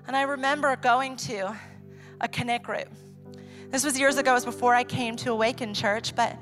And 0.07 0.15
I 0.15 0.23
remember 0.23 0.75
going 0.75 1.15
to 1.17 1.55
a 2.21 2.27
connect 2.27 2.65
group. 2.65 2.89
This 3.69 3.83
was 3.83 3.99
years 3.99 4.17
ago, 4.17 4.31
it 4.31 4.35
was 4.35 4.45
before 4.45 4.75
I 4.75 4.83
came 4.83 5.15
to 5.17 5.31
Awaken 5.31 5.73
Church, 5.73 6.15
but 6.15 6.37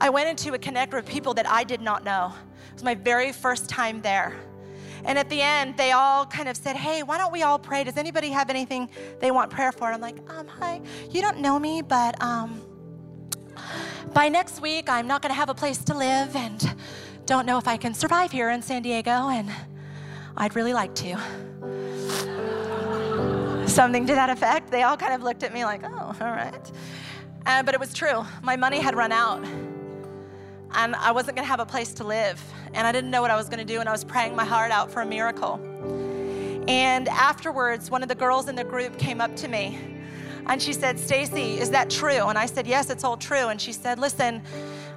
I 0.00 0.08
went 0.08 0.28
into 0.30 0.54
a 0.54 0.58
connect 0.58 0.94
with 0.94 1.06
people 1.06 1.34
that 1.34 1.46
I 1.46 1.62
did 1.62 1.82
not 1.82 2.04
know. 2.04 2.32
It 2.68 2.74
was 2.74 2.82
my 2.82 2.94
very 2.94 3.32
first 3.32 3.68
time 3.68 4.00
there. 4.00 4.34
And 5.04 5.18
at 5.18 5.28
the 5.28 5.42
end, 5.42 5.76
they 5.76 5.92
all 5.92 6.24
kind 6.24 6.48
of 6.48 6.56
said, 6.56 6.74
Hey, 6.76 7.02
why 7.02 7.18
don't 7.18 7.32
we 7.32 7.42
all 7.42 7.58
pray? 7.58 7.84
Does 7.84 7.98
anybody 7.98 8.30
have 8.30 8.48
anything 8.48 8.88
they 9.20 9.30
want 9.30 9.50
prayer 9.50 9.72
for? 9.72 9.92
I'm 9.92 10.00
like, 10.00 10.16
um, 10.30 10.46
Hi, 10.46 10.80
you 11.10 11.20
don't 11.20 11.38
know 11.38 11.58
me, 11.58 11.82
but 11.82 12.20
um, 12.22 12.62
by 14.14 14.28
next 14.28 14.62
week, 14.62 14.88
I'm 14.88 15.06
not 15.06 15.20
going 15.20 15.30
to 15.30 15.36
have 15.36 15.50
a 15.50 15.54
place 15.54 15.84
to 15.84 15.96
live 15.96 16.34
and 16.34 16.74
don't 17.26 17.44
know 17.44 17.58
if 17.58 17.68
I 17.68 17.76
can 17.76 17.92
survive 17.92 18.32
here 18.32 18.50
in 18.50 18.62
San 18.62 18.82
Diego. 18.82 19.28
And 19.28 19.50
I'd 20.36 20.56
really 20.56 20.72
like 20.72 20.94
to. 20.96 21.18
Something 23.68 24.06
to 24.06 24.14
that 24.14 24.30
effect. 24.30 24.70
They 24.70 24.82
all 24.82 24.96
kind 24.96 25.12
of 25.12 25.22
looked 25.22 25.42
at 25.42 25.52
me 25.52 25.64
like, 25.64 25.82
Oh, 25.84 26.14
all 26.20 26.30
right. 26.30 26.72
Uh, 27.46 27.62
but 27.62 27.74
it 27.74 27.80
was 27.80 27.94
true. 27.94 28.24
My 28.42 28.56
money 28.56 28.80
had 28.80 28.94
run 28.94 29.12
out 29.12 29.44
and 30.74 30.94
I 30.96 31.12
wasn't 31.12 31.36
gonna 31.36 31.48
have 31.48 31.60
a 31.60 31.66
place 31.66 31.92
to 31.94 32.04
live. 32.04 32.42
And 32.74 32.86
I 32.86 32.92
didn't 32.92 33.10
know 33.10 33.22
what 33.22 33.30
I 33.30 33.36
was 33.36 33.48
gonna 33.48 33.64
do, 33.64 33.80
and 33.80 33.88
I 33.88 33.92
was 33.92 34.04
praying 34.04 34.36
my 34.36 34.44
heart 34.44 34.70
out 34.70 34.90
for 34.90 35.02
a 35.02 35.06
miracle. 35.06 35.60
And 36.68 37.08
afterwards, 37.08 37.90
one 37.90 38.02
of 38.02 38.08
the 38.08 38.14
girls 38.14 38.48
in 38.48 38.54
the 38.54 38.64
group 38.64 38.98
came 38.98 39.20
up 39.20 39.34
to 39.36 39.48
me 39.48 39.78
and 40.46 40.60
she 40.60 40.72
said, 40.72 40.98
Stacy, 40.98 41.58
is 41.58 41.70
that 41.70 41.90
true? 41.90 42.28
And 42.28 42.38
I 42.38 42.46
said, 42.46 42.66
Yes, 42.66 42.90
it's 42.90 43.04
all 43.04 43.16
true. 43.16 43.48
And 43.48 43.60
she 43.60 43.72
said, 43.72 43.98
Listen, 43.98 44.42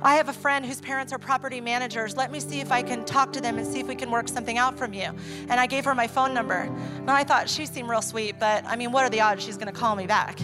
I 0.02 0.16
have 0.16 0.30
a 0.30 0.34
friend 0.34 0.66
whose 0.66 0.82
parents 0.82 1.14
are 1.14 1.20
property 1.20 1.62
managers. 1.62 2.18
Let 2.18 2.32
me 2.32 2.40
see 2.40 2.60
if 2.60 2.72
I 2.72 2.82
can 2.82 3.06
talk 3.06 3.32
to 3.34 3.42
them 3.42 3.58
and 3.58 3.66
see 3.68 3.80
if 3.80 3.88
we 3.88 3.96
can 3.96 4.12
work 4.12 4.28
something 4.28 4.58
out 4.58 4.78
from 4.78 4.94
you. 4.94 5.12
And 5.50 5.54
I 5.54 5.68
gave 5.68 5.86
her 5.86 5.96
my 5.96 6.08
phone 6.08 6.34
number. 6.34 6.62
And 6.98 7.12
I 7.12 7.24
thought 7.24 7.50
she 7.50 7.66
seemed 7.66 7.90
real 7.90 8.02
sweet, 8.02 8.40
but 8.40 8.66
I 8.66 8.76
mean, 8.76 8.92
what 8.92 9.04
are 9.04 9.10
the 9.10 9.22
odds 9.22 9.44
she's 9.44 9.58
gonna 9.58 9.72
call 9.72 9.96
me 9.96 10.08
back? 10.08 10.40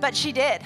But 0.00 0.16
she 0.16 0.32
did 0.32 0.62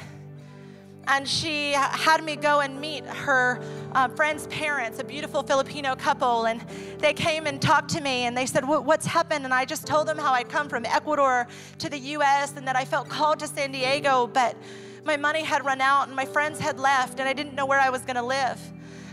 and 1.08 1.28
she 1.28 1.72
had 1.72 2.24
me 2.24 2.36
go 2.36 2.60
and 2.60 2.80
meet 2.80 3.04
her 3.06 3.60
uh, 3.92 4.08
friend's 4.08 4.46
parents, 4.48 4.98
a 4.98 5.04
beautiful 5.04 5.42
Filipino 5.42 5.94
couple. 5.94 6.46
And 6.46 6.64
they 6.98 7.12
came 7.12 7.46
and 7.46 7.62
talked 7.62 7.90
to 7.90 8.00
me 8.00 8.24
and 8.24 8.36
they 8.36 8.46
said, 8.46 8.66
What's 8.66 9.06
happened? 9.06 9.44
And 9.44 9.54
I 9.54 9.64
just 9.64 9.86
told 9.86 10.08
them 10.08 10.18
how 10.18 10.32
I'd 10.32 10.48
come 10.48 10.68
from 10.68 10.84
Ecuador 10.84 11.46
to 11.78 11.88
the 11.88 11.98
US 11.98 12.56
and 12.56 12.66
that 12.66 12.76
I 12.76 12.84
felt 12.84 13.08
called 13.08 13.38
to 13.40 13.46
San 13.46 13.72
Diego, 13.72 14.26
but 14.26 14.56
my 15.04 15.16
money 15.16 15.42
had 15.42 15.64
run 15.64 15.80
out 15.80 16.08
and 16.08 16.16
my 16.16 16.26
friends 16.26 16.58
had 16.58 16.80
left 16.80 17.20
and 17.20 17.28
I 17.28 17.32
didn't 17.32 17.54
know 17.54 17.66
where 17.66 17.80
I 17.80 17.90
was 17.90 18.02
going 18.02 18.16
to 18.16 18.22
live. 18.22 18.60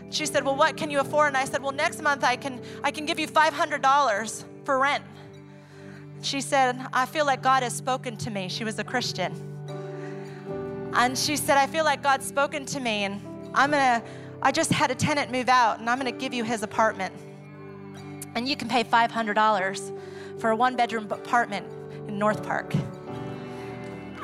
She 0.09 0.25
said, 0.25 0.43
Well, 0.43 0.55
what 0.55 0.75
can 0.75 0.89
you 0.89 0.99
afford? 0.99 1.27
And 1.29 1.37
I 1.37 1.45
said, 1.45 1.61
Well, 1.61 1.71
next 1.71 2.01
month 2.01 2.23
I 2.23 2.35
can, 2.35 2.59
I 2.83 2.89
can 2.89 3.05
give 3.05 3.19
you 3.19 3.27
$500 3.27 4.45
for 4.65 4.79
rent. 4.79 5.03
She 6.21 6.41
said, 6.41 6.79
I 6.93 7.05
feel 7.05 7.25
like 7.25 7.43
God 7.43 7.63
has 7.63 7.73
spoken 7.75 8.17
to 8.17 8.31
me. 8.31 8.47
She 8.47 8.63
was 8.63 8.79
a 8.79 8.83
Christian. 8.83 9.52
And 10.95 11.17
she 11.17 11.35
said, 11.35 11.57
I 11.57 11.67
feel 11.67 11.83
like 11.83 12.01
God's 12.03 12.25
spoken 12.25 12.65
to 12.67 12.79
me, 12.79 13.03
and 13.03 13.21
I'm 13.53 13.71
gonna, 13.71 14.03
I 14.41 14.51
just 14.51 14.71
had 14.71 14.91
a 14.91 14.95
tenant 14.95 15.31
move 15.31 15.49
out, 15.49 15.79
and 15.79 15.89
I'm 15.89 15.97
gonna 15.97 16.11
give 16.11 16.33
you 16.33 16.43
his 16.43 16.63
apartment. 16.63 17.13
And 18.35 18.47
you 18.47 18.55
can 18.55 18.67
pay 18.67 18.83
$500 18.83 19.99
for 20.39 20.51
a 20.51 20.55
one 20.55 20.75
bedroom 20.75 21.07
apartment 21.11 21.67
in 22.07 22.17
North 22.17 22.43
Park. 22.43 22.73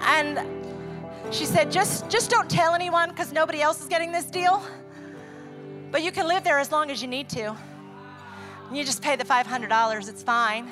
And 0.01 0.39
She 1.31 1.45
said, 1.45 1.71
just, 1.71 2.09
just 2.09 2.31
don't 2.31 2.49
tell 2.49 2.73
anyone 2.73 3.09
because 3.09 3.31
nobody 3.31 3.61
else 3.61 3.81
is 3.81 3.87
getting 3.87 4.11
this 4.11 4.25
deal. 4.25 4.63
But 5.91 6.01
you 6.01 6.11
can 6.11 6.27
live 6.27 6.43
there 6.43 6.57
as 6.57 6.71
long 6.71 6.89
as 6.89 7.03
you 7.03 7.07
need 7.07 7.29
to. 7.29 7.55
You 8.71 8.83
just 8.83 9.03
pay 9.03 9.15
the 9.15 9.23
$500, 9.23 10.09
it's 10.09 10.23
fine. 10.23 10.69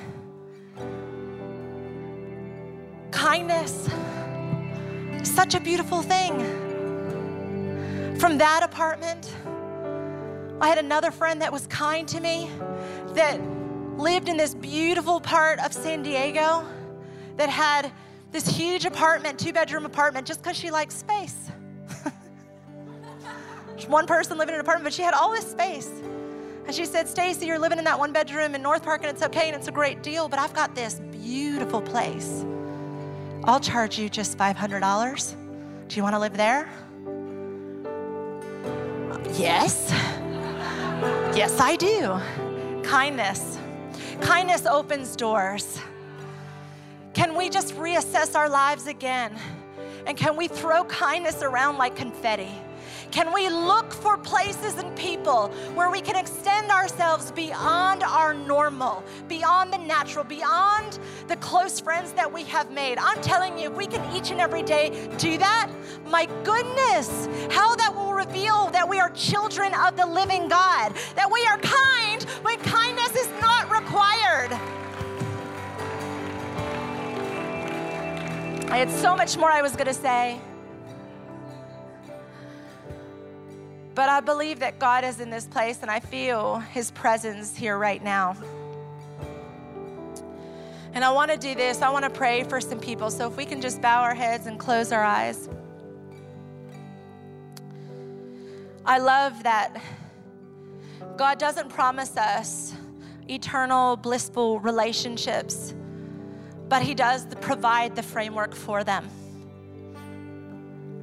Kindness, 3.12 3.88
such 5.30 5.56
a 5.56 5.60
beautiful 5.60 6.02
thing. 6.02 6.38
From 8.20 8.38
that 8.38 8.64
apartment, 8.64 9.34
I 10.60 10.68
had 10.68 10.78
another 10.78 11.12
friend 11.12 11.42
that 11.42 11.52
was 11.52 11.68
kind 11.68 12.08
to 12.08 12.20
me 12.20 12.50
that 13.14 13.40
lived 13.98 14.30
in 14.30 14.38
this 14.38 14.56
beautiful 14.56 15.20
part 15.20 15.60
of 15.60 15.74
San 15.74 16.02
Diego 16.04 16.66
that 17.36 17.50
had 17.50 17.92
this 18.32 18.48
huge 18.48 18.86
apartment, 18.86 19.40
two 19.40 19.54
bedroom 19.54 19.86
apartment, 19.86 20.28
just 20.28 20.42
because 20.42 20.58
she 20.58 20.72
liked 20.72 20.92
space. 20.92 21.52
one 23.88 24.08
person 24.08 24.38
living 24.38 24.54
in 24.54 24.60
an 24.60 24.66
apartment, 24.66 24.84
but 24.84 24.94
she 24.94 25.04
had 25.04 25.14
all 25.14 25.32
this 25.32 25.50
space. 25.50 25.90
And 26.66 26.76
she 26.76 26.86
said, 26.86 27.08
Stacy, 27.08 27.46
you're 27.46 27.60
living 27.60 27.78
in 27.78 27.86
that 27.86 27.98
one 27.98 28.12
bedroom 28.12 28.54
in 28.54 28.62
North 28.62 28.84
Park 28.84 29.02
and 29.02 29.10
it's 29.10 29.24
okay 29.24 29.48
and 29.48 29.56
it's 29.56 29.70
a 29.70 29.72
great 29.72 30.04
deal, 30.04 30.28
but 30.28 30.38
I've 30.38 30.54
got 30.54 30.76
this 30.76 31.00
beautiful 31.12 31.82
place. 31.82 32.44
I'll 33.48 33.62
charge 33.62 33.98
you 33.98 34.10
just 34.10 34.38
$500. 34.38 35.36
Do 35.88 35.96
you 35.96 36.04
want 36.04 36.16
to 36.16 36.20
live 36.20 36.36
there? 36.36 36.68
Yes. 39.40 39.90
Yes, 41.34 41.58
I 41.58 41.78
do. 41.78 42.20
Kindness. 42.84 43.58
Kindness 44.20 44.66
opens 44.66 45.16
doors. 45.16 45.80
Can 47.14 47.36
we 47.36 47.50
just 47.50 47.74
reassess 47.76 48.36
our 48.36 48.50
lives 48.50 48.88
again? 48.88 49.34
And 50.06 50.18
can 50.18 50.36
we 50.36 50.50
throw 50.50 50.84
kindness 50.84 51.42
around 51.42 51.78
like 51.78 51.96
confetti? 51.96 52.52
Can 53.12 53.34
we 53.34 53.50
look 53.50 53.94
for 53.94 54.18
places 54.18 54.78
and 54.78 54.96
people 54.96 55.48
where 55.74 55.90
we 55.90 56.02
can 56.02 56.16
extend 56.16 56.70
ourselves 56.72 57.32
beyond 57.32 58.04
our 58.04 58.34
normal, 58.34 59.04
beyond 59.28 59.72
the 59.72 59.78
natural, 59.78 60.24
beyond 60.24 61.00
the 61.28 61.36
close 61.38 61.80
friends 61.80 62.12
that 62.14 62.32
we 62.32 62.44
have 62.44 62.72
made? 62.72 62.98
I'm 63.00 63.22
telling 63.22 63.58
you, 63.58 63.72
if 63.72 63.78
we 63.78 63.88
can 63.88 64.16
each 64.16 64.32
and 64.32 64.42
every 64.42 64.62
day 64.62 65.10
do 65.18 65.38
that, 65.38 65.70
my 66.06 66.26
goodness, 66.44 67.28
how 67.52 67.76
that 67.76 67.94
will 67.96 68.14
reveal 68.14 68.70
that 68.72 68.88
we 68.88 69.00
are 69.00 69.10
children 69.12 69.74
of 69.74 69.96
the 69.96 70.06
living 70.06 70.48
God, 70.48 70.94
that 71.16 71.32
we 71.32 71.46
are 71.46 71.58
kind 71.58 72.24
when 72.44 72.60
kindness 72.60 73.16
is 73.16 73.30
not 73.40 73.72
required. 73.72 74.52
I 78.70 78.78
had 78.78 78.92
so 78.92 79.16
much 79.16 79.38
more 79.38 79.50
I 79.50 79.62
was 79.62 79.74
going 79.74 79.88
to 79.88 79.94
say. 79.94 80.42
But 83.98 84.10
I 84.10 84.20
believe 84.20 84.60
that 84.60 84.78
God 84.78 85.04
is 85.04 85.20
in 85.20 85.32
this 85.32 85.48
place 85.48 85.80
and 85.82 85.90
I 85.90 86.00
feel 86.00 86.60
his 86.60 86.92
presence 86.92 87.56
here 87.56 87.80
right 87.80 88.04
now. 88.04 88.38
And 90.94 91.04
I 91.04 91.10
want 91.10 91.32
to 91.32 91.38
do 91.38 91.56
this. 91.56 91.82
I 91.82 91.90
want 91.90 92.04
to 92.04 92.12
pray 92.12 92.44
for 92.44 92.62
some 92.62 92.80
people. 92.80 93.10
So 93.10 93.28
if 93.28 93.36
we 93.36 93.44
can 93.44 93.60
just 93.60 93.82
bow 93.82 94.04
our 94.04 94.14
heads 94.14 94.46
and 94.46 94.60
close 94.60 94.92
our 94.92 95.04
eyes. 95.04 95.50
I 98.86 99.00
love 99.00 99.42
that 99.42 99.82
God 101.18 101.40
doesn't 101.40 101.70
promise 101.70 102.16
us 102.18 102.76
eternal, 103.28 103.98
blissful 103.98 104.60
relationships, 104.60 105.74
but 106.70 106.84
He 106.84 106.94
does 106.94 107.26
provide 107.42 107.96
the 107.96 108.04
framework 108.04 108.54
for 108.54 108.84
them. 108.84 109.10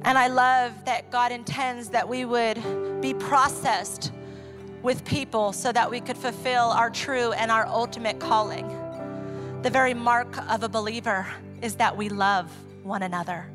And 0.05 0.19
I 0.19 0.27
love 0.27 0.85
that 0.85 1.09
God 1.09 1.31
intends 1.31 1.89
that 1.89 2.07
we 2.07 2.25
would 2.25 3.01
be 3.01 3.15
processed 3.15 4.11
with 4.83 5.03
people 5.03 5.51
so 5.51 5.71
that 5.71 5.89
we 5.89 5.99
could 5.99 6.15
fulfill 6.15 6.65
our 6.65 6.91
true 6.91 7.31
and 7.31 7.49
our 7.49 7.65
ultimate 7.65 8.19
calling. 8.19 8.67
The 9.63 9.71
very 9.71 9.95
mark 9.95 10.37
of 10.47 10.61
a 10.61 10.69
believer 10.69 11.25
is 11.63 11.73
that 11.77 11.97
we 11.97 12.09
love 12.09 12.51
one 12.83 13.01
another, 13.01 13.47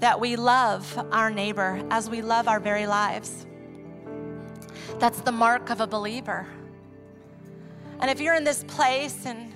that 0.00 0.18
we 0.18 0.36
love 0.36 1.06
our 1.12 1.30
neighbor 1.30 1.84
as 1.90 2.08
we 2.08 2.22
love 2.22 2.48
our 2.48 2.60
very 2.60 2.86
lives. 2.86 3.46
That's 4.98 5.20
the 5.20 5.32
mark 5.32 5.68
of 5.68 5.82
a 5.82 5.86
believer. 5.86 6.46
And 8.00 8.10
if 8.10 8.22
you're 8.22 8.36
in 8.36 8.44
this 8.44 8.64
place 8.64 9.26
and 9.26 9.47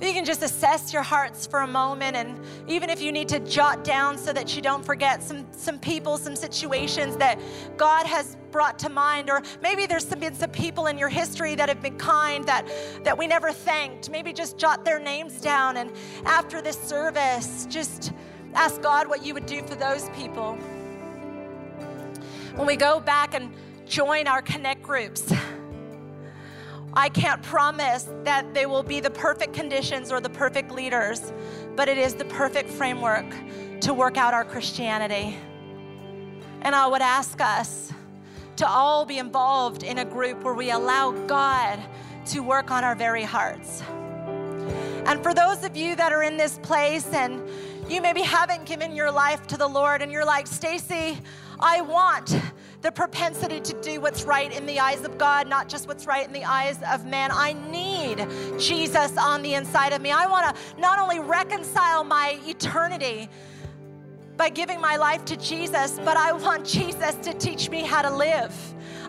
you 0.00 0.12
can 0.12 0.24
just 0.24 0.42
assess 0.42 0.92
your 0.92 1.02
hearts 1.02 1.46
for 1.46 1.60
a 1.60 1.66
moment, 1.66 2.16
and 2.16 2.38
even 2.68 2.90
if 2.90 3.00
you 3.00 3.12
need 3.12 3.28
to 3.30 3.40
jot 3.40 3.82
down 3.82 4.18
so 4.18 4.32
that 4.32 4.54
you 4.54 4.60
don't 4.60 4.84
forget 4.84 5.22
some, 5.22 5.46
some 5.52 5.78
people, 5.78 6.18
some 6.18 6.36
situations 6.36 7.16
that 7.16 7.38
God 7.76 8.06
has 8.06 8.36
brought 8.50 8.78
to 8.80 8.88
mind, 8.88 9.30
or 9.30 9.42
maybe 9.62 9.86
there's 9.86 10.06
some, 10.06 10.20
been 10.20 10.34
some 10.34 10.50
people 10.50 10.86
in 10.86 10.98
your 10.98 11.08
history 11.08 11.54
that 11.54 11.68
have 11.68 11.80
been 11.80 11.96
kind 11.96 12.44
that, 12.44 12.66
that 13.04 13.16
we 13.16 13.26
never 13.26 13.52
thanked. 13.52 14.10
Maybe 14.10 14.32
just 14.32 14.58
jot 14.58 14.84
their 14.84 14.98
names 14.98 15.40
down, 15.40 15.78
and 15.78 15.90
after 16.24 16.60
this 16.60 16.78
service, 16.78 17.66
just 17.70 18.12
ask 18.54 18.82
God 18.82 19.08
what 19.08 19.24
you 19.24 19.32
would 19.34 19.46
do 19.46 19.62
for 19.62 19.76
those 19.76 20.08
people. 20.10 20.54
When 22.54 22.66
we 22.66 22.76
go 22.76 23.00
back 23.00 23.34
and 23.34 23.50
join 23.86 24.26
our 24.26 24.42
connect 24.42 24.82
groups, 24.82 25.32
I 26.98 27.10
can't 27.10 27.42
promise 27.42 28.08
that 28.24 28.54
they 28.54 28.64
will 28.64 28.82
be 28.82 29.00
the 29.00 29.10
perfect 29.10 29.52
conditions 29.52 30.10
or 30.10 30.18
the 30.18 30.30
perfect 30.30 30.70
leaders, 30.72 31.30
but 31.76 31.90
it 31.90 31.98
is 31.98 32.14
the 32.14 32.24
perfect 32.24 32.70
framework 32.70 33.26
to 33.82 33.92
work 33.92 34.16
out 34.16 34.32
our 34.32 34.46
Christianity. 34.46 35.36
And 36.62 36.74
I 36.74 36.86
would 36.86 37.02
ask 37.02 37.38
us 37.42 37.92
to 38.56 38.66
all 38.66 39.04
be 39.04 39.18
involved 39.18 39.82
in 39.82 39.98
a 39.98 40.06
group 40.06 40.42
where 40.42 40.54
we 40.54 40.70
allow 40.70 41.12
God 41.26 41.78
to 42.28 42.40
work 42.40 42.70
on 42.70 42.82
our 42.82 42.94
very 42.94 43.24
hearts. 43.24 43.82
And 45.04 45.22
for 45.22 45.34
those 45.34 45.64
of 45.64 45.76
you 45.76 45.96
that 45.96 46.14
are 46.14 46.22
in 46.22 46.38
this 46.38 46.58
place 46.62 47.06
and 47.12 47.46
you 47.90 48.00
maybe 48.00 48.22
haven't 48.22 48.64
given 48.64 48.96
your 48.96 49.10
life 49.10 49.46
to 49.48 49.58
the 49.58 49.68
Lord 49.68 50.00
and 50.00 50.10
you're 50.10 50.24
like, 50.24 50.46
Stacy, 50.46 51.18
I 51.60 51.80
want 51.80 52.36
the 52.82 52.92
propensity 52.92 53.60
to 53.60 53.80
do 53.80 54.00
what's 54.00 54.24
right 54.24 54.56
in 54.56 54.66
the 54.66 54.78
eyes 54.78 55.04
of 55.04 55.18
God, 55.18 55.48
not 55.48 55.68
just 55.68 55.88
what's 55.88 56.06
right 56.06 56.26
in 56.26 56.32
the 56.32 56.44
eyes 56.44 56.78
of 56.90 57.04
man. 57.06 57.30
I 57.32 57.54
need 57.70 58.26
Jesus 58.58 59.16
on 59.16 59.42
the 59.42 59.54
inside 59.54 59.92
of 59.92 60.00
me. 60.02 60.12
I 60.12 60.26
want 60.26 60.54
to 60.54 60.80
not 60.80 60.98
only 60.98 61.18
reconcile 61.18 62.04
my 62.04 62.38
eternity 62.46 63.28
by 64.36 64.50
giving 64.50 64.80
my 64.80 64.96
life 64.96 65.24
to 65.24 65.36
Jesus, 65.36 65.98
but 66.04 66.16
I 66.16 66.32
want 66.32 66.66
Jesus 66.66 67.14
to 67.16 67.32
teach 67.34 67.70
me 67.70 67.82
how 67.82 68.02
to 68.02 68.14
live. 68.14 68.54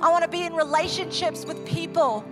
I 0.02 0.10
want 0.10 0.24
to 0.24 0.30
be 0.30 0.44
in 0.44 0.54
relationships 0.54 1.46
with 1.46 1.66
people 1.66 2.24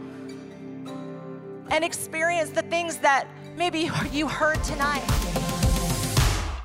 and 1.69 1.83
experience 1.83 2.51
the 2.51 2.61
things 2.63 2.97
that 2.97 3.27
maybe 3.57 3.89
you 4.11 4.27
heard 4.27 4.63
tonight. 4.63 5.54